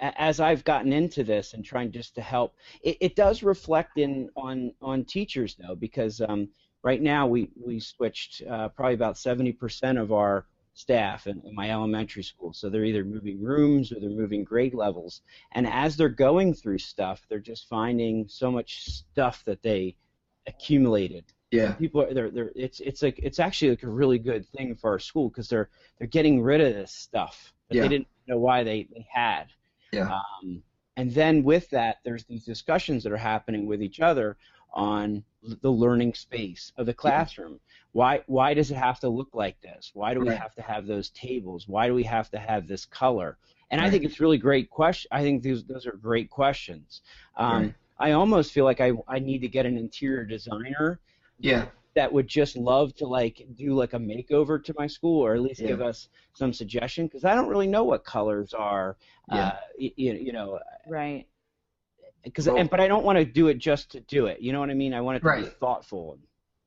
as 0.00 0.40
I've 0.40 0.64
gotten 0.64 0.92
into 0.92 1.24
this 1.24 1.54
and 1.54 1.64
trying 1.64 1.92
just 1.92 2.14
to 2.16 2.20
help, 2.20 2.54
it, 2.82 2.96
it 3.00 3.16
does 3.16 3.42
reflect 3.42 3.98
in 3.98 4.30
on 4.36 4.72
on 4.80 5.04
teachers 5.04 5.56
though 5.56 5.74
because 5.74 6.20
um, 6.20 6.48
right 6.82 7.02
now 7.02 7.26
we 7.26 7.50
we 7.56 7.80
switched 7.80 8.42
uh, 8.48 8.68
probably 8.70 8.94
about 8.94 9.16
70% 9.16 10.00
of 10.00 10.12
our 10.12 10.46
staff 10.74 11.26
in, 11.26 11.42
in, 11.44 11.54
my 11.54 11.70
elementary 11.70 12.22
school. 12.22 12.52
So 12.52 12.68
they're 12.68 12.84
either 12.84 13.04
moving 13.04 13.42
rooms 13.42 13.90
or 13.90 13.98
they're 13.98 14.10
moving 14.10 14.44
grade 14.44 14.74
levels. 14.74 15.22
And 15.52 15.66
as 15.66 15.96
they're 15.96 16.08
going 16.08 16.54
through 16.54 16.78
stuff, 16.78 17.26
they're 17.28 17.40
just 17.40 17.68
finding 17.68 18.28
so 18.28 18.52
much 18.52 18.84
stuff 18.84 19.42
that 19.44 19.60
they 19.60 19.96
accumulated. 20.46 21.24
Yeah. 21.50 21.72
People 21.72 22.02
are 22.02 22.12
they're, 22.12 22.30
they're 22.30 22.52
it's 22.54 22.80
it's 22.80 23.02
like 23.02 23.18
it's 23.22 23.38
actually 23.38 23.70
like 23.70 23.82
a 23.82 23.88
really 23.88 24.18
good 24.18 24.46
thing 24.48 24.74
for 24.74 24.90
our 24.90 24.98
school 24.98 25.28
because 25.28 25.48
they're 25.48 25.70
they're 25.98 26.06
getting 26.06 26.42
rid 26.42 26.60
of 26.60 26.74
this 26.74 26.92
stuff 26.92 27.52
that 27.68 27.76
yeah. 27.76 27.82
they 27.82 27.88
didn't 27.88 28.08
know 28.26 28.38
why 28.38 28.62
they, 28.62 28.88
they 28.94 29.06
had. 29.10 29.44
Yeah. 29.92 30.10
Um, 30.42 30.62
and 30.96 31.12
then 31.14 31.44
with 31.44 31.70
that, 31.70 31.98
there's 32.04 32.24
these 32.24 32.44
discussions 32.44 33.02
that 33.04 33.12
are 33.12 33.16
happening 33.16 33.66
with 33.66 33.82
each 33.82 34.00
other 34.00 34.36
on 34.72 35.24
the 35.62 35.70
learning 35.70 36.14
space 36.14 36.72
of 36.76 36.86
the 36.86 36.94
classroom. 36.94 37.60
Why 37.92 38.22
why 38.26 38.54
does 38.54 38.70
it 38.70 38.76
have 38.76 39.00
to 39.00 39.08
look 39.08 39.30
like 39.32 39.60
this? 39.60 39.92
Why 39.94 40.12
do 40.12 40.20
we 40.20 40.28
have 40.34 40.54
to 40.56 40.62
have 40.62 40.86
those 40.86 41.10
tables? 41.10 41.68
Why 41.68 41.86
do 41.86 41.94
we 41.94 42.02
have 42.04 42.30
to 42.30 42.38
have 42.38 42.66
this 42.66 42.84
color? 42.84 43.38
And 43.70 43.80
right. 43.80 43.86
I 43.86 43.90
think 43.90 44.04
it's 44.04 44.20
really 44.20 44.38
great 44.38 44.70
question. 44.70 45.08
I 45.10 45.22
think 45.22 45.42
those 45.42 45.64
those 45.64 45.86
are 45.86 45.92
great 45.92 46.30
questions. 46.30 47.02
Um, 47.36 47.62
right. 47.62 47.74
I 47.98 48.12
almost 48.12 48.52
feel 48.52 48.64
like 48.64 48.80
I 48.80 48.92
I 49.06 49.18
need 49.18 49.40
to 49.40 49.48
get 49.48 49.66
an 49.66 49.78
interior 49.78 50.24
designer. 50.24 51.00
Yeah 51.38 51.66
that 51.98 52.12
would 52.12 52.28
just 52.28 52.56
love 52.56 52.94
to 52.94 53.06
like 53.08 53.44
do 53.56 53.74
like 53.74 53.92
a 53.92 53.98
makeover 53.98 54.62
to 54.62 54.72
my 54.78 54.86
school 54.86 55.20
or 55.20 55.34
at 55.34 55.40
least 55.40 55.60
yeah. 55.60 55.66
give 55.66 55.82
us 55.82 56.08
some 56.32 56.52
suggestion 56.52 57.08
because 57.08 57.24
I 57.24 57.34
don't 57.34 57.48
really 57.48 57.66
know 57.66 57.82
what 57.82 58.04
colors 58.04 58.54
are. 58.54 58.96
Yeah. 59.28 59.46
Uh, 59.48 59.56
you, 59.78 60.12
you 60.12 60.32
know. 60.32 60.60
Right. 60.86 61.26
Because 62.22 62.46
well, 62.46 62.56
and 62.56 62.70
but 62.70 62.78
I 62.78 62.86
don't 62.86 63.04
want 63.04 63.18
to 63.18 63.24
do 63.24 63.48
it 63.48 63.58
just 63.58 63.90
to 63.92 64.00
do 64.00 64.26
it. 64.26 64.40
You 64.40 64.52
know 64.52 64.60
what 64.60 64.70
I 64.70 64.74
mean? 64.74 64.94
I 64.94 65.00
want 65.00 65.16
it 65.16 65.20
to 65.20 65.26
right. 65.26 65.44
be 65.44 65.50
thoughtful. 65.50 66.20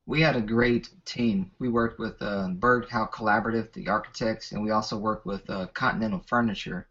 We 0.05 0.19
had 0.19 0.35
a 0.35 0.41
great 0.41 0.89
team. 1.05 1.51
We 1.59 1.69
worked 1.69 1.97
with 1.97 2.21
uh, 2.21 2.49
Bird 2.49 2.89
Cow 2.89 3.07
Collaborative, 3.13 3.71
the 3.71 3.87
architects, 3.87 4.51
and 4.51 4.61
we 4.61 4.71
also 4.71 4.97
worked 4.97 5.25
with 5.25 5.49
uh, 5.49 5.67
Continental 5.67 6.21
Furniture, 6.27 6.89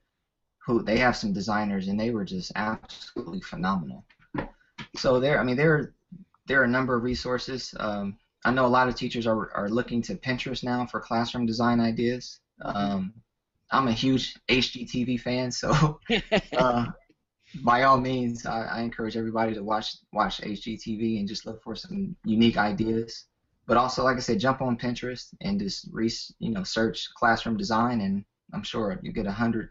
who 0.64 0.82
they 0.82 0.96
have 0.96 1.14
some 1.14 1.34
designers, 1.34 1.88
and 1.88 2.00
they 2.00 2.08
were 2.08 2.24
just 2.24 2.52
absolutely 2.54 3.42
phenomenal. 3.42 4.04
So 4.96 5.20
there, 5.20 5.38
I 5.38 5.44
mean, 5.44 5.56
there 5.56 5.92
there 6.46 6.60
are 6.60 6.64
a 6.64 6.68
number 6.68 6.96
of 6.96 7.02
resources. 7.02 7.74
Um, 7.78 8.18
I 8.44 8.52
know 8.52 8.66
a 8.66 8.68
lot 8.68 8.88
of 8.88 8.94
teachers 8.94 9.26
are, 9.26 9.52
are 9.54 9.68
looking 9.68 10.02
to 10.02 10.14
Pinterest 10.14 10.64
now 10.64 10.86
for 10.86 11.00
classroom 11.00 11.46
design 11.46 11.80
ideas. 11.80 12.40
Um, 12.62 13.12
I'm 13.70 13.88
a 13.88 13.92
huge 13.92 14.36
HGTV 14.48 15.20
fan, 15.20 15.52
so 15.52 16.00
uh, 16.56 16.86
by 17.62 17.82
all 17.82 18.00
means, 18.00 18.46
I, 18.46 18.62
I 18.62 18.80
encourage 18.80 19.16
everybody 19.16 19.54
to 19.54 19.62
watch 19.62 19.96
watch 20.12 20.40
HGTV 20.40 21.18
and 21.18 21.28
just 21.28 21.46
look 21.46 21.62
for 21.62 21.74
some 21.74 22.16
unique 22.24 22.56
ideas. 22.56 23.26
But 23.66 23.76
also, 23.76 24.02
like 24.02 24.16
I 24.16 24.20
said, 24.20 24.40
jump 24.40 24.62
on 24.62 24.78
Pinterest 24.78 25.28
and 25.40 25.60
just 25.60 25.88
re, 25.92 26.10
you 26.38 26.50
know 26.50 26.64
search 26.64 27.08
classroom 27.14 27.56
design, 27.56 28.00
and 28.00 28.24
I'm 28.52 28.62
sure 28.62 28.98
you 29.02 29.12
get 29.12 29.26
a 29.26 29.32
hundred, 29.32 29.70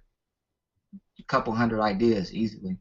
a 1.19 1.23
couple 1.23 1.53
hundred 1.53 1.81
ideas 1.81 2.33
easily. 2.33 2.77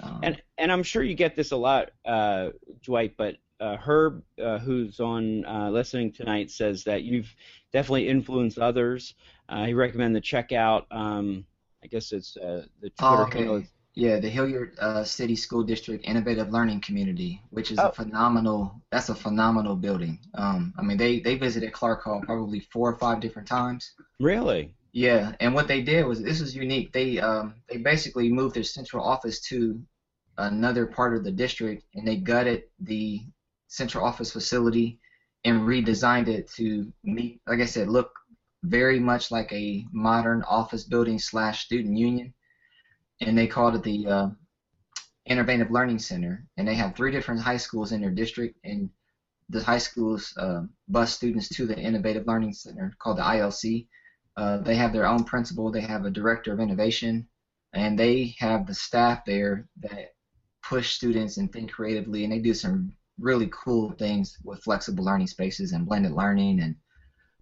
Um, 0.00 0.20
and 0.22 0.42
and 0.56 0.72
I'm 0.72 0.82
sure 0.82 1.02
you 1.02 1.14
get 1.14 1.36
this 1.36 1.52
a 1.52 1.56
lot, 1.56 1.90
uh, 2.04 2.50
Dwight. 2.82 3.14
But 3.16 3.36
uh, 3.60 3.76
Herb, 3.76 4.22
uh, 4.42 4.58
who's 4.58 5.00
on 5.00 5.44
uh, 5.44 5.70
listening 5.70 6.12
tonight, 6.12 6.50
says 6.50 6.84
that 6.84 7.02
you've 7.02 7.34
definitely 7.72 8.08
influenced 8.08 8.58
others. 8.58 9.14
Uh, 9.48 9.66
he 9.66 9.74
recommended 9.74 10.22
to 10.22 10.28
check 10.28 10.52
out. 10.52 10.86
Um, 10.90 11.44
I 11.82 11.86
guess 11.86 12.12
it's 12.12 12.36
uh, 12.36 12.66
the 12.80 12.90
Twitter 12.90 13.16
oh, 13.16 13.22
okay. 13.24 13.38
handle. 13.38 13.62
Yeah, 13.94 14.20
the 14.20 14.28
Hilliard 14.28 14.78
uh, 14.78 15.02
City 15.02 15.34
School 15.34 15.64
District 15.64 16.04
Innovative 16.04 16.50
Learning 16.50 16.80
Community, 16.80 17.42
which 17.50 17.72
is 17.72 17.80
oh. 17.80 17.88
a 17.88 17.92
phenomenal. 17.92 18.80
That's 18.92 19.08
a 19.08 19.14
phenomenal 19.14 19.74
building. 19.74 20.20
Um, 20.34 20.72
I 20.78 20.82
mean, 20.82 20.96
they 20.96 21.18
they 21.18 21.36
visited 21.36 21.72
Clark 21.72 22.04
Hall 22.04 22.22
probably 22.24 22.60
four 22.60 22.90
or 22.90 22.96
five 22.96 23.20
different 23.20 23.48
times. 23.48 23.92
Really? 24.20 24.74
Yeah, 24.98 25.36
and 25.38 25.54
what 25.54 25.68
they 25.68 25.80
did 25.80 26.06
was 26.06 26.20
this 26.20 26.40
was 26.40 26.56
unique. 26.56 26.92
They 26.92 27.20
um, 27.20 27.54
they 27.68 27.76
basically 27.76 28.32
moved 28.32 28.56
their 28.56 28.64
central 28.64 29.04
office 29.04 29.38
to 29.42 29.80
another 30.38 30.86
part 30.86 31.16
of 31.16 31.22
the 31.22 31.30
district, 31.30 31.84
and 31.94 32.04
they 32.04 32.16
gutted 32.16 32.64
the 32.80 33.20
central 33.68 34.04
office 34.04 34.32
facility 34.32 34.98
and 35.44 35.60
redesigned 35.60 36.26
it 36.26 36.50
to 36.56 36.92
meet, 37.04 37.40
like 37.46 37.60
I 37.60 37.66
said, 37.66 37.88
look 37.88 38.10
very 38.64 38.98
much 38.98 39.30
like 39.30 39.52
a 39.52 39.86
modern 39.92 40.42
office 40.42 40.82
building 40.82 41.20
slash 41.20 41.64
student 41.64 41.96
union, 41.96 42.34
and 43.20 43.38
they 43.38 43.46
called 43.46 43.76
it 43.76 43.84
the 43.84 44.04
uh, 44.08 44.28
Innovative 45.26 45.70
Learning 45.70 46.00
Center. 46.00 46.44
And 46.56 46.66
they 46.66 46.74
have 46.74 46.96
three 46.96 47.12
different 47.12 47.40
high 47.40 47.58
schools 47.58 47.92
in 47.92 48.00
their 48.00 48.10
district, 48.10 48.58
and 48.64 48.90
the 49.48 49.62
high 49.62 49.78
schools 49.78 50.34
uh, 50.38 50.62
bus 50.88 51.14
students 51.14 51.48
to 51.50 51.66
the 51.66 51.78
Innovative 51.78 52.26
Learning 52.26 52.52
Center 52.52 52.92
called 52.98 53.18
the 53.18 53.22
ILC. 53.22 53.86
Uh, 54.38 54.58
they 54.58 54.76
have 54.76 54.92
their 54.92 55.06
own 55.06 55.24
principal, 55.24 55.70
they 55.70 55.80
have 55.82 56.04
a 56.04 56.10
director 56.10 56.52
of 56.52 56.60
innovation, 56.60 57.26
and 57.74 57.98
they 57.98 58.34
have 58.38 58.66
the 58.66 58.74
staff 58.74 59.24
there 59.26 59.68
that 59.82 60.14
push 60.62 60.90
students 60.92 61.38
and 61.38 61.52
think 61.52 61.72
creatively, 61.72 62.24
and 62.24 62.32
they 62.32 62.38
do 62.38 62.54
some 62.54 62.92
really 63.18 63.50
cool 63.52 63.92
things 63.92 64.36
with 64.44 64.62
flexible 64.62 65.04
learning 65.04 65.26
spaces 65.26 65.72
and 65.72 65.86
blended 65.86 66.12
learning 66.12 66.60
and 66.60 66.76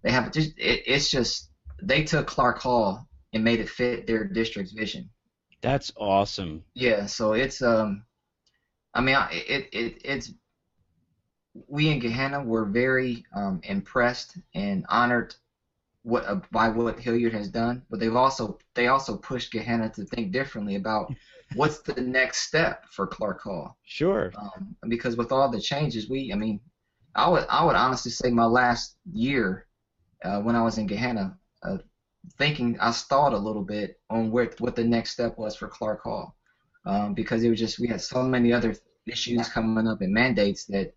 they 0.03 0.12
have 0.12 0.30
just 0.32 0.51
it, 0.57 0.82
it's 0.86 1.11
just 1.11 1.51
they 1.82 2.05
took 2.05 2.26
Clark 2.26 2.61
Hall 2.61 3.07
and 3.32 3.44
made 3.44 3.61
it 3.61 3.68
fit 3.68 4.07
their 4.07 4.24
district's 4.24 4.72
vision. 4.72 5.11
That's 5.62 5.92
awesome. 5.97 6.64
Yeah, 6.74 7.07
so 7.07 7.32
it's 7.32 7.61
um, 7.61 8.05
I 8.94 9.01
mean, 9.01 9.16
it 9.32 9.68
it 9.72 10.01
it's 10.05 10.32
we 11.68 11.88
in 11.88 12.01
Gahanna 12.01 12.44
were 12.44 12.66
very 12.66 13.24
um, 13.34 13.61
impressed 13.64 14.38
and 14.55 14.84
honored 14.88 15.34
what 16.07 16.24
uh, 16.24 16.40
by 16.52 16.68
what 16.68 17.00
Hilliard 17.00 17.34
has 17.34 17.48
done, 17.48 17.82
but 17.90 17.98
they've 17.98 18.14
also 18.14 18.59
they 18.74 18.86
also 18.86 19.16
pushed 19.16 19.52
Gahanna 19.52 19.92
to 19.94 20.04
think 20.04 20.30
differently 20.30 20.76
about 20.76 21.12
what's 21.57 21.80
the 21.80 22.00
next 22.00 22.42
step 22.42 22.84
for 22.92 23.09
Clark 23.09 23.42
Hall. 23.42 23.76
Sure. 23.82 24.32
Um, 24.38 24.76
because 24.86 25.16
with 25.16 25.32
all 25.32 25.50
the 25.50 25.61
changes, 25.61 26.09
we 26.09 26.32
I 26.32 26.36
mean, 26.36 26.61
I 27.16 27.28
would 27.28 27.44
I 27.48 27.64
would 27.64 27.74
honestly 27.74 28.12
say 28.12 28.30
my 28.30 28.44
last 28.44 28.96
year 29.12 29.66
uh, 30.24 30.40
when 30.42 30.54
I 30.54 30.62
was 30.62 30.78
in 30.78 30.86
Gahanna, 30.86 31.36
uh, 31.64 31.78
thinking 32.38 32.78
I 32.78 32.92
stalled 32.92 33.32
a 33.32 33.38
little 33.38 33.64
bit 33.64 33.98
on 34.09 34.30
where 34.30 34.52
what 34.59 34.76
the 34.76 34.84
next 34.84 35.11
step 35.11 35.36
was 35.36 35.57
for 35.57 35.66
Clark 35.66 36.04
Hall, 36.04 36.36
um, 36.84 37.14
because 37.14 37.42
it 37.42 37.50
was 37.50 37.59
just 37.59 37.80
we 37.80 37.88
had 37.88 38.00
so 38.00 38.22
many 38.22 38.52
other 38.52 38.76
issues 39.07 39.48
coming 39.48 39.88
up 39.88 40.00
and 40.00 40.14
mandates 40.14 40.66
that 40.66 40.94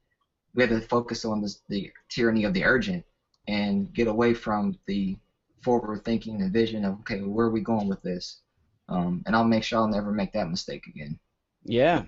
we 0.53 0.61
had 0.61 0.69
to 0.69 0.81
focus 0.81 1.25
on 1.25 1.41
this, 1.41 1.61
the 1.67 1.91
tyranny 2.09 2.43
of 2.43 2.53
the 2.53 2.63
urgent 2.63 3.03
and 3.49 3.91
get 3.93 4.07
away 4.07 4.33
from 4.33 4.77
the 4.85 5.17
forward 5.61 6.05
thinking 6.05 6.41
and 6.41 6.53
vision 6.53 6.85
of 6.85 6.99
okay, 7.01 7.21
where 7.21 7.47
are 7.47 7.51
we 7.51 7.61
going 7.61 7.87
with 7.87 8.01
this? 8.01 8.41
Um, 8.87 9.23
and 9.25 9.35
I'll 9.35 9.43
make 9.43 9.63
sure 9.63 9.79
I'll 9.79 9.87
never 9.87 10.11
make 10.11 10.31
that 10.33 10.49
mistake 10.49 10.87
again. 10.87 11.19
Yeah, 11.63 12.03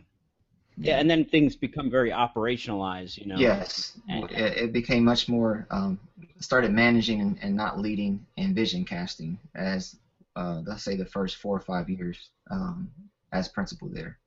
yeah, 0.77 0.99
and 0.99 1.09
then 1.09 1.25
things 1.25 1.55
become 1.55 1.89
very 1.89 2.11
operationalized, 2.11 3.17
you 3.17 3.25
know. 3.25 3.37
Yes, 3.37 3.99
and, 4.07 4.29
it, 4.31 4.57
it, 4.57 4.73
became 4.73 5.03
much 5.03 5.27
more. 5.27 5.67
Um, 5.69 5.99
started 6.39 6.71
managing 6.71 7.37
and, 7.41 7.55
not 7.55 7.79
leading 7.79 8.25
and 8.37 8.55
vision 8.55 8.85
casting 8.85 9.37
as 9.55 9.97
uh, 10.35 10.61
let's 10.65 10.83
say 10.83 10.95
the 10.95 11.05
first 11.05 11.35
four 11.37 11.57
or 11.57 11.61
five 11.61 11.89
years 11.89 12.29
um, 12.49 12.89
as 13.33 13.47
principal 13.47 13.89
there. 13.89 14.17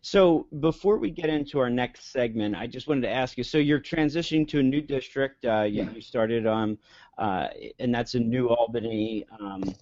So 0.00 0.46
before 0.60 0.98
we 0.98 1.10
get 1.10 1.28
into 1.28 1.58
our 1.58 1.70
next 1.70 2.12
segment, 2.12 2.56
I 2.56 2.66
just 2.66 2.88
wanted 2.88 3.02
to 3.02 3.10
ask 3.10 3.36
you. 3.38 3.44
So 3.44 3.58
you're 3.58 3.80
transitioning 3.80 4.46
to 4.48 4.60
a 4.60 4.62
new 4.62 4.80
district. 4.80 5.44
Uh, 5.44 5.62
you, 5.62 5.88
you 5.94 6.00
started 6.00 6.46
on, 6.46 6.62
um, 6.62 6.78
uh, 7.18 7.48
and 7.78 7.94
that's 7.94 8.14
in 8.14 8.28
New 8.28 8.48
Albany. 8.48 9.26
Um, 9.40 9.74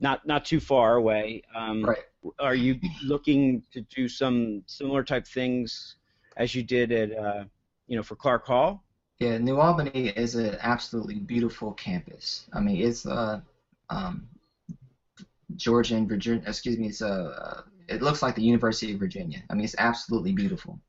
not 0.00 0.26
not 0.26 0.44
too 0.44 0.60
far 0.60 0.96
away. 0.96 1.42
Um, 1.54 1.84
right. 1.84 1.98
Are 2.38 2.54
you 2.54 2.78
looking 3.02 3.62
to 3.72 3.80
do 3.82 4.08
some 4.08 4.62
similar 4.66 5.02
type 5.02 5.26
things 5.26 5.96
as 6.36 6.54
you 6.54 6.62
did 6.62 6.92
at 6.92 7.16
uh, 7.16 7.44
you 7.86 7.96
know 7.96 8.02
for 8.02 8.16
Clark 8.16 8.46
Hall? 8.46 8.84
Yeah, 9.18 9.38
New 9.38 9.58
Albany 9.58 10.08
is 10.08 10.34
an 10.34 10.56
absolutely 10.60 11.14
beautiful 11.14 11.72
campus. 11.72 12.46
I 12.52 12.60
mean, 12.60 12.76
it's 12.76 13.06
uh, 13.06 13.40
um, 13.88 14.28
Georgia 15.56 15.96
and 15.96 16.08
Virginia. 16.08 16.42
Excuse 16.46 16.78
me, 16.78 16.88
it's 16.88 17.00
a. 17.00 17.64
It 17.88 18.02
looks 18.02 18.22
like 18.22 18.34
the 18.34 18.42
University 18.42 18.92
of 18.92 18.98
Virginia. 18.98 19.42
I 19.50 19.54
mean, 19.54 19.64
it's 19.64 19.74
absolutely 19.78 20.32
beautiful. 20.32 20.80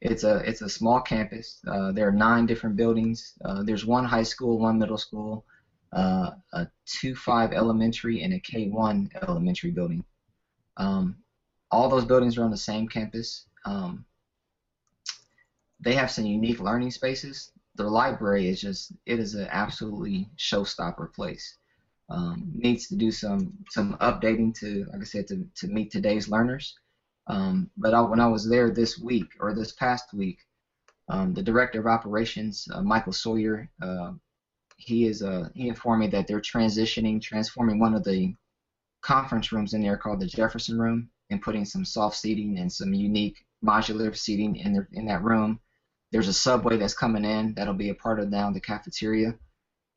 It's 0.00 0.24
a 0.24 0.36
it's 0.48 0.62
a 0.62 0.68
small 0.68 1.00
campus. 1.00 1.60
Uh, 1.66 1.92
there 1.92 2.08
are 2.08 2.12
nine 2.12 2.46
different 2.46 2.76
buildings. 2.76 3.34
Uh, 3.44 3.62
there's 3.62 3.84
one 3.84 4.04
high 4.04 4.22
school, 4.22 4.58
one 4.58 4.78
middle 4.78 4.96
school, 4.98 5.44
uh, 5.92 6.30
a 6.54 6.66
2-5 6.86 7.52
elementary 7.52 8.22
and 8.22 8.32
a 8.32 8.40
K1 8.40 9.08
elementary 9.28 9.70
building. 9.70 10.02
Um, 10.78 11.16
all 11.70 11.88
those 11.88 12.04
buildings 12.06 12.38
are 12.38 12.44
on 12.44 12.50
the 12.50 12.56
same 12.56 12.88
campus. 12.88 13.46
Um, 13.66 14.04
they 15.80 15.94
have 15.94 16.10
some 16.10 16.26
unique 16.26 16.60
learning 16.60 16.90
spaces. 16.92 17.52
The 17.76 17.84
library 17.84 18.48
is 18.48 18.60
just 18.60 18.92
it 19.06 19.18
is 19.18 19.34
an 19.34 19.48
absolutely 19.50 20.30
showstopper 20.38 21.12
place. 21.12 21.58
Um, 22.10 22.50
needs 22.54 22.88
to 22.88 22.96
do 22.96 23.12
some 23.12 23.52
some 23.70 23.96
updating 24.00 24.52
to 24.60 24.86
like 24.92 25.02
I 25.02 25.04
said 25.04 25.28
to, 25.28 25.46
to 25.56 25.68
meet 25.68 25.92
today's 25.92 26.28
learners. 26.28 26.76
Um, 27.28 27.70
but 27.76 27.94
I, 27.94 28.00
when 28.00 28.18
I 28.20 28.26
was 28.26 28.48
there 28.48 28.70
this 28.70 28.98
week 28.98 29.28
or 29.38 29.54
this 29.54 29.72
past 29.72 30.12
week, 30.12 30.38
um, 31.08 31.34
the 31.34 31.42
director 31.42 31.80
of 31.80 31.86
operations, 31.86 32.66
uh, 32.72 32.82
Michael 32.82 33.12
Sawyer, 33.12 33.68
uh, 33.82 34.12
he 34.76 35.06
is 35.06 35.22
uh, 35.22 35.48
he 35.54 35.68
informed 35.68 36.00
me 36.00 36.06
that 36.08 36.26
they're 36.26 36.40
transitioning, 36.40 37.20
transforming 37.22 37.78
one 37.78 37.94
of 37.94 38.04
the 38.04 38.34
conference 39.02 39.52
rooms 39.52 39.74
in 39.74 39.82
there 39.82 39.96
called 39.96 40.20
the 40.20 40.26
Jefferson 40.26 40.78
Room, 40.78 41.10
and 41.30 41.42
putting 41.42 41.64
some 41.64 41.84
soft 41.84 42.16
seating 42.16 42.58
and 42.58 42.72
some 42.72 42.94
unique 42.94 43.44
modular 43.64 44.16
seating 44.16 44.56
in 44.56 44.72
there 44.72 44.88
in 44.92 45.06
that 45.06 45.22
room. 45.22 45.60
There's 46.12 46.28
a 46.28 46.32
subway 46.32 46.76
that's 46.76 46.94
coming 46.94 47.24
in 47.24 47.54
that'll 47.54 47.74
be 47.74 47.90
a 47.90 47.94
part 47.94 48.20
of 48.20 48.30
now 48.30 48.50
the 48.50 48.60
cafeteria, 48.60 49.34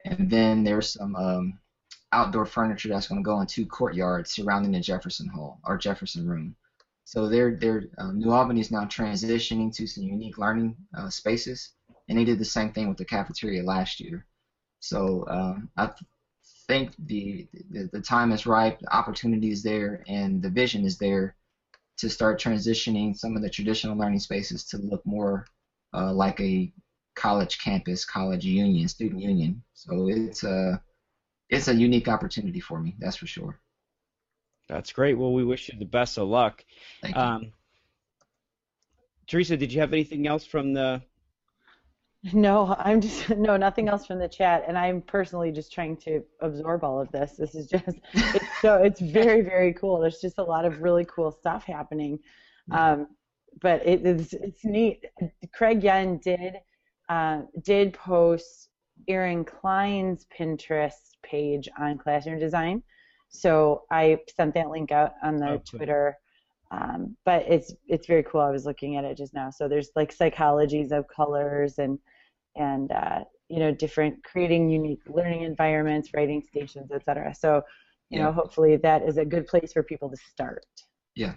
and 0.05 0.29
then 0.29 0.63
there's 0.63 0.93
some 0.93 1.15
um, 1.15 1.59
outdoor 2.13 2.45
furniture 2.45 2.89
that's 2.89 3.07
going 3.07 3.21
to 3.21 3.25
go 3.25 3.41
in 3.41 3.47
two 3.47 3.65
courtyards 3.65 4.31
surrounding 4.31 4.71
the 4.71 4.79
Jefferson 4.79 5.27
Hall 5.27 5.59
or 5.65 5.77
Jefferson 5.77 6.27
Room. 6.27 6.55
So 7.05 7.27
they're 7.27 7.55
they're 7.55 7.83
um, 7.97 8.19
New 8.19 8.31
Albany 8.31 8.61
is 8.61 8.71
now 8.71 8.85
transitioning 8.85 9.73
to 9.75 9.87
some 9.87 10.03
unique 10.03 10.37
learning 10.37 10.77
uh, 10.97 11.09
spaces, 11.09 11.73
and 12.07 12.17
they 12.17 12.23
did 12.23 12.39
the 12.39 12.45
same 12.45 12.71
thing 12.71 12.87
with 12.87 12.97
the 12.97 13.05
cafeteria 13.05 13.63
last 13.63 13.99
year. 13.99 14.25
So 14.79 15.25
um, 15.27 15.69
I 15.77 15.89
think 16.67 16.93
the, 16.99 17.47
the, 17.71 17.89
the 17.91 18.01
time 18.01 18.31
is 18.31 18.45
ripe, 18.45 18.79
the 18.79 18.95
opportunity 18.95 19.51
is 19.51 19.63
there, 19.63 20.03
and 20.07 20.41
the 20.41 20.49
vision 20.49 20.85
is 20.85 20.97
there 20.97 21.35
to 21.97 22.09
start 22.09 22.39
transitioning 22.41 23.15
some 23.15 23.35
of 23.35 23.41
the 23.41 23.49
traditional 23.49 23.97
learning 23.97 24.19
spaces 24.19 24.63
to 24.65 24.77
look 24.77 25.05
more 25.05 25.45
uh, 25.93 26.11
like 26.11 26.39
a 26.41 26.71
college 27.15 27.59
campus, 27.59 28.05
college 28.05 28.45
union, 28.45 28.87
student 28.87 29.21
union. 29.21 29.61
So 29.73 30.09
it's 30.09 30.43
a 30.43 30.81
it's 31.49 31.67
a 31.67 31.75
unique 31.75 32.07
opportunity 32.07 32.59
for 32.59 32.79
me, 32.79 32.95
that's 32.99 33.17
for 33.17 33.27
sure. 33.27 33.59
That's 34.69 34.91
great. 34.93 35.17
Well, 35.17 35.33
we 35.33 35.43
wish 35.43 35.69
you 35.69 35.77
the 35.77 35.85
best 35.85 36.17
of 36.17 36.27
luck. 36.27 36.63
Thank 37.01 37.15
you. 37.15 37.21
Um, 37.21 37.51
Theresa, 39.27 39.57
did 39.57 39.71
you 39.71 39.81
have 39.81 39.93
anything 39.93 40.27
else 40.27 40.45
from 40.45 40.73
the 40.73 41.01
no, 42.31 42.73
I'm 42.79 43.01
just 43.01 43.29
no 43.31 43.57
nothing 43.57 43.89
else 43.89 44.05
from 44.05 44.19
the 44.19 44.29
chat, 44.29 44.63
and 44.67 44.77
I'm 44.77 45.01
personally 45.01 45.51
just 45.51 45.73
trying 45.73 45.97
to 45.97 46.23
absorb 46.39 46.83
all 46.83 47.01
of 47.01 47.11
this. 47.11 47.33
This 47.33 47.53
is 47.53 47.67
just 47.67 47.99
it's 48.13 48.61
so 48.61 48.81
it's 48.81 49.01
very 49.01 49.41
very 49.41 49.73
cool. 49.73 49.99
There's 49.99 50.21
just 50.21 50.37
a 50.37 50.43
lot 50.43 50.63
of 50.63 50.81
really 50.81 51.05
cool 51.05 51.31
stuff 51.31 51.65
happening, 51.65 52.19
um, 52.71 53.07
but 53.61 53.85
it, 53.85 54.05
it's 54.05 54.33
it's 54.33 54.63
neat. 54.63 55.05
Craig 55.53 55.83
Yen 55.83 56.17
did 56.23 56.53
uh, 57.09 57.41
did 57.61 57.93
post 57.93 58.69
Erin 59.07 59.45
Klein's 59.45 60.25
Pinterest 60.37 61.11
page 61.23 61.69
on 61.79 61.97
classroom 61.97 62.39
design, 62.39 62.83
so 63.29 63.83
I 63.91 64.19
sent 64.35 64.53
that 64.53 64.69
link 64.69 64.91
out 64.91 65.13
on 65.23 65.37
the 65.37 65.61
Twitter 65.65 66.17
Um, 66.71 67.15
but 67.23 67.43
it's 67.47 67.73
it's 67.87 68.07
very 68.07 68.23
cool. 68.23 68.41
I 68.41 68.49
was 68.49 68.65
looking 68.65 68.95
at 68.95 69.05
it 69.05 69.15
just 69.15 69.33
now. 69.33 69.51
So 69.51 69.67
there's 69.67 69.91
like 69.95 70.15
psychologies 70.15 70.91
of 70.91 71.07
colors 71.07 71.77
and 71.77 71.99
and 72.55 72.91
uh, 72.91 73.23
you 73.47 73.59
know 73.59 73.71
different 73.71 74.23
creating 74.23 74.69
unique 74.69 75.01
learning 75.07 75.43
environments, 75.43 76.09
writing 76.15 76.41
stations, 76.41 76.91
etc. 76.91 77.33
So 77.35 77.61
you 78.09 78.17
yeah. 78.19 78.25
know 78.25 78.31
hopefully 78.31 78.77
that 78.77 79.03
is 79.03 79.17
a 79.17 79.25
good 79.25 79.45
place 79.47 79.73
for 79.73 79.83
people 79.83 80.09
to 80.09 80.17
start. 80.17 80.65
Yeah. 81.15 81.35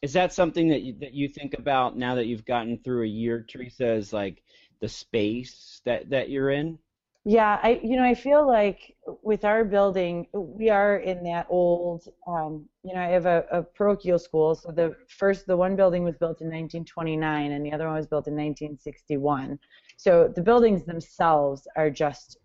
Is 0.00 0.14
that 0.14 0.32
something 0.32 0.68
that 0.68 0.82
you, 0.82 0.96
that 1.00 1.14
you 1.14 1.28
think 1.28 1.54
about 1.58 1.96
now 1.96 2.14
that 2.16 2.26
you've 2.26 2.44
gotten 2.44 2.78
through 2.78 3.04
a 3.04 3.08
year, 3.08 3.44
Theresa? 3.48 3.92
Is 3.92 4.12
like 4.12 4.42
the 4.82 4.88
space 4.88 5.80
that 5.86 6.10
that 6.10 6.28
you're 6.28 6.50
in? 6.50 6.78
Yeah, 7.24 7.58
I 7.62 7.80
you 7.82 7.96
know 7.96 8.04
I 8.04 8.14
feel 8.14 8.46
like 8.46 8.96
with 9.22 9.44
our 9.44 9.64
building 9.64 10.26
we 10.34 10.68
are 10.68 10.96
in 10.96 11.22
that 11.24 11.46
old 11.48 12.08
um, 12.26 12.68
you 12.82 12.92
know 12.94 13.00
I 13.00 13.06
have 13.06 13.26
a, 13.26 13.44
a 13.50 13.62
parochial 13.62 14.18
school. 14.18 14.54
So 14.56 14.72
the 14.72 14.94
first 15.08 15.46
the 15.46 15.56
one 15.56 15.76
building 15.76 16.02
was 16.02 16.16
built 16.16 16.40
in 16.40 16.48
1929 16.48 17.52
and 17.52 17.64
the 17.64 17.72
other 17.72 17.86
one 17.86 17.96
was 17.96 18.08
built 18.08 18.26
in 18.26 18.34
1961 18.34 19.58
so 19.96 20.26
the 20.34 20.42
buildings 20.42 20.84
themselves 20.84 21.68
are 21.76 21.90
just 21.90 22.36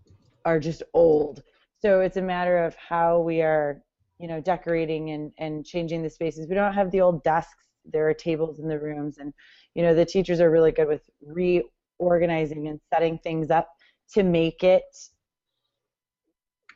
are 0.46 0.60
just 0.60 0.84
old. 0.94 1.42
So 1.80 2.02
it's 2.02 2.18
a 2.18 2.22
matter 2.22 2.64
of 2.64 2.76
how 2.76 3.20
we 3.20 3.42
are 3.42 3.82
you 4.20 4.28
know 4.28 4.40
decorating 4.40 5.10
and 5.10 5.32
and 5.40 5.66
changing 5.66 6.04
the 6.04 6.10
spaces. 6.12 6.48
We 6.48 6.54
don't 6.54 6.76
have 6.76 6.92
the 6.92 7.02
old 7.02 7.24
desks. 7.24 7.66
There 7.84 8.08
are 8.08 8.14
tables 8.14 8.60
in 8.60 8.68
the 8.68 8.80
rooms 8.80 9.18
and 9.18 9.34
you 9.74 9.82
know 9.82 9.96
the 9.96 10.06
teachers 10.06 10.40
are 10.40 10.52
really 10.52 10.72
good 10.72 10.88
with 10.88 11.10
reorganizing 12.00 12.68
and 12.68 12.80
setting 12.94 13.18
things 13.20 13.52
up 13.52 13.70
to 14.14 14.24
make 14.24 14.64
it 14.64 14.84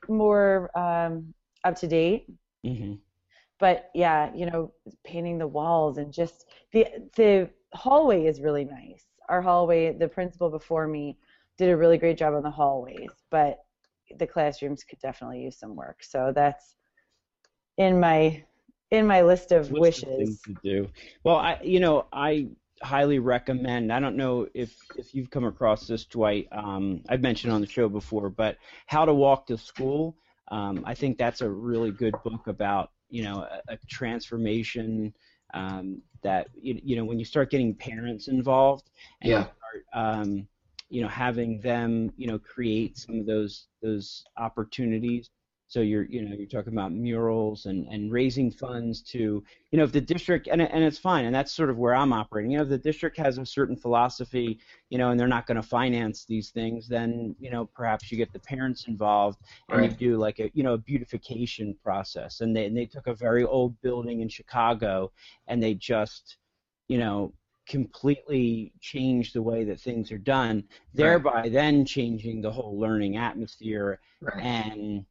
more 0.09 0.75
um, 0.77 1.33
up 1.63 1.75
to 1.77 1.87
date. 1.87 2.27
Mm-hmm. 2.65 2.93
But 3.59 3.89
yeah, 3.93 4.31
you 4.35 4.47
know, 4.47 4.73
painting 5.03 5.37
the 5.37 5.47
walls 5.47 5.97
and 5.97 6.11
just 6.11 6.45
the 6.73 6.87
the 7.15 7.49
hallway 7.73 8.25
is 8.25 8.41
really 8.41 8.65
nice. 8.65 9.05
Our 9.29 9.41
hallway, 9.41 9.93
the 9.93 10.07
principal 10.07 10.49
before 10.49 10.87
me 10.87 11.17
did 11.57 11.69
a 11.69 11.77
really 11.77 11.97
great 11.97 12.17
job 12.17 12.33
on 12.33 12.43
the 12.43 12.49
hallways, 12.49 13.11
but 13.29 13.59
the 14.17 14.27
classrooms 14.27 14.83
could 14.83 14.99
definitely 14.99 15.41
use 15.43 15.57
some 15.57 15.75
work. 15.75 16.03
So 16.03 16.31
that's 16.35 16.75
in 17.77 17.99
my 17.99 18.43
in 18.89 19.05
my 19.07 19.21
list 19.21 19.51
of 19.51 19.71
list 19.71 20.05
wishes. 20.05 20.41
Of 20.47 20.55
to 20.55 20.61
do. 20.63 20.89
Well, 21.23 21.37
I 21.37 21.59
you 21.63 21.79
know 21.79 22.07
I 22.11 22.47
highly 22.81 23.19
recommend. 23.19 23.91
I 23.91 23.99
don't 23.99 24.17
know 24.17 24.47
if 24.53 24.75
if 24.97 25.13
you've 25.13 25.29
come 25.29 25.45
across 25.45 25.87
this, 25.87 26.05
Dwight. 26.05 26.47
Um, 26.51 27.01
I've 27.09 27.21
mentioned 27.21 27.53
on 27.53 27.61
the 27.61 27.67
show 27.67 27.89
before, 27.89 28.29
but 28.29 28.57
How 28.85 29.05
to 29.05 29.13
Walk 29.13 29.47
to 29.47 29.57
School. 29.57 30.15
Um, 30.49 30.83
I 30.85 30.93
think 30.93 31.17
that's 31.17 31.41
a 31.41 31.49
really 31.49 31.91
good 31.91 32.15
book 32.23 32.47
about 32.47 32.91
you 33.09 33.23
know 33.23 33.41
a, 33.41 33.73
a 33.73 33.77
transformation 33.89 35.13
um, 35.53 36.01
that 36.23 36.47
you, 36.59 36.79
you 36.83 36.95
know 36.95 37.05
when 37.05 37.19
you 37.19 37.25
start 37.25 37.51
getting 37.51 37.75
parents 37.75 38.27
involved 38.27 38.89
and 39.21 39.31
yeah. 39.31 39.39
you 39.39 39.43
start 39.43 39.85
um, 39.93 40.47
you 40.89 41.01
know 41.01 41.07
having 41.07 41.59
them 41.61 42.11
you 42.17 42.27
know 42.27 42.39
create 42.39 42.97
some 42.97 43.19
of 43.19 43.25
those 43.25 43.67
those 43.81 44.23
opportunities 44.37 45.29
so 45.71 45.79
you're, 45.79 46.03
you 46.03 46.21
know, 46.21 46.35
you're 46.35 46.47
talking 46.47 46.73
about 46.73 46.91
murals 46.91 47.65
and, 47.65 47.87
and 47.87 48.11
raising 48.11 48.51
mm-hmm. 48.51 48.65
funds 48.65 49.01
to, 49.01 49.41
you 49.71 49.77
know, 49.77 49.85
if 49.85 49.93
the 49.93 50.01
district, 50.01 50.49
and, 50.51 50.61
and 50.61 50.83
it's 50.83 50.97
fine, 50.97 51.23
and 51.23 51.33
that's 51.33 51.53
sort 51.53 51.69
of 51.69 51.77
where 51.77 51.95
I'm 51.95 52.11
operating. 52.11 52.51
You 52.51 52.57
know, 52.57 52.63
if 52.63 52.69
the 52.69 52.77
district 52.77 53.15
has 53.19 53.37
a 53.37 53.45
certain 53.45 53.77
philosophy, 53.77 54.59
you 54.89 54.97
know, 54.97 55.11
and 55.11 55.17
they're 55.17 55.29
not 55.29 55.47
going 55.47 55.55
to 55.55 55.63
finance 55.63 56.25
these 56.25 56.49
things, 56.49 56.89
then, 56.89 57.37
you 57.39 57.49
know, 57.49 57.67
perhaps 57.67 58.11
you 58.11 58.17
get 58.17 58.33
the 58.33 58.39
parents 58.39 58.89
involved 58.89 59.39
and 59.69 59.79
right. 59.79 59.91
you 59.91 59.95
do 59.95 60.17
like 60.17 60.39
a, 60.39 60.51
you 60.53 60.61
know, 60.61 60.73
a 60.73 60.77
beautification 60.77 61.73
process. 61.81 62.41
And 62.41 62.53
they, 62.53 62.65
and 62.65 62.75
they 62.75 62.85
took 62.85 63.07
a 63.07 63.13
very 63.13 63.45
old 63.45 63.81
building 63.81 64.19
in 64.19 64.27
Chicago 64.27 65.13
and 65.47 65.63
they 65.63 65.73
just, 65.75 66.35
you 66.89 66.97
know, 66.97 67.33
completely 67.65 68.73
change 68.81 69.31
the 69.31 69.41
way 69.41 69.63
that 69.63 69.79
things 69.79 70.11
are 70.11 70.17
done, 70.17 70.65
thereby 70.93 71.43
right. 71.43 71.53
then 71.53 71.85
changing 71.85 72.41
the 72.41 72.51
whole 72.51 72.77
learning 72.77 73.15
atmosphere 73.15 74.01
right. 74.19 74.43
and 74.43 75.05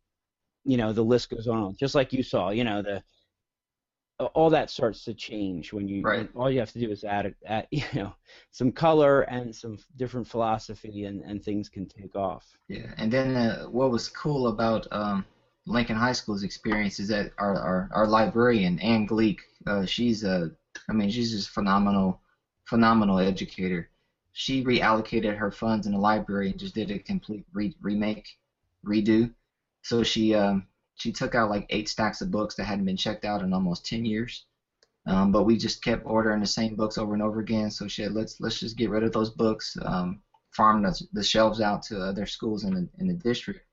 you 0.65 0.77
know 0.77 0.93
the 0.93 1.03
list 1.03 1.31
goes 1.31 1.49
on. 1.49 1.77
Just 1.77 1.95
like 1.95 2.13
you 2.13 2.23
saw 2.23 2.51
you 2.51 2.65
know 2.65 2.83
the 2.83 3.03
all 4.35 4.51
that 4.51 4.69
starts 4.69 5.05
to 5.05 5.15
change 5.15 5.73
when 5.73 5.89
you 5.89 6.03
right. 6.03 6.29
all 6.35 6.51
you 6.51 6.59
have 6.61 6.73
to 6.73 6.79
do 6.79 6.91
is 6.91 7.05
add, 7.05 7.35
add 7.47 7.67
you 7.71 7.83
know 7.95 8.15
some 8.51 8.71
color 8.71 9.23
and 9.23 9.55
some 9.55 9.79
different 9.97 10.27
philosophy 10.27 11.05
and, 11.05 11.23
and 11.23 11.43
things 11.43 11.69
can 11.69 11.87
take 11.87 12.15
off. 12.15 12.47
Yeah 12.69 12.93
and 12.99 13.11
then 13.11 13.37
uh, 13.37 13.65
what 13.65 13.91
was 13.91 14.09
cool 14.09 14.49
about 14.49 14.87
um, 14.93 15.25
lincoln 15.67 15.97
high 15.97 16.13
school's 16.13 16.43
experience 16.43 16.99
is 17.01 17.09
that 17.09 17.33
our, 17.39 17.57
our, 17.57 17.89
our 17.93 18.07
librarian 18.07 18.79
ann 18.81 19.07
gleek 19.07 19.39
uh, 19.67 19.87
she's 19.87 20.25
a 20.25 20.51
i 20.89 20.93
mean 20.93 21.11
she's 21.11 21.31
just 21.31 21.51
phenomenal 21.51 22.21
phenomenal 22.71 23.19
educator. 23.19 23.91
She 24.33 24.65
reallocated 24.65 25.37
her 25.37 25.51
funds 25.51 25.87
in 25.87 25.93
the 25.93 25.99
library 25.99 26.51
and 26.51 26.59
just 26.59 26.77
did 26.77 26.93
a 26.93 27.01
complete 27.01 27.45
re- 27.53 27.77
remake 27.83 28.29
redo 28.87 29.35
so 29.83 30.03
she 30.03 30.35
um, 30.35 30.67
she 31.01 31.13
took 31.13 31.35
out 31.35 31.51
like 31.51 31.67
eight 31.71 31.89
stacks 31.89 32.21
of 32.21 32.31
books 32.31 32.55
that 32.55 32.65
hadn't 32.65 32.85
been 32.85 32.97
checked 32.97 33.25
out 33.25 33.43
in 33.43 33.53
almost 33.53 33.87
10 33.87 34.05
years. 34.05 34.45
Um, 35.07 35.33
but 35.33 35.45
we 35.45 35.57
just 35.57 35.83
kept 35.83 36.05
ordering 36.05 36.41
the 36.41 36.47
same 36.47 36.77
books 36.77 36.99
over 36.99 37.15
and 37.15 37.23
over 37.23 37.41
again. 37.41 37.71
So 37.71 37.89
she 37.89 38.03
said, 38.03 38.13
let's 38.13 38.39
let's 38.39 38.61
just 38.61 38.77
get 38.77 38.91
rid 38.91 39.03
of 39.03 39.13
those 39.13 39.31
books, 39.31 39.77
um, 39.83 40.21
farm 40.51 40.83
the, 40.83 41.01
the 41.13 41.23
shelves 41.23 41.61
out 41.61 41.83
to 41.85 41.99
other 42.01 42.27
schools 42.27 42.65
in 42.65 42.75
the 42.75 42.89
in 42.99 43.09
the 43.09 43.15
district. 43.15 43.65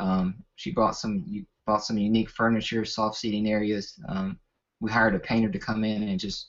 Um, 0.00 0.42
she 0.56 0.72
bought 0.72 0.96
some 0.96 1.24
you 1.28 1.46
bought 1.64 1.84
some 1.84 1.96
unique 1.96 2.28
furniture, 2.28 2.84
soft 2.84 3.16
seating 3.16 3.48
areas. 3.48 3.98
Um, 4.08 4.38
we 4.80 4.90
hired 4.90 5.14
a 5.14 5.20
painter 5.20 5.50
to 5.50 5.58
come 5.60 5.84
in 5.84 6.02
and 6.02 6.18
just 6.18 6.48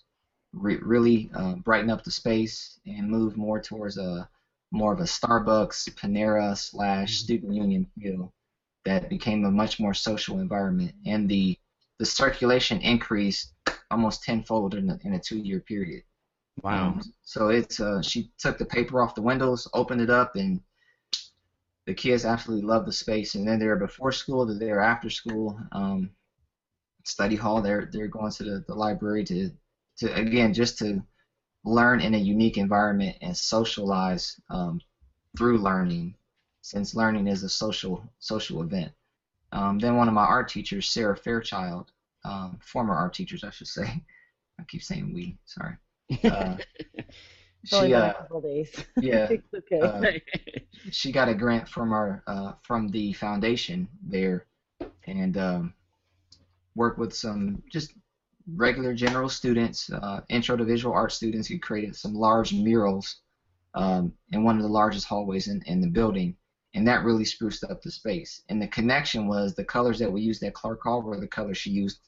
re- 0.54 0.80
really 0.82 1.30
uh, 1.36 1.56
brighten 1.56 1.92
up 1.92 2.04
the 2.04 2.12
space 2.12 2.80
and 2.88 3.08
move 3.08 3.38
more 3.38 3.62
towards 3.62 3.98
a 3.98 4.28
more 4.72 4.92
of 4.92 5.00
a 5.00 5.04
Starbucks, 5.04 5.88
Panera 5.94 6.58
slash 6.58 7.18
student 7.18 7.54
union 7.54 7.88
feel 7.96 8.34
that 8.86 9.10
became 9.10 9.46
a 9.46 9.52
much 9.52 9.80
more 9.80 9.94
social 9.94 10.40
environment, 10.40 10.94
and 11.06 11.30
the 11.30 11.58
the 12.00 12.06
circulation 12.06 12.82
increased 12.82 13.54
almost 13.92 14.24
tenfold 14.24 14.76
in 14.76 14.90
a, 14.90 15.00
in 15.04 15.14
a 15.14 15.20
two 15.20 15.38
year 15.38 15.60
period. 15.62 16.04
Wow. 16.64 16.88
Um, 16.88 17.02
so 17.22 17.50
it's 17.50 17.80
uh, 17.80 18.02
she 18.02 18.32
took 18.38 18.58
the 18.58 18.66
paper 18.66 19.02
off 19.02 19.16
the 19.16 19.22
windows, 19.22 19.68
opened 19.74 20.02
it 20.02 20.10
up, 20.10 20.36
and 20.36 20.62
the 21.86 21.94
kids 21.94 22.26
absolutely 22.26 22.66
love 22.66 22.86
the 22.86 22.92
space. 22.92 23.36
And 23.36 23.48
then 23.48 23.60
they're 23.60 23.76
before 23.76 24.12
school, 24.12 24.46
they're 24.46 24.58
there 24.58 24.82
after 24.82 25.10
school. 25.10 25.60
Um, 25.72 26.12
study 27.04 27.36
hall, 27.36 27.62
they're 27.62 27.90
they're 27.92 28.08
going 28.08 28.32
to 28.34 28.44
the, 28.44 28.66
the 28.68 28.76
library 28.76 29.24
to 29.26 29.52
to 29.98 30.14
again 30.14 30.54
just 30.54 30.78
to 30.80 31.04
learn 31.64 32.00
in 32.00 32.14
a 32.14 32.18
unique 32.18 32.58
environment 32.58 33.18
and 33.22 33.36
socialize 33.36 34.40
um, 34.50 34.80
through 35.38 35.58
learning 35.58 36.16
since 36.66 36.96
learning 36.96 37.28
is 37.28 37.44
a 37.44 37.50
social 37.50 38.04
social 38.18 38.64
event. 38.64 38.92
Um, 39.52 39.78
then 39.78 39.98
one 39.98 40.08
of 40.08 40.16
my 40.16 40.26
art 40.26 40.50
teachers, 40.50 40.88
Sarah 40.88 41.16
Fairchild, 41.16 41.92
um, 42.24 42.58
former 42.60 42.96
art 42.96 43.14
teachers, 43.14 43.44
I 43.44 43.52
should 43.52 43.68
say. 43.68 44.04
I 44.60 44.64
keep 44.64 44.82
saying 44.82 45.14
we. 45.14 45.38
Sorry. 45.46 45.76
Uh, 46.24 46.58
she, 47.66 47.94
uh, 47.94 48.14
yeah, 49.00 49.30
okay. 49.56 49.80
uh, 49.80 50.02
she 50.90 51.12
got 51.12 51.30
a 51.30 51.36
grant 51.36 51.70
from 51.70 51.94
our 51.94 52.24
uh, 52.26 52.54
from 52.64 52.88
the 52.90 53.14
foundation 53.14 53.88
there, 54.02 54.48
and 55.06 55.38
um, 55.38 55.74
worked 56.74 56.98
with 56.98 57.14
some 57.14 57.62
just 57.72 57.94
regular 58.56 58.96
general 58.96 59.30
students, 59.30 59.92
uh, 59.92 60.22
intro 60.30 60.58
to 60.58 60.64
visual 60.64 60.96
art 60.96 61.12
students, 61.12 61.48
who 61.48 61.60
created 61.60 61.96
some 61.96 62.16
large 62.16 62.54
murals 62.54 63.18
um, 63.76 64.12
in 64.32 64.44
one 64.44 64.58
of 64.58 64.64
the 64.64 64.68
largest 64.82 65.06
hallways 65.06 65.48
in, 65.48 65.62
in 65.68 65.80
the 65.80 65.88
building 65.88 66.36
and 66.76 66.86
that 66.86 67.06
really 67.06 67.24
spruced 67.24 67.64
up 67.64 67.82
the 67.82 67.90
space. 67.90 68.44
And 68.50 68.62
the 68.62 68.68
connection 68.68 69.28
was 69.28 69.56
the 69.56 69.64
colors 69.64 69.98
that 70.00 70.12
we 70.12 70.22
used 70.22 70.44
at 70.44 70.54
Clark 70.54 70.84
Hall 70.84 71.02
were 71.02 71.20
the 71.20 71.26
colors 71.26 71.58
she 71.58 71.72
used 71.72 72.00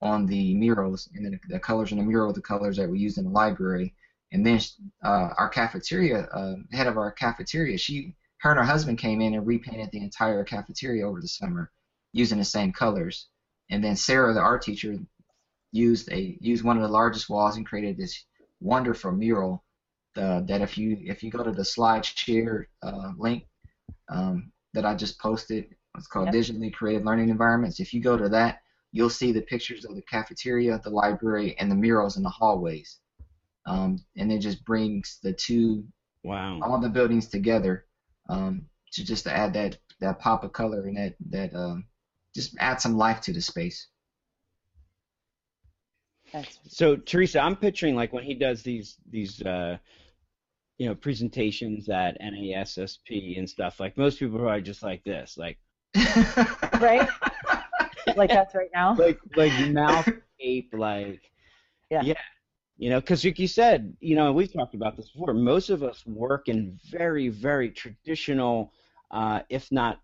on 0.00 0.24
the 0.24 0.54
murals, 0.54 1.08
and 1.14 1.24
then 1.24 1.38
the 1.48 1.60
colors 1.60 1.92
in 1.92 1.98
the 1.98 2.04
mural 2.04 2.28
were 2.28 2.32
the 2.32 2.40
colors 2.40 2.78
that 2.78 2.88
we 2.88 2.98
used 2.98 3.18
in 3.18 3.24
the 3.24 3.30
library. 3.30 3.94
And 4.32 4.44
then 4.44 4.58
uh, 5.04 5.28
our 5.38 5.50
cafeteria, 5.50 6.22
uh, 6.32 6.56
head 6.72 6.86
of 6.86 6.96
our 6.96 7.12
cafeteria, 7.12 7.76
she, 7.76 8.16
her 8.38 8.50
and 8.50 8.58
her 8.58 8.64
husband 8.64 8.98
came 8.98 9.20
in 9.20 9.34
and 9.34 9.46
repainted 9.46 9.90
the 9.92 10.02
entire 10.02 10.44
cafeteria 10.44 11.06
over 11.06 11.20
the 11.20 11.28
summer 11.28 11.70
using 12.12 12.38
the 12.38 12.44
same 12.44 12.72
colors. 12.72 13.28
And 13.70 13.84
then 13.84 13.96
Sarah, 13.96 14.32
the 14.32 14.40
art 14.40 14.62
teacher, 14.62 14.96
used 15.72 16.10
a 16.10 16.38
used 16.40 16.64
one 16.64 16.76
of 16.76 16.82
the 16.82 16.88
largest 16.88 17.28
walls 17.28 17.56
and 17.56 17.66
created 17.66 17.98
this 17.98 18.24
wonderful 18.60 19.12
mural. 19.12 19.62
That 20.14 20.62
if 20.62 20.78
you 20.78 20.96
if 21.02 21.22
you 21.22 21.30
go 21.30 21.42
to 21.42 21.52
the 21.52 21.64
slide 21.64 22.06
share 22.06 22.68
uh, 22.82 23.12
link 23.18 23.44
um, 24.08 24.52
that 24.74 24.84
I 24.84 24.94
just 24.94 25.18
posted. 25.18 25.66
It's 25.96 26.06
called 26.06 26.26
yep. 26.26 26.34
Digitally 26.34 26.72
Created 26.72 27.04
Learning 27.04 27.30
Environments. 27.30 27.80
If 27.80 27.94
you 27.94 28.02
go 28.02 28.16
to 28.16 28.28
that, 28.28 28.60
you'll 28.92 29.10
see 29.10 29.32
the 29.32 29.42
pictures 29.42 29.84
of 29.84 29.94
the 29.94 30.02
cafeteria, 30.02 30.80
the 30.82 30.90
library, 30.90 31.56
and 31.58 31.70
the 31.70 31.74
murals 31.74 32.16
in 32.16 32.22
the 32.22 32.28
hallways. 32.28 32.98
Um, 33.66 33.98
and 34.16 34.30
it 34.30 34.38
just 34.38 34.64
brings 34.64 35.18
the 35.22 35.32
two, 35.32 35.84
wow, 36.22 36.60
all 36.62 36.80
the 36.80 36.88
buildings 36.88 37.28
together 37.28 37.84
um, 38.28 38.66
to 38.92 39.04
just 39.04 39.24
to 39.24 39.32
add 39.34 39.54
that 39.54 39.78
that 40.00 40.18
pop 40.18 40.44
of 40.44 40.52
color 40.52 40.86
and 40.86 40.96
that 40.96 41.14
that 41.30 41.54
um, 41.54 41.84
just 42.34 42.54
add 42.58 42.80
some 42.80 42.96
life 42.96 43.20
to 43.22 43.32
the 43.32 43.40
space. 43.40 43.88
That's 46.32 46.58
So 46.68 46.96
Theresa, 46.96 47.40
I'm 47.40 47.56
picturing 47.56 47.96
like 47.96 48.12
when 48.12 48.24
he 48.24 48.34
does 48.34 48.62
these 48.62 48.96
these 49.10 49.42
uh, 49.42 49.78
you 50.78 50.86
know 50.88 50.94
presentations 50.94 51.88
at 51.88 52.20
NASSP 52.20 53.38
and 53.38 53.48
stuff. 53.48 53.80
Like 53.80 53.96
most 53.96 54.18
people 54.18 54.46
are 54.48 54.60
just 54.60 54.82
like 54.82 55.02
this, 55.04 55.36
like 55.38 55.58
right. 56.80 57.08
like 58.16 58.30
that's 58.30 58.54
right 58.54 58.70
now. 58.74 58.94
like 58.96 59.18
like 59.36 59.52
mouth 59.70 60.08
ape, 60.40 60.72
like 60.76 61.22
Yeah. 61.90 62.02
yeah. 62.02 62.14
You 62.78 62.90
know, 62.90 63.00
because 63.00 63.24
like 63.24 63.38
you 63.38 63.48
said, 63.48 63.96
you 64.00 64.14
know, 64.16 64.32
we've 64.34 64.52
talked 64.52 64.74
about 64.74 64.96
this 64.98 65.08
before. 65.08 65.32
Most 65.32 65.70
of 65.70 65.82
us 65.82 66.04
work 66.04 66.48
in 66.48 66.78
very, 66.90 67.30
very 67.30 67.70
traditional, 67.70 68.70
uh, 69.10 69.40
if 69.48 69.72
not 69.72 70.00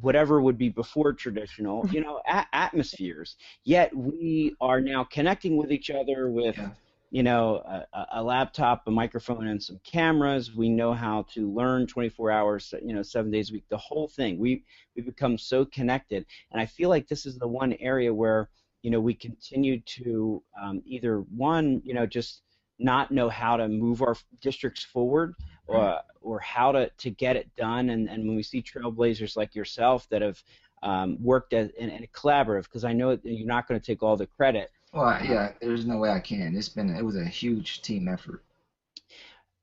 whatever 0.00 0.40
would 0.40 0.58
be 0.58 0.68
before 0.68 1.12
traditional, 1.12 1.86
you 1.92 2.00
know, 2.00 2.20
a- 2.26 2.46
atmospheres. 2.52 3.36
Yet 3.62 3.94
we 3.96 4.56
are 4.60 4.80
now 4.80 5.04
connecting 5.04 5.56
with 5.56 5.70
each 5.70 5.90
other 5.90 6.28
with, 6.30 6.56
Yeah. 6.56 6.70
You 7.12 7.22
know, 7.22 7.56
a, 7.92 8.06
a- 8.14 8.22
laptop, 8.22 8.82
a 8.86 8.90
microphone, 8.90 9.46
and 9.46 9.62
some 9.62 9.78
cameras. 9.84 10.54
We 10.56 10.70
know 10.70 10.94
how 10.94 11.26
to 11.34 11.52
learn 11.52 11.86
24 11.86 12.30
hours, 12.30 12.74
you 12.82 12.94
know, 12.94 13.02
seven 13.02 13.30
days 13.30 13.50
a 13.50 13.52
week. 13.52 13.66
The 13.68 13.76
whole 13.76 14.08
thing. 14.08 14.38
We 14.38 14.64
we 14.96 15.02
become 15.02 15.36
so 15.36 15.66
connected, 15.66 16.24
and 16.50 16.60
I 16.60 16.66
feel 16.66 16.88
like 16.88 17.06
this 17.08 17.26
is 17.26 17.38
the 17.38 17.46
one 17.46 17.74
area 17.74 18.12
where 18.12 18.48
you 18.82 18.90
know 18.90 18.98
we 18.98 19.14
continue 19.14 19.78
to 19.80 20.42
um, 20.60 20.82
either 20.86 21.18
one, 21.36 21.82
you 21.84 21.92
know, 21.92 22.06
just 22.06 22.40
not 22.78 23.10
know 23.12 23.28
how 23.28 23.58
to 23.58 23.68
move 23.68 24.02
our 24.02 24.16
districts 24.40 24.82
forward 24.82 25.34
or, 25.66 26.00
or 26.20 26.40
how 26.40 26.72
to, 26.72 26.90
to 26.98 27.10
get 27.10 27.36
it 27.36 27.54
done. 27.56 27.90
And, 27.90 28.08
and 28.08 28.26
when 28.26 28.36
we 28.36 28.42
see 28.42 28.62
trailblazers 28.62 29.36
like 29.36 29.54
yourself 29.54 30.08
that 30.10 30.22
have 30.22 30.42
um, 30.82 31.16
worked 31.22 31.52
as, 31.52 31.70
in, 31.78 31.90
in 31.90 32.02
a 32.02 32.06
collaborative, 32.08 32.64
because 32.64 32.84
I 32.84 32.92
know 32.92 33.18
you're 33.22 33.46
not 33.46 33.68
going 33.68 33.80
to 33.80 33.86
take 33.86 34.02
all 34.02 34.16
the 34.16 34.26
credit. 34.26 34.70
Well, 34.92 35.24
yeah, 35.24 35.52
there's 35.60 35.86
no 35.86 35.98
way 35.98 36.10
I 36.10 36.20
can. 36.20 36.54
It's 36.56 36.68
been 36.68 36.90
it 36.90 37.04
was 37.04 37.16
a 37.16 37.24
huge 37.24 37.82
team 37.82 38.08
effort. 38.08 38.44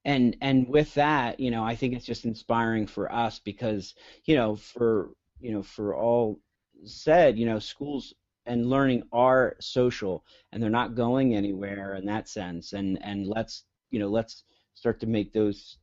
And 0.06 0.36
and 0.42 0.68
with 0.68 0.94
that, 0.96 1.40
you 1.40 1.52
know, 1.52 1.64
I 1.64 1.76
think 1.76 1.94
it's 1.94 2.06
just 2.06 2.26
inspiring 2.26 2.88
for 2.88 3.12
us 3.12 3.40
because 3.40 3.94
you 4.26 4.36
know, 4.36 4.56
for 4.56 5.12
you 5.40 5.52
know, 5.52 5.62
for 5.62 5.96
all 5.96 6.40
said, 6.86 7.38
you 7.38 7.46
know, 7.46 7.60
schools 7.60 8.14
and 8.46 8.70
learning 8.70 9.04
are 9.12 9.56
social 9.60 10.24
and 10.52 10.62
they're 10.62 10.70
not 10.70 10.96
going 10.96 11.36
anywhere 11.36 11.96
in 11.96 12.06
that 12.06 12.28
sense. 12.28 12.74
And 12.74 12.98
and 13.04 13.28
let's 13.28 13.66
you 13.92 14.00
know 14.00 14.10
let's 14.10 14.44
start 14.74 15.00
to 15.02 15.08
make 15.08 15.34
those 15.34 15.78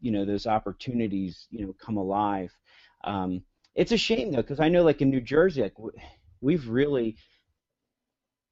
you 0.00 0.12
know 0.12 0.24
those 0.24 0.46
opportunities 0.46 1.46
you 1.50 1.66
know 1.66 1.74
come 1.78 1.98
alive. 1.98 2.56
Um, 3.04 3.42
it's 3.74 3.92
a 3.92 3.98
shame 3.98 4.32
though 4.32 4.38
because 4.42 4.60
I 4.60 4.68
know 4.68 4.82
like 4.82 5.02
in 5.02 5.10
New 5.10 5.20
Jersey 5.20 5.62
like 5.62 5.74
we've 6.40 6.68
really 6.68 7.16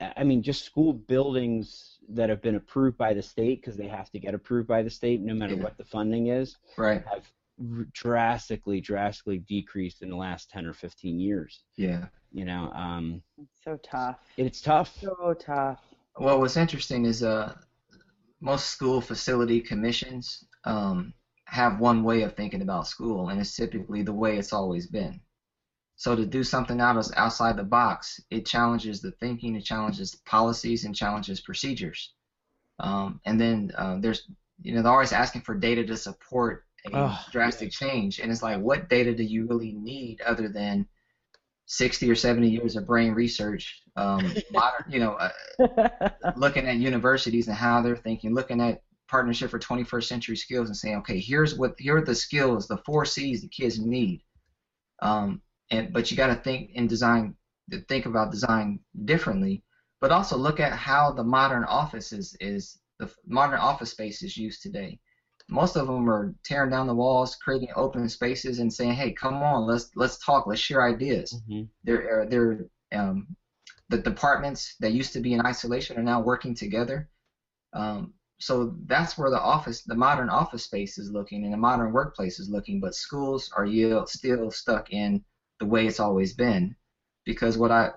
I 0.01 0.25
mean 0.25 0.43
just 0.43 0.65
school 0.65 0.93
buildings 0.93 1.99
that 2.11 2.29
have 2.29 2.43
been 2.43 2.57
approved 2.57 2.99
by 2.99 3.15
the 3.15 3.23
state 3.23 3.61
because 3.61 3.77
they 3.77 3.89
have 3.89 4.11
to 4.11 4.19
get 4.19 4.35
approved 4.35 4.69
by 4.69 4.83
the 4.83 4.91
state 4.91 5.21
no 5.21 5.35
matter 5.35 5.57
Yeah. 5.57 5.63
what 5.63 5.77
the 5.79 5.85
funding 5.85 6.29
is 6.29 6.57
Right. 6.77 7.03
have 7.07 7.27
drastically 7.93 8.81
drastically 8.81 9.39
decreased 9.39 10.03
in 10.03 10.11
the 10.11 10.17
last 10.17 10.51
10 10.51 10.67
or 10.67 10.75
15 10.75 11.19
years 11.19 11.65
Yeah. 11.77 12.07
you 12.31 12.45
know 12.45 12.71
um, 12.75 13.23
It's 13.39 13.63
so 13.65 13.79
tough. 13.83 14.19
it's 14.37 14.61
tough 14.61 14.95
So 15.01 15.35
tough. 15.35 15.81
Well, 16.19 16.41
what's 16.41 16.57
interesting 16.57 17.05
is 17.05 17.23
uh, 17.23 17.55
most 18.41 18.67
school 18.69 19.01
facility 19.01 19.61
commissions 19.61 20.45
um, 20.65 21.13
have 21.47 21.81
one 21.81 22.03
way 22.03 22.23
of 22.23 22.35
thinking 22.35 22.63
about 22.63 22.87
school, 22.87 23.29
and 23.29 23.41
it's 23.41 23.55
typically 23.57 24.03
the 24.03 24.13
way 24.13 24.39
it's 24.39 24.53
always 24.53 24.87
been. 24.87 25.21
So 25.97 26.15
to 26.15 26.27
do 26.27 26.45
something 26.45 26.81
out 26.81 26.97
of, 26.99 27.07
outside 27.17 27.57
the 27.57 27.65
box, 27.65 28.21
it 28.31 28.45
challenges 28.47 29.01
the 29.01 29.13
thinking, 29.13 29.57
it 29.57 29.65
challenges 29.65 30.15
policies, 30.27 30.85
and 30.85 30.95
challenges 30.95 31.41
procedures. 31.41 32.13
Um, 32.79 33.21
and 33.25 33.41
then 33.41 33.73
uh, 33.77 33.97
there's, 33.99 34.29
you 34.63 34.75
know, 34.75 34.83
they're 34.83 34.93
always 34.93 35.13
asking 35.13 35.41
for 35.43 35.55
data 35.55 35.85
to 35.87 35.97
support 35.97 36.65
a 36.93 36.95
Ugh, 36.95 37.19
drastic 37.33 37.73
change, 37.73 38.21
and 38.21 38.31
it's 38.31 38.43
like, 38.43 38.61
what 38.61 38.91
data 38.91 39.15
do 39.15 39.23
you 39.23 39.47
really 39.47 39.73
need 39.73 40.21
other 40.21 40.49
than 40.49 40.87
60 41.65 42.11
or 42.11 42.15
70 42.15 42.49
years 42.49 42.77
of 42.77 42.87
brain 42.87 43.13
research, 43.13 43.83
um, 43.97 44.35
modern, 44.53 44.85
you 44.91 45.01
know, 45.01 45.15
uh, 45.15 46.11
looking 46.37 46.67
at 46.69 46.77
universities 46.77 47.49
and 47.49 47.57
how 47.57 47.81
they're 47.81 47.97
thinking, 47.97 48.35
looking 48.35 48.61
at 48.61 48.83
partnership 49.09 49.51
for 49.51 49.59
21st 49.59 50.05
century 50.05 50.37
skills 50.37 50.69
and 50.69 50.77
saying, 50.77 50.97
okay, 50.97 51.19
here's 51.19 51.57
what 51.57 51.75
here 51.79 51.97
are 51.97 52.05
the 52.05 52.15
skills, 52.15 52.69
the 52.69 52.77
four 52.79 53.05
C's 53.05 53.41
the 53.41 53.49
kids 53.49 53.81
need. 53.81 54.23
Um, 55.01 55.41
and 55.71 55.93
but 55.93 56.11
you 56.11 56.17
got 56.17 56.29
to 56.29 56.37
think 56.37 56.71
in 56.75 56.87
design, 56.87 57.37
think 57.89 58.07
about 58.07 58.31
design 58.31 58.81
differently, 59.05 59.63
but 60.01 60.13
also 60.13 60.37
look 60.37 60.61
at 60.61 60.73
how 60.73 61.13
the 61.13 61.25
modern 61.25 61.65
office 61.65 62.13
is 62.13 62.37
is 62.41 62.79
the 62.99 63.11
modern 63.27 63.59
office 63.59 63.91
space 63.91 64.23
is 64.23 64.37
used 64.37 64.63
today. 64.63 64.99
Most 65.49 65.77
of 65.77 65.87
them 65.87 66.09
are 66.11 66.35
tearing 66.45 66.71
down 66.71 66.87
the 66.87 66.95
walls, 66.95 67.37
creating 67.37 67.69
open 67.77 68.09
spaces, 68.09 68.59
and 68.59 68.73
saying, 68.73 68.95
"Hey, 68.95 69.13
come 69.13 69.43
on, 69.43 69.67
let's 69.67 69.91
let's 69.97 70.19
talk, 70.25 70.47
let's 70.47 70.61
share 70.61 70.83
ideas." 70.83 71.41
Mhm. 71.49 71.69
They're 71.85 72.23
uh, 72.23 72.27
they're 72.27 72.67
um, 72.93 73.37
the 73.89 73.99
departments 73.99 74.77
that 74.81 74.93
used 74.93 75.13
to 75.15 75.21
be 75.21 75.35
in 75.35 75.47
isolation 75.47 75.99
are 75.99 76.03
now 76.03 76.21
working 76.21 76.55
together. 76.55 77.09
Um, 77.73 78.15
so 78.39 78.77
that's 78.87 79.17
where 79.17 79.31
the 79.31 79.41
office, 79.41 79.83
the 79.85 79.95
modern 79.95 80.29
office 80.29 80.65
space 80.65 80.99
is 80.99 81.11
looking, 81.11 81.45
and 81.45 81.53
the 81.53 81.59
modern 81.59 81.93
workplace 81.93 82.39
is 82.39 82.51
looking. 82.51 82.81
But 82.81 82.95
schools 82.95 83.51
are 83.57 83.67
still 84.07 84.51
stuck 84.51 84.91
in 84.91 85.25
the 85.61 85.67
way 85.67 85.87
it's 85.87 86.01
always 86.01 86.33
been, 86.33 86.75
because 87.25 87.57
what 87.59 87.71
I 87.71 87.91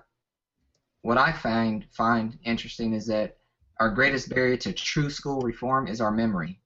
what 1.02 1.18
I 1.18 1.32
find 1.32 1.86
find 1.92 2.38
interesting 2.44 2.92
is 2.94 3.06
that 3.06 3.36
our 3.80 3.90
greatest 3.90 4.28
barrier 4.30 4.56
to 4.58 4.72
true 4.72 5.10
school 5.10 5.40
reform 5.40 5.86
is 5.86 6.00
our 6.00 6.10
memory. 6.10 6.60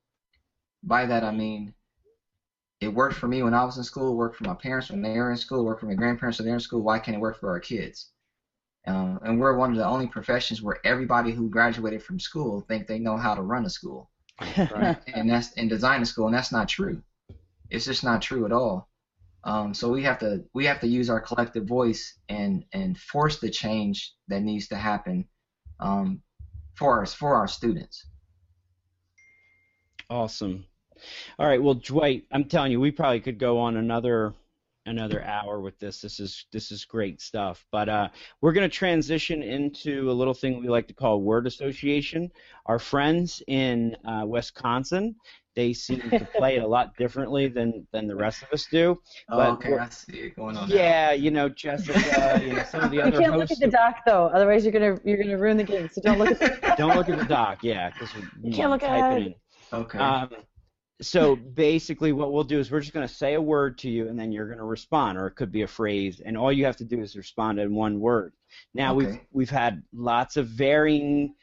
By 0.84 1.06
that 1.06 1.24
I 1.24 1.30
mean 1.32 1.74
it 2.80 2.88
worked 2.88 3.14
for 3.16 3.26
me 3.28 3.42
when 3.42 3.54
I 3.54 3.64
was 3.64 3.76
in 3.78 3.84
school, 3.84 4.12
it 4.12 4.16
worked 4.16 4.36
for 4.36 4.44
my 4.44 4.54
parents 4.54 4.90
when 4.90 5.02
they 5.02 5.16
were 5.16 5.30
in 5.30 5.36
school, 5.36 5.60
it 5.60 5.64
worked 5.64 5.80
for 5.80 5.86
my 5.86 5.94
grandparents 5.94 6.38
when 6.38 6.46
they 6.46 6.50
were 6.52 6.56
in 6.56 6.60
school. 6.60 6.82
Why 6.82 6.98
can't 6.98 7.16
it 7.16 7.20
work 7.20 7.38
for 7.38 7.50
our 7.50 7.60
kids? 7.60 8.10
Um, 8.86 9.18
and 9.22 9.38
we're 9.40 9.54
one 9.56 9.70
of 9.70 9.76
the 9.76 9.86
only 9.86 10.06
professions 10.06 10.62
where 10.62 10.78
everybody 10.84 11.32
who 11.32 11.48
graduated 11.48 12.02
from 12.02 12.18
school 12.18 12.60
think 12.68 12.86
they 12.86 12.98
know 12.98 13.16
how 13.16 13.34
to 13.34 13.42
run 13.42 13.64
a 13.64 13.70
school 13.70 14.10
Right. 14.70 14.96
and 15.06 15.28
that's 15.30 15.52
and 15.56 15.68
design 15.68 16.02
a 16.02 16.06
school, 16.06 16.26
and 16.26 16.34
that's 16.34 16.52
not 16.52 16.68
true. 16.68 17.02
It's 17.70 17.84
just 17.84 18.04
not 18.04 18.22
true 18.22 18.44
at 18.44 18.52
all. 18.52 18.88
Um, 19.44 19.74
so 19.74 19.90
we 19.90 20.02
have 20.02 20.18
to 20.20 20.44
we 20.54 20.64
have 20.66 20.80
to 20.80 20.88
use 20.88 21.10
our 21.10 21.20
collective 21.20 21.66
voice 21.66 22.18
and 22.28 22.64
and 22.72 22.98
force 22.98 23.40
the 23.40 23.50
change 23.50 24.14
that 24.28 24.42
needs 24.42 24.68
to 24.68 24.76
happen 24.76 25.26
um, 25.80 26.22
for 26.74 27.02
us 27.02 27.12
for 27.12 27.34
our 27.34 27.46
students. 27.46 28.06
Awesome. 30.08 30.64
All 31.38 31.46
right. 31.46 31.62
Well, 31.62 31.74
Dwight, 31.74 32.24
I'm 32.32 32.44
telling 32.44 32.72
you, 32.72 32.80
we 32.80 32.90
probably 32.90 33.20
could 33.20 33.38
go 33.38 33.58
on 33.58 33.76
another 33.76 34.34
another 34.86 35.22
hour 35.24 35.60
with 35.60 35.78
this. 35.78 36.00
This 36.00 36.20
is 36.20 36.46
this 36.52 36.70
is 36.70 36.84
great 36.84 37.20
stuff. 37.20 37.66
But 37.70 37.88
uh, 37.88 38.08
we're 38.40 38.52
going 38.52 38.68
to 38.68 38.74
transition 38.74 39.42
into 39.42 40.10
a 40.10 40.12
little 40.12 40.34
thing 40.34 40.60
we 40.60 40.68
like 40.68 40.88
to 40.88 40.94
call 40.94 41.20
word 41.20 41.46
association. 41.46 42.30
Our 42.66 42.78
friends 42.78 43.42
in 43.46 43.96
uh, 44.06 44.24
Wisconsin, 44.26 45.16
they 45.56 45.72
seem 45.72 46.00
to 46.10 46.26
play 46.36 46.56
it 46.56 46.62
a 46.62 46.66
lot 46.66 46.96
differently 46.96 47.48
than 47.48 47.86
than 47.92 48.06
the 48.08 48.16
rest 48.16 48.42
of 48.42 48.48
us 48.52 48.66
do. 48.70 48.98
Oh, 49.30 49.36
But 49.36 49.50
okay, 49.52 49.76
I 49.76 49.88
see 49.88 50.18
it 50.18 50.36
going 50.36 50.56
on. 50.56 50.68
now. 50.68 50.74
Yeah, 50.74 51.12
you 51.12 51.30
know, 51.30 51.48
Jessica, 51.48 52.40
you 52.44 52.54
know, 52.54 52.64
some 52.64 52.82
of 52.84 52.90
the 52.90 52.96
You 52.96 53.02
other 53.02 53.18
can't 53.20 53.36
look 53.36 53.50
at 53.50 53.58
the 53.60 53.68
doc 53.68 53.98
though, 54.06 54.26
otherwise 54.34 54.64
you're 54.64 54.72
gonna 54.72 54.98
you're 55.04 55.16
gonna 55.22 55.38
ruin 55.38 55.56
the 55.56 55.64
game. 55.64 55.88
So 55.92 56.00
don't 56.00 56.18
look 56.18 56.30
at 56.30 56.38
the 56.40 56.74
Don't 56.78 56.96
look 56.96 57.08
at 57.08 57.18
the 57.18 57.24
doc, 57.24 57.58
yeah, 57.62 57.90
because 57.90 58.10
You 58.42 58.52
can't 58.52 58.70
look 58.70 58.80
type 58.80 58.90
ahead. 58.90 59.22
it 59.22 59.26
in. 59.26 59.34
Okay. 59.72 59.98
Um, 59.98 60.30
so 61.02 61.34
basically, 61.36 62.12
what 62.12 62.32
we'll 62.32 62.44
do 62.44 62.58
is 62.60 62.70
we're 62.70 62.80
just 62.80 62.92
going 62.92 63.06
to 63.06 63.12
say 63.12 63.34
a 63.34 63.40
word 63.42 63.78
to 63.78 63.90
you, 63.90 64.08
and 64.08 64.18
then 64.18 64.30
you're 64.30 64.46
going 64.46 64.58
to 64.58 64.64
respond, 64.64 65.18
or 65.18 65.26
it 65.26 65.32
could 65.32 65.50
be 65.50 65.62
a 65.62 65.66
phrase, 65.66 66.20
and 66.24 66.36
all 66.36 66.52
you 66.52 66.64
have 66.64 66.76
to 66.76 66.84
do 66.84 67.00
is 67.00 67.16
respond 67.16 67.58
in 67.58 67.74
one 67.74 67.98
word. 68.00 68.32
Now 68.74 68.94
we've 68.94 69.18
we've 69.32 69.50
had 69.50 69.82
lots 69.92 70.36
of 70.36 70.46
varying, 70.46 71.34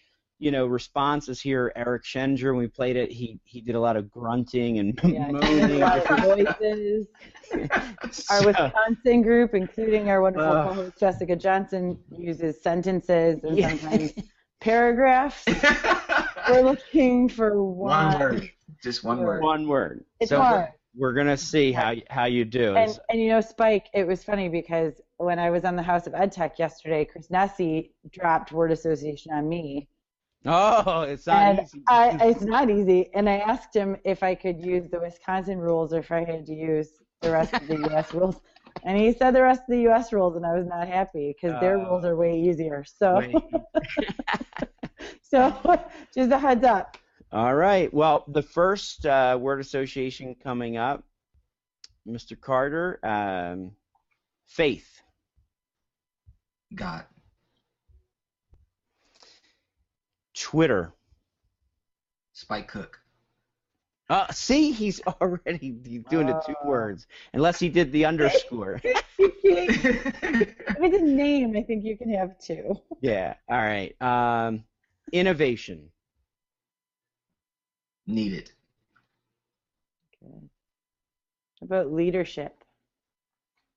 you 0.41 0.49
know, 0.49 0.65
responses 0.65 1.39
here. 1.39 1.71
Eric 1.75 2.03
Sheninger, 2.03 2.45
when 2.45 2.55
we 2.57 2.67
played 2.67 2.95
it, 2.95 3.11
he 3.11 3.39
he 3.43 3.61
did 3.61 3.75
a 3.75 3.79
lot 3.79 3.95
of 3.95 4.09
grunting 4.09 4.79
and 4.79 4.99
yeah, 5.03 5.29
moaning. 5.29 5.79
voices. 6.21 7.07
Our 8.31 8.45
Wisconsin 8.47 9.21
group, 9.21 9.53
including 9.53 10.09
our 10.09 10.19
wonderful 10.19 10.47
Ugh. 10.51 10.67
co-host 10.69 10.99
Jessica 10.99 11.35
Johnson, 11.35 11.99
uses 12.17 12.59
sentences 12.63 13.43
and 13.43 13.55
Yeah. 13.55 13.69
sometimes 13.69 14.13
paragraphs. 14.61 15.45
We're 16.49 16.61
looking 16.61 17.29
for 17.29 17.63
one. 17.63 18.07
one 18.09 18.19
word, 18.19 18.49
just 18.83 19.03
one 19.03 19.19
word. 19.21 19.43
one 19.43 19.67
word. 19.67 20.03
It's 20.19 20.29
so 20.29 20.41
hard. 20.41 20.69
we're 20.95 21.13
gonna 21.13 21.37
see 21.37 21.71
how 21.71 21.91
you- 21.91 22.03
how 22.09 22.25
you 22.25 22.45
do. 22.45 22.75
And, 22.75 22.99
and 23.11 23.21
you 23.21 23.29
know, 23.29 23.41
Spike, 23.41 23.89
it 23.93 24.07
was 24.07 24.23
funny 24.23 24.49
because 24.49 24.99
when 25.17 25.37
I 25.37 25.51
was 25.51 25.65
on 25.65 25.75
the 25.75 25.83
House 25.83 26.07
of 26.07 26.13
EdTech 26.13 26.57
yesterday, 26.57 27.05
Chris 27.05 27.27
Nesi 27.29 27.91
dropped 28.11 28.51
word 28.51 28.71
association 28.71 29.31
on 29.33 29.47
me. 29.47 29.87
Oh, 30.45 31.01
it's 31.03 31.27
not 31.27 31.47
and 31.47 31.59
easy. 31.59 31.83
I, 31.87 32.15
it's 32.21 32.41
not 32.43 32.69
easy. 32.69 33.09
And 33.13 33.29
I 33.29 33.37
asked 33.37 33.75
him 33.75 33.97
if 34.05 34.23
I 34.23 34.35
could 34.35 34.59
use 34.61 34.89
the 34.89 34.99
Wisconsin 34.99 35.59
rules 35.59 35.93
or 35.93 35.99
if 35.99 36.11
I 36.11 36.23
had 36.23 36.45
to 36.47 36.53
use 36.53 36.89
the 37.21 37.31
rest 37.31 37.61
of 37.61 37.67
the 37.67 37.77
U.S. 37.91 38.13
rules. 38.13 38.39
and 38.83 38.97
he 38.97 39.13
said 39.13 39.35
the 39.35 39.41
rest 39.43 39.61
of 39.61 39.67
the 39.69 39.81
U.S. 39.83 40.11
rules, 40.13 40.35
and 40.35 40.45
I 40.45 40.53
was 40.53 40.67
not 40.67 40.87
happy 40.87 41.35
because 41.35 41.59
their 41.59 41.77
Uh, 41.77 41.85
rules 41.85 42.05
are 42.05 42.15
way 42.15 42.39
easier. 42.39 42.83
So, 42.85 43.21
so 45.21 45.53
just 46.13 46.31
a 46.31 46.37
heads 46.39 46.63
up. 46.63 46.97
All 47.31 47.55
right. 47.55 47.93
Well, 47.93 48.25
the 48.27 48.41
first 48.41 49.05
uh, 49.05 49.37
word 49.39 49.59
association 49.59 50.35
coming 50.35 50.77
up, 50.77 51.03
Mr. 52.07 52.35
Carter, 52.39 52.99
um, 53.05 53.71
faith. 54.47 55.01
God. 56.75 57.05
Twitter. 60.41 60.91
Spike 62.33 62.67
Cook. 62.67 62.99
Uh, 64.09 64.27
see, 64.31 64.71
he's 64.71 64.99
already 65.21 65.75
he's 65.85 66.03
doing 66.09 66.27
the 66.27 66.41
two 66.45 66.55
Uh. 66.63 66.67
words. 66.67 67.07
Unless 67.33 67.59
he 67.59 67.69
did 67.69 67.91
the 67.91 68.05
underscore. 68.05 68.81
if 68.83 69.05
it's 69.19 70.97
a 70.97 71.05
name, 71.05 71.55
I 71.55 71.61
think 71.63 71.83
you 71.85 71.95
can 71.95 72.11
have 72.13 72.37
two. 72.39 72.75
yeah. 73.01 73.35
All 73.49 73.57
right. 73.57 73.95
Um, 74.01 74.63
innovation. 75.13 75.89
Needed. 78.07 78.51
Good. 80.19 80.49
How 81.59 81.65
about 81.65 81.93
leadership? 81.93 82.55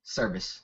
Service. 0.02 0.62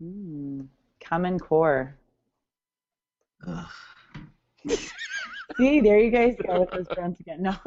Hmm. 0.00 0.62
Common 1.04 1.38
core. 1.38 1.96
Ugh. 3.46 3.66
See, 5.56 5.80
there 5.80 5.98
you 5.98 6.10
guys 6.10 6.36
go 6.46 6.60
with 6.60 6.70
those 6.70 6.88
grunts 6.88 7.20
again. 7.20 7.42
No, 7.42 7.54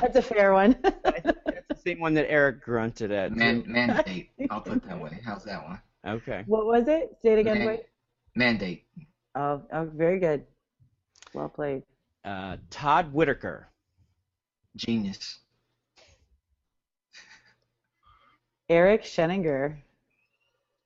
that's 0.00 0.16
a 0.16 0.22
fair 0.22 0.52
one. 0.52 0.76
That's 0.82 1.32
the 1.68 1.76
same 1.82 2.00
one 2.00 2.14
that 2.14 2.30
Eric 2.30 2.62
grunted 2.62 3.12
at. 3.12 3.30
too. 3.30 3.36
Man, 3.36 3.64
mandate. 3.66 4.30
I'll 4.50 4.60
put 4.60 4.84
that 4.86 5.00
way. 5.00 5.20
How's 5.24 5.44
that 5.44 5.62
one? 5.64 5.80
Okay. 6.06 6.42
what 6.46 6.66
was 6.66 6.88
it? 6.88 7.16
Say 7.22 7.34
it 7.34 7.38
again, 7.38 7.58
Man- 7.58 7.66
Dwight. 7.66 7.84
Mandate. 8.34 8.84
Oh, 9.34 9.62
oh, 9.72 9.90
very 9.94 10.18
good. 10.18 10.44
Well 11.32 11.48
played. 11.48 11.82
Uh, 12.24 12.56
Todd 12.70 13.12
Whitaker. 13.12 13.68
Genius. 14.76 15.38
Eric 18.68 19.02
Sheninger. 19.04 19.76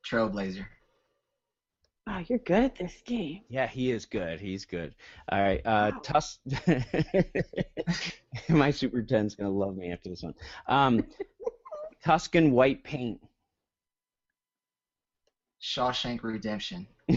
Trailblazer. 0.08 0.66
Wow, 2.06 2.22
you're 2.28 2.38
good 2.38 2.64
at 2.64 2.76
this 2.76 3.02
game. 3.04 3.40
Yeah, 3.48 3.66
he 3.66 3.90
is 3.90 4.06
good. 4.06 4.38
He's 4.38 4.64
good. 4.64 4.94
All 5.28 5.40
right. 5.40 5.60
Uh, 5.66 5.90
Wow. 5.94 6.00
Tus. 6.04 6.38
My 8.48 8.70
Super 8.70 9.02
10's 9.02 9.34
gonna 9.34 9.50
love 9.50 9.76
me 9.76 9.90
after 9.90 10.10
this 10.10 10.22
one. 10.22 10.34
Um, 10.68 11.04
Tuscan 12.04 12.52
white 12.52 12.84
paint. 12.84 13.20
Shawshank 15.60 16.22
Redemption. 16.22 16.86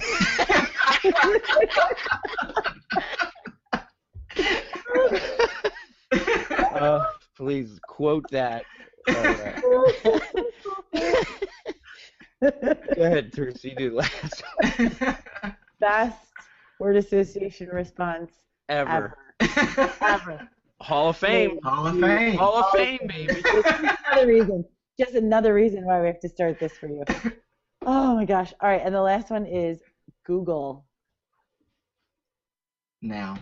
Uh, 6.71 7.03
please 7.35 7.77
quote 7.87 8.25
that. 8.31 8.63
All 9.09 9.15
right. 9.23 9.61
Go 12.41 12.51
ahead, 13.03 13.33
Theresa. 13.33 13.69
You 13.69 13.75
do 13.75 13.95
last 13.95 14.43
Best 15.79 16.17
word 16.79 16.95
association 16.97 17.69
response 17.69 18.31
ever. 18.69 19.17
ever. 19.41 19.93
Ever. 20.01 20.49
Hall 20.81 21.09
of 21.09 21.17
Fame. 21.17 21.59
Hall 21.63 21.87
of 21.87 21.99
Fame. 21.99 22.37
Hall 22.37 22.55
of 22.63 22.71
Fame, 22.71 22.99
baby. 23.07 23.41
another 24.09 24.27
reason. 24.27 24.63
Just 24.97 25.15
another 25.15 25.53
reason 25.53 25.85
why 25.85 25.99
we 26.01 26.07
have 26.07 26.19
to 26.21 26.29
start 26.29 26.59
this 26.59 26.73
for 26.77 26.87
you. 26.87 27.03
Oh 27.85 28.15
my 28.15 28.25
gosh. 28.25 28.53
All 28.61 28.69
right, 28.69 28.81
and 28.83 28.93
the 28.93 29.01
last 29.01 29.29
one 29.29 29.45
is 29.45 29.81
Google. 30.25 30.85
now. 33.01 33.37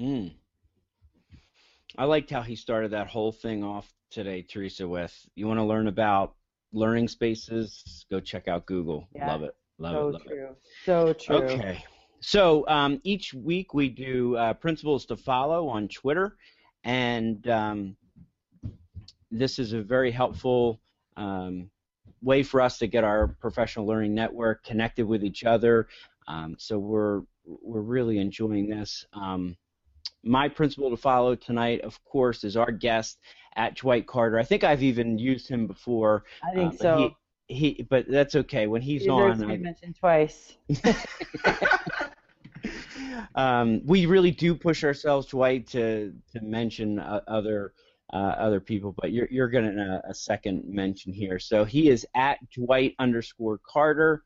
Mm. 0.00 0.32
I 1.96 2.04
liked 2.04 2.30
how 2.30 2.42
he 2.42 2.56
started 2.56 2.90
that 2.90 3.06
whole 3.06 3.30
thing 3.30 3.62
off 3.62 3.92
today, 4.10 4.42
Theresa, 4.42 4.88
with 4.88 5.14
you 5.36 5.46
want 5.46 5.60
to 5.60 5.64
learn 5.64 5.86
about 5.86 6.34
learning 6.74 7.08
spaces, 7.08 8.04
go 8.10 8.20
check 8.20 8.48
out 8.48 8.66
Google. 8.66 9.08
Yeah. 9.14 9.28
Love 9.28 9.42
it. 9.44 9.56
Love 9.78 9.94
so 9.94 10.08
it. 10.08 10.12
Love 10.12 10.22
it. 10.22 10.28
true. 10.28 10.56
So 10.84 11.12
true. 11.12 11.36
Okay. 11.36 11.84
So 12.20 12.66
um, 12.68 13.00
each 13.04 13.34
week 13.34 13.74
we 13.74 13.88
do 13.88 14.36
uh, 14.36 14.54
principles 14.54 15.06
to 15.06 15.16
follow 15.16 15.68
on 15.68 15.88
Twitter, 15.88 16.36
and 16.82 17.46
um, 17.48 17.96
this 19.30 19.58
is 19.58 19.72
a 19.72 19.82
very 19.82 20.10
helpful 20.10 20.80
um, 21.16 21.70
way 22.22 22.42
for 22.42 22.60
us 22.60 22.78
to 22.78 22.86
get 22.86 23.04
our 23.04 23.28
professional 23.28 23.86
learning 23.86 24.14
network 24.14 24.64
connected 24.64 25.06
with 25.06 25.22
each 25.22 25.44
other. 25.44 25.86
Um, 26.26 26.56
so 26.58 26.78
we're 26.78 27.22
we're 27.44 27.82
really 27.82 28.18
enjoying 28.18 28.68
this. 28.68 29.04
Um, 29.12 29.56
my 30.22 30.48
principle 30.48 30.90
to 30.90 30.96
follow 30.96 31.34
tonight, 31.34 31.82
of 31.82 32.02
course, 32.04 32.44
is 32.44 32.56
our 32.56 32.72
guest 32.72 33.18
at 33.56 33.76
Dwight 33.76 34.06
Carter. 34.06 34.38
I 34.38 34.44
think 34.44 34.64
I've 34.64 34.82
even 34.82 35.18
used 35.18 35.48
him 35.48 35.66
before. 35.66 36.24
I 36.42 36.54
think 36.54 36.74
uh, 36.74 36.76
so. 36.76 37.14
He, 37.46 37.46
he, 37.46 37.86
but 37.88 38.06
that's 38.08 38.34
okay. 38.34 38.66
When 38.66 38.82
he's 38.82 39.02
He 39.02 39.08
deserves 39.08 39.42
on, 39.42 39.50
I, 39.50 39.56
mentioned 39.58 39.96
twice. 39.98 40.56
um, 43.34 43.82
we 43.84 44.06
really 44.06 44.30
do 44.30 44.54
push 44.54 44.84
ourselves, 44.84 45.26
Dwight, 45.26 45.66
to 45.68 46.14
to 46.32 46.40
mention 46.40 46.98
uh, 46.98 47.20
other 47.28 47.74
uh, 48.12 48.34
other 48.38 48.60
people, 48.60 48.94
but 48.96 49.12
you're 49.12 49.28
you're 49.30 49.48
getting 49.48 49.78
a, 49.78 50.00
a 50.08 50.14
second 50.14 50.64
mention 50.66 51.12
here. 51.12 51.38
So 51.38 51.64
he 51.64 51.90
is 51.90 52.06
at 52.14 52.38
Dwight 52.50 52.94
underscore 52.98 53.60
Carter, 53.66 54.24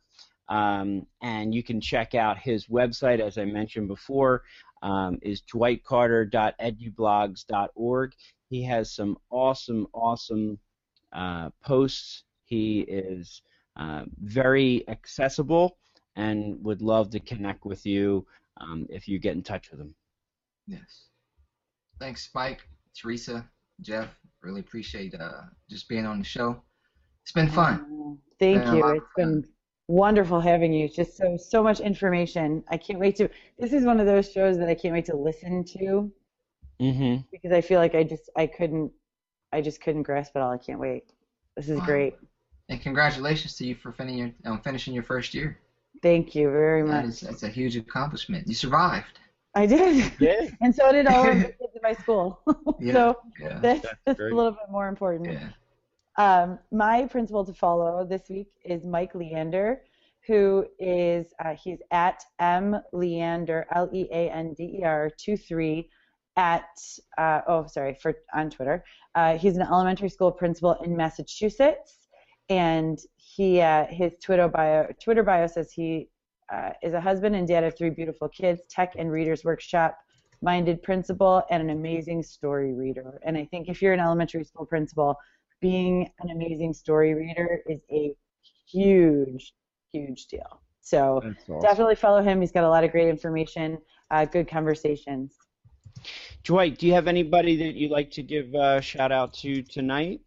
um, 0.48 1.06
and 1.22 1.54
you 1.54 1.62
can 1.62 1.80
check 1.80 2.14
out 2.14 2.38
his 2.38 2.66
website, 2.66 3.20
as 3.20 3.38
I 3.38 3.44
mentioned 3.44 3.86
before, 3.88 4.42
um, 4.82 5.18
is 5.22 5.42
dwightcarter.edublogs.org. 5.42 8.12
He 8.48 8.64
has 8.64 8.92
some 8.94 9.16
awesome, 9.30 9.86
awesome 9.92 10.58
uh, 11.12 11.50
posts. 11.62 12.24
He 12.44 12.80
is 12.80 13.42
uh, 13.76 14.04
very 14.22 14.88
accessible 14.88 15.78
and 16.16 16.62
would 16.64 16.82
love 16.82 17.10
to 17.10 17.20
connect 17.20 17.64
with 17.64 17.84
you 17.86 18.26
um, 18.60 18.86
if 18.88 19.06
you 19.06 19.18
get 19.18 19.34
in 19.34 19.42
touch 19.42 19.70
with 19.70 19.80
him. 19.80 19.94
Yes. 20.66 21.06
Thanks, 22.00 22.22
Spike, 22.22 22.60
Theresa, 22.94 23.48
Jeff. 23.80 24.08
Really 24.42 24.60
appreciate 24.60 25.14
uh, 25.14 25.42
just 25.68 25.88
being 25.88 26.06
on 26.06 26.18
the 26.18 26.24
show. 26.24 26.62
It's 27.22 27.32
been 27.32 27.48
fun. 27.48 27.86
Oh, 27.90 28.18
Thank 28.38 28.64
Been 28.64 28.76
you. 28.76 28.88
It's 28.88 29.06
been 29.16 29.44
wonderful 29.88 30.40
having 30.40 30.72
you. 30.72 30.88
Just 30.88 31.16
so 31.16 31.36
so 31.36 31.62
much 31.62 31.80
information. 31.80 32.62
I 32.70 32.76
can't 32.76 32.98
wait 32.98 33.16
to. 33.16 33.28
This 33.58 33.72
is 33.72 33.84
one 33.84 34.00
of 34.00 34.06
those 34.06 34.30
shows 34.32 34.56
that 34.58 34.68
I 34.68 34.74
can't 34.74 34.94
wait 34.94 35.06
to 35.06 35.16
listen 35.16 35.64
to 35.78 36.10
Mm-hmm. 36.80 37.22
because 37.32 37.52
I 37.52 37.60
feel 37.60 37.80
like 37.80 37.94
I 37.94 38.04
just 38.04 38.30
I 38.36 38.46
couldn't 38.46 38.92
I 39.52 39.60
just 39.60 39.80
couldn't 39.80 40.02
grasp 40.04 40.36
it 40.36 40.42
all. 40.42 40.52
I 40.52 40.58
can't 40.58 40.78
wait. 40.80 41.04
This 41.56 41.68
is 41.68 41.78
Wow. 41.80 41.86
great. 41.86 42.14
And 42.68 42.80
congratulations 42.80 43.56
to 43.56 43.66
you 43.66 43.74
for 43.74 43.92
finishing 43.92 44.18
your, 44.18 44.52
um, 44.52 44.60
finishing 44.60 44.92
your 44.94 45.02
first 45.02 45.32
year. 45.34 45.58
Thank 46.02 46.34
you 46.34 46.50
very 46.50 46.82
That 46.82 46.88
much. 46.88 47.04
is, 47.06 47.20
that's 47.20 47.42
a 47.42 47.48
huge 47.48 47.76
accomplishment. 47.76 48.46
You 48.46 48.54
survived. 48.54 49.18
I 49.54 49.66
did. 49.66 50.12
Yeah. 50.20 50.48
And 50.60 50.74
so 50.74 50.92
did 50.92 51.06
all 51.06 51.28
of 51.30 51.36
the 51.38 51.44
kids 51.60 51.72
in 51.74 51.80
my 51.82 51.94
school. 51.94 52.40
Yeah. 52.80 52.92
so 52.92 53.16
Yeah. 53.40 53.58
that's, 53.60 53.80
That's 53.82 53.94
that's 54.06 54.20
a 54.20 54.24
little 54.24 54.52
bit 54.52 54.70
more 54.70 54.88
important. 54.88 55.32
Yeah. 55.32 55.48
Um, 56.16 56.58
my 56.70 57.06
principal 57.06 57.44
to 57.44 57.52
follow 57.54 58.04
this 58.04 58.28
week 58.28 58.48
is 58.64 58.84
Mike 58.84 59.14
Leander, 59.14 59.80
who 60.26 60.66
is 60.78 61.26
uh, 61.44 61.54
he's 61.54 61.78
at 61.90 62.22
M 62.38 62.76
Leander 62.92 63.66
L 63.74 63.88
E 63.92 64.06
A 64.12 64.30
N 64.30 64.52
D 64.54 64.78
E 64.80 64.84
R 64.84 65.10
two 65.16 65.36
three 65.36 65.88
at 66.38 66.78
uh, 67.18 67.40
oh 67.48 67.66
sorry 67.66 67.94
for 68.00 68.14
on 68.32 68.48
Twitter. 68.48 68.82
Uh, 69.14 69.36
he's 69.36 69.56
an 69.56 69.62
elementary 69.62 70.08
school 70.08 70.30
principal 70.30 70.74
in 70.84 70.96
Massachusetts, 70.96 72.06
and 72.48 72.98
he 73.16 73.60
uh, 73.60 73.86
his 73.86 74.14
Twitter 74.22 74.48
bio 74.48 74.86
Twitter 75.02 75.24
bio 75.24 75.48
says 75.48 75.72
he 75.72 76.08
uh, 76.50 76.70
is 76.82 76.94
a 76.94 77.00
husband 77.00 77.34
and 77.34 77.46
dad 77.46 77.64
of 77.64 77.76
three 77.76 77.90
beautiful 77.90 78.28
kids, 78.28 78.62
tech 78.70 78.94
and 78.96 79.10
readers 79.10 79.44
workshop 79.44 79.98
minded 80.40 80.80
principal, 80.82 81.42
and 81.50 81.60
an 81.60 81.70
amazing 81.70 82.22
story 82.22 82.72
reader. 82.72 83.20
And 83.24 83.36
I 83.36 83.44
think 83.44 83.68
if 83.68 83.82
you're 83.82 83.92
an 83.92 84.00
elementary 84.00 84.44
school 84.44 84.64
principal, 84.64 85.16
being 85.60 86.08
an 86.20 86.30
amazing 86.30 86.72
story 86.72 87.14
reader 87.14 87.60
is 87.68 87.80
a 87.90 88.14
huge, 88.70 89.52
huge 89.92 90.26
deal. 90.26 90.62
So 90.80 91.16
awesome. 91.16 91.60
definitely 91.60 91.96
follow 91.96 92.22
him. 92.22 92.40
He's 92.40 92.52
got 92.52 92.62
a 92.62 92.68
lot 92.68 92.84
of 92.84 92.92
great 92.92 93.08
information, 93.08 93.78
uh, 94.12 94.24
good 94.24 94.48
conversations. 94.48 95.34
Dwight, 96.44 96.78
do 96.78 96.86
you 96.86 96.94
have 96.94 97.08
anybody 97.08 97.56
that 97.56 97.74
you'd 97.74 97.90
like 97.90 98.10
to 98.12 98.22
give 98.22 98.54
a 98.54 98.80
shout 98.80 99.12
out 99.12 99.34
to 99.34 99.62
tonight? 99.62 100.20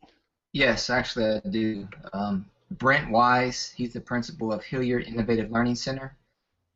Yes, 0.53 0.89
actually, 0.89 1.41
I 1.43 1.49
do. 1.49 1.88
Um, 2.13 2.45
Brent 2.72 3.11
Wise, 3.11 3.74
he's 3.76 3.93
the 3.93 4.01
principal 4.01 4.51
of 4.53 4.63
Hilliard 4.63 5.05
Innovative 5.05 5.51
Learning 5.51 5.76
Center. 5.76 6.15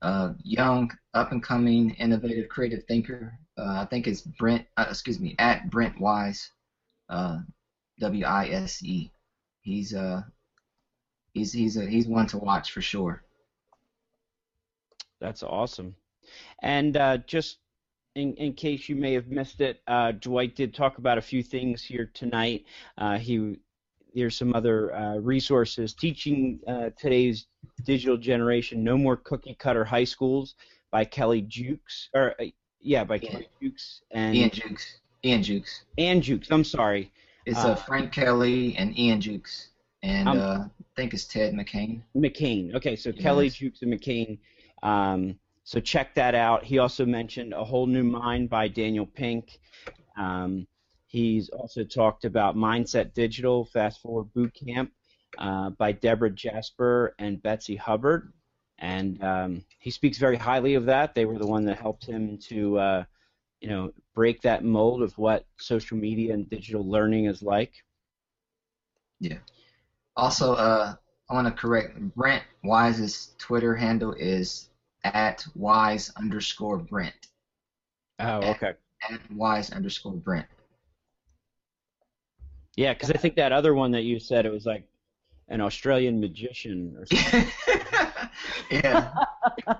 Uh, 0.02 0.34
young, 0.44 0.92
up 1.14 1.32
and 1.32 1.42
coming, 1.42 1.92
innovative, 1.92 2.50
creative 2.50 2.84
thinker. 2.84 3.38
Uh, 3.58 3.82
I 3.82 3.86
think 3.86 4.08
it's 4.08 4.22
Brent, 4.22 4.66
uh, 4.78 4.86
excuse 4.90 5.20
me, 5.20 5.36
at 5.40 5.70
Brent 5.70 6.00
Wise, 6.00 6.52
uh, 7.10 7.40
W 8.00 8.26
I 8.26 8.48
S 8.50 8.84
E. 8.84 9.12
he's 9.62 9.94
uh 9.94 10.22
he's 11.34 11.52
he's 11.52 11.76
a, 11.76 11.86
he's 11.86 12.08
one 12.08 12.28
to 12.28 12.38
watch 12.38 12.72
for 12.72 12.82
sure. 12.82 13.24
That's 15.20 15.44
awesome. 15.44 15.96
And 16.62 16.96
uh, 16.98 17.18
just 17.18 17.58
in, 18.16 18.34
in 18.36 18.54
case 18.54 18.88
you 18.90 18.96
may 18.96 19.14
have 19.14 19.28
missed 19.28 19.62
it, 19.62 19.82
uh, 19.88 20.14
Dwight 20.14 20.56
did 20.56 20.74
talk 20.74 20.98
about 20.98 21.18
a 21.18 21.22
few 21.22 21.44
things 21.44 21.84
here 21.84 22.10
tonight. 22.14 22.66
Uh, 22.98 23.18
he 23.18 23.60
there's 24.16 24.38
some 24.38 24.56
other 24.56 24.96
uh, 24.96 25.18
resources 25.18 25.94
teaching 25.94 26.62
uh, 26.68 26.90
today's 26.98 27.48
digital 27.84 28.16
generation. 28.16 28.82
No 28.82 28.98
more 28.98 29.18
cookie 29.18 29.56
cutter 29.60 29.84
high 29.84 30.06
schools 30.06 30.56
by 30.90 31.04
Kelly 31.04 31.42
Jukes, 31.42 32.10
or 32.14 32.34
uh, 32.40 32.46
yeah, 32.80 33.04
by 33.04 33.16
Ian. 33.16 33.32
Kelly 33.32 33.50
Jukes 33.62 34.02
and 34.12 34.36
Ian 34.36 34.50
Jukes. 34.52 35.00
Ian 35.26 35.44
Jukes. 35.44 35.84
and 35.98 36.24
Jukes. 36.24 36.48
I'm 36.50 36.64
sorry. 36.64 37.12
It's 37.46 37.60
Uh, 37.60 37.76
Frank 37.76 38.14
Kelly 38.14 38.76
and 38.78 38.98
Ian 38.98 39.20
Jukes, 39.20 39.70
and 40.02 40.30
I 40.30 40.66
think 40.96 41.14
it's 41.14 41.26
Ted 41.26 41.54
McCain. 41.54 42.02
McCain. 42.16 42.74
Okay, 42.76 42.96
so 42.96 43.12
Kelly 43.12 43.50
Jukes 43.50 43.82
and 43.82 43.94
McCain. 43.94 44.38
Um, 44.82 45.38
so 45.66 45.80
check 45.80 46.14
that 46.14 46.36
out. 46.36 46.64
He 46.64 46.78
also 46.78 47.08
mentioned 47.08 47.52
A 47.52 47.64
Whole 47.64 47.88
New 47.88 48.04
Mind 48.04 48.52
by 48.52 48.68
Daniel 48.68 49.08
Pink. 49.08 49.60
Um, 50.16 50.68
he's 51.08 51.50
also 51.50 51.84
talked 51.84 52.24
about 52.24 52.56
Mindset 52.56 53.16
Digital 53.16 53.66
Fast 53.66 54.00
Forward 54.00 54.32
Boot 54.36 54.54
Camp 54.54 54.92
uh, 55.40 55.72
by 55.72 55.92
Deborah 55.92 56.30
Jasper 56.30 57.16
and 57.18 57.42
Betsy 57.42 57.76
Hubbard. 57.76 58.32
And 58.78 59.22
um, 59.24 59.66
he 59.80 59.90
speaks 59.90 60.20
very 60.20 60.38
highly 60.38 60.76
of 60.76 60.86
that. 60.86 61.16
They 61.16 61.26
were 61.26 61.40
the 61.40 61.48
one 61.48 61.66
that 61.66 61.80
helped 61.80 62.06
him 62.06 62.38
to, 62.50 62.78
uh, 62.78 63.04
you 63.60 63.68
know, 63.68 63.92
break 64.14 64.44
that 64.44 64.64
mold 64.64 65.02
of 65.02 65.18
what 65.18 65.48
social 65.58 65.98
media 65.98 66.36
and 66.36 66.48
digital 66.48 66.88
learning 66.88 67.26
is 67.26 67.42
like. 67.42 67.74
Yeah. 69.20 69.40
Also, 70.16 70.54
uh, 70.54 70.94
I 71.28 71.34
want 71.34 71.48
to 71.48 71.60
correct 71.60 72.00
Brent 72.16 72.44
Wise's 72.64 73.34
Twitter 73.40 73.76
handle 73.76 74.14
is 74.14 74.70
at 75.06 75.46
wise 75.56 76.12
underscore 76.18 76.78
Brent. 76.78 77.28
Oh, 78.20 78.40
okay. 78.52 78.74
At 79.10 79.20
wise 79.32 79.72
underscore 79.72 80.14
Brent. 80.14 80.48
Yeah, 82.76 82.94
because 82.94 83.12
I 83.12 83.18
think 83.18 83.36
that 83.36 83.52
other 83.52 83.74
one 83.74 83.92
that 83.92 84.04
you 84.04 84.20
said 84.20 84.46
it 84.46 84.52
was 84.52 84.66
like 84.66 84.88
an 85.48 85.62
Australian 85.62 86.20
magician 86.20 86.96
or 86.98 87.06
something. 87.16 87.48
yeah. 88.72 89.14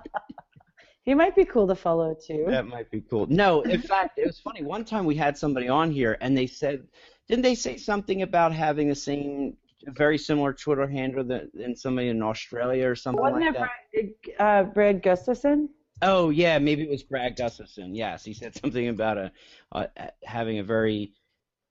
He 1.06 1.14
might 1.14 1.36
be 1.36 1.44
cool 1.44 1.68
to 1.68 1.76
follow 1.76 2.14
too. 2.14 2.46
that 2.48 2.66
might 2.66 2.90
be 2.90 3.00
cool. 3.00 3.28
No, 3.28 3.60
in 3.62 3.80
fact, 3.92 4.18
it 4.18 4.26
was 4.26 4.40
funny. 4.40 4.64
One 4.64 4.84
time 4.84 5.04
we 5.04 5.14
had 5.14 5.38
somebody 5.38 5.68
on 5.68 5.92
here, 5.92 6.18
and 6.20 6.36
they 6.36 6.48
said, 6.48 6.82
didn't 7.28 7.42
they 7.42 7.54
say 7.54 7.76
something 7.76 8.22
about 8.22 8.52
having 8.52 8.88
the 8.88 8.94
same, 8.96 9.56
very 9.86 10.18
similar 10.18 10.52
Twitter 10.52 10.86
handle 10.86 11.24
than 11.24 11.76
somebody 11.76 12.08
in 12.08 12.22
Australia 12.22 12.88
or 12.88 12.94
something 12.94 13.22
Wasn't 13.22 13.42
like 13.42 13.54
it 13.54 13.58
that? 13.58 14.36
Brad, 14.38 14.66
uh, 14.66 14.70
Brad 14.70 15.02
Gustafson? 15.02 15.68
Oh 16.02 16.30
yeah, 16.30 16.58
maybe 16.58 16.82
it 16.82 16.90
was 16.90 17.02
Brad 17.02 17.36
Gustafson. 17.36 17.94
Yes, 17.94 18.24
he 18.24 18.34
said 18.34 18.54
something 18.54 18.88
about 18.88 19.16
a 19.16 19.32
uh, 19.72 19.86
having 20.24 20.58
a 20.58 20.64
very 20.64 21.12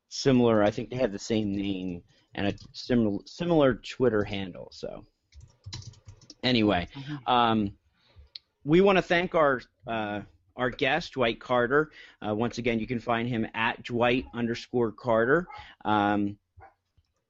similar. 0.10 0.64
I 0.64 0.72
think 0.72 0.90
they 0.90 0.96
had 0.96 1.12
the 1.12 1.20
same 1.20 1.56
name 1.56 2.02
and 2.34 2.48
a 2.48 2.54
similar 2.74 3.20
similar 3.26 3.76
Twitter 3.76 4.24
handle. 4.24 4.70
So 4.72 5.04
anyway, 6.44 6.88
um, 7.28 7.72
we 8.64 8.82
want 8.82 8.98
to 8.98 9.02
thank 9.02 9.36
our 9.36 9.62
uh, 9.86 10.22
our 10.56 10.70
guest 10.70 11.14
Dwight 11.14 11.40
Carter. 11.40 11.92
Uh, 12.26 12.34
once 12.34 12.58
again, 12.58 12.80
you 12.80 12.88
can 12.88 13.00
find 13.00 13.28
him 13.28 13.46
at 13.54 13.84
Dwight 13.84 14.26
underscore 14.34 14.92
Carter. 14.92 15.48
Um, 15.84 16.38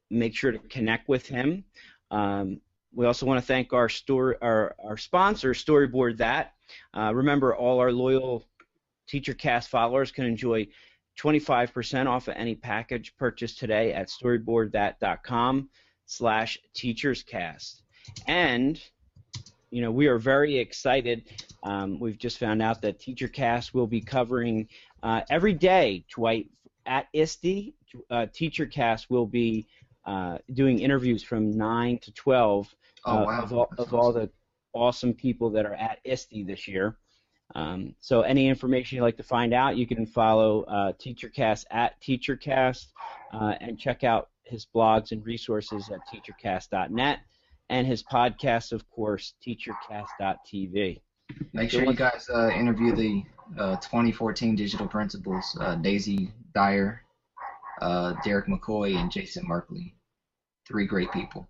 make 0.10 0.36
sure 0.36 0.52
to 0.52 0.60
connect 0.60 1.10
with 1.10 1.26
him. 1.28 1.64
Um, 2.12 2.62
we 2.94 3.06
also 3.06 3.26
want 3.26 3.40
to 3.40 3.46
thank 3.46 3.74
our 3.74 3.90
store 3.90 4.38
our, 4.42 4.76
our 4.84 4.98
sponsor, 4.98 5.54
Storyboard 5.54 6.18
That. 6.18 6.54
Uh, 6.96 7.14
remember, 7.14 7.56
all 7.56 7.80
our 7.80 7.92
loyal 7.92 8.48
TeacherCast 9.12 9.68
followers 9.68 10.12
can 10.12 10.26
enjoy 10.26 10.68
25% 11.20 12.08
off 12.08 12.28
of 12.28 12.36
any 12.36 12.56
package 12.56 13.16
purchased 13.18 13.60
today 13.60 13.94
at 13.94 14.10
storyboardthat.com 14.10 15.70
slash 16.06 16.58
teacherscast. 16.76 17.82
And, 18.28 18.82
you 19.72 19.82
know, 19.82 19.92
we 19.92 20.08
are 20.08 20.18
very 20.18 20.58
excited. 20.58 21.24
Um, 21.64 22.00
we've 22.00 22.18
just 22.18 22.38
found 22.38 22.62
out 22.62 22.82
that 22.82 23.00
TeacherCast 23.00 23.74
will 23.74 23.88
be 23.88 24.02
covering 24.02 24.68
uh, 25.04 25.22
every 25.30 25.54
day, 25.54 26.06
Dwight, 26.14 26.50
at 26.86 27.08
ISTE. 27.14 27.74
Uh, 28.10 28.26
TeacherCast 28.26 29.10
will 29.10 29.26
be 29.26 29.66
uh, 30.06 30.38
doing 30.54 30.80
interviews 30.80 31.24
from 31.24 31.52
9 31.52 32.00
to 32.00 32.12
12 32.14 32.76
Oh 33.06 33.12
uh, 33.12 33.26
wow. 33.26 33.42
of, 33.44 33.54
all, 33.54 33.70
of 33.78 33.94
all 33.94 34.12
the 34.12 34.30
awesome 34.74 35.14
people 35.14 35.52
that 35.52 35.66
are 35.66 35.76
at 35.76 36.00
ISTE 36.06 36.44
this 36.48 36.68
year. 36.68 36.98
Um, 37.54 37.96
so 38.00 38.22
any 38.22 38.48
information 38.48 38.96
you'd 38.96 39.04
like 39.04 39.18
to 39.18 39.24
find 39.24 39.54
out, 39.54 39.78
you 39.78 39.86
can 39.86 40.06
follow 40.06 40.64
uh, 40.64 40.94
TeacherCast 40.94 41.66
at 41.70 42.02
TeacherCast 42.02 42.88
uh, 43.34 43.54
and 43.62 43.78
check 43.78 44.04
out 44.04 44.30
his 44.44 44.66
blogs 44.76 45.12
and 45.12 45.26
resources 45.26 45.90
at 45.90 46.00
teachercast.net 46.08 47.20
and 47.70 47.88
his 47.88 48.04
podcast, 48.04 48.72
of 48.72 48.90
course, 48.90 49.34
teachercast.tv. 49.46 51.02
Make 51.54 51.72
So 51.72 51.80
sure 51.80 51.88
you 51.88 51.94
guys 51.94 52.28
uh, 52.34 52.50
interview 52.50 52.96
the 52.96 53.24
uh, 53.60 53.76
2014 53.78 54.56
digital 54.56 54.88
principals, 54.88 55.58
uh, 55.62 55.76
Daisy 55.76 56.32
Dyer, 56.54 57.05
uh, 57.82 58.14
Derek 58.24 58.48
McCoy, 58.48 58.96
and 58.96 59.12
Jason 59.12 59.48
Markey. 59.48 59.96
Three 60.68 60.86
great 60.86 61.12
people. 61.12 61.48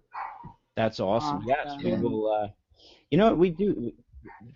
That's 0.76 1.00
awesome. 1.00 1.38
Awesome. 1.38 1.48
Yes, 1.48 1.76
we 1.84 1.94
will. 1.94 2.32
Uh, 2.32 2.48
you 3.10 3.18
know 3.18 3.28
what 3.28 3.38
we 3.38 3.50
do? 3.50 3.92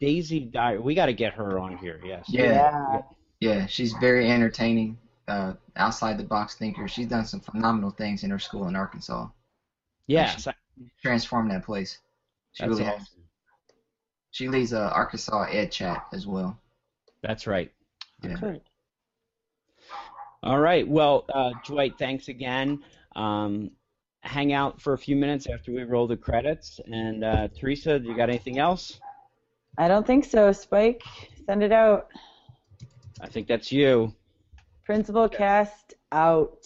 Daisy 0.01 0.39
Dyer, 0.41 0.82
we 0.82 0.95
got 0.95 1.05
to 1.05 1.13
get 1.13 1.34
her 1.34 1.59
on 1.59 1.78
here. 1.78 2.01
Yes. 2.03 2.26
Yeah. 2.28 3.01
Yeah, 3.39 3.67
she's 3.67 3.93
very 4.01 4.30
entertaining, 4.30 4.97
uh, 5.30 5.53
outside 5.78 6.17
the 6.17 6.24
box 6.26 6.55
thinker. 6.55 6.88
She's 6.89 7.07
done 7.07 7.24
some 7.26 7.39
phenomenal 7.39 7.91
things 7.91 8.24
in 8.24 8.32
her 8.32 8.39
school 8.39 8.67
in 8.67 8.76
Arkansas. 8.76 9.28
Yes, 10.07 10.47
I- 10.47 10.53
Transformed 11.01 11.51
that 11.51 11.63
place. 11.65 11.99
She 12.53 12.63
that's 12.63 12.70
really 12.70 12.84
awesome. 12.86 12.99
has. 12.99 13.07
She 14.32 14.47
leads 14.49 14.74
uh, 14.74 14.89
Arkansas 14.93 15.43
Ed 15.43 15.72
Chat 15.72 16.05
as 16.13 16.26
well. 16.28 16.59
That's 17.22 17.47
right. 17.47 17.72
Yeah. 18.24 18.36
Good. 18.36 18.61
All 20.41 20.59
right. 20.59 20.87
Well, 20.87 21.25
uh, 21.33 21.51
Dwight, 21.65 21.97
thanks 21.99 22.29
again. 22.29 22.83
Um, 23.15 23.71
hang 24.21 24.53
out 24.53 24.81
for 24.81 24.93
a 24.93 24.97
few 24.97 25.15
minutes 25.15 25.47
after 25.47 25.71
we 25.71 25.83
roll 25.83 26.07
the 26.07 26.17
credits. 26.17 26.79
And 26.85 27.23
uh, 27.23 27.47
Theresa, 27.49 27.99
do 27.99 28.07
you 28.07 28.15
got 28.15 28.29
anything 28.29 28.57
else? 28.57 28.99
I 29.77 29.87
don't 29.87 30.05
think 30.05 30.25
so. 30.25 30.51
Spike, 30.51 31.01
send 31.45 31.63
it 31.63 31.71
out. 31.71 32.07
I 33.21 33.27
think 33.27 33.47
that's 33.47 33.71
you. 33.71 34.13
Principal 34.85 35.27
cast 35.29 35.93
out. 36.11 36.65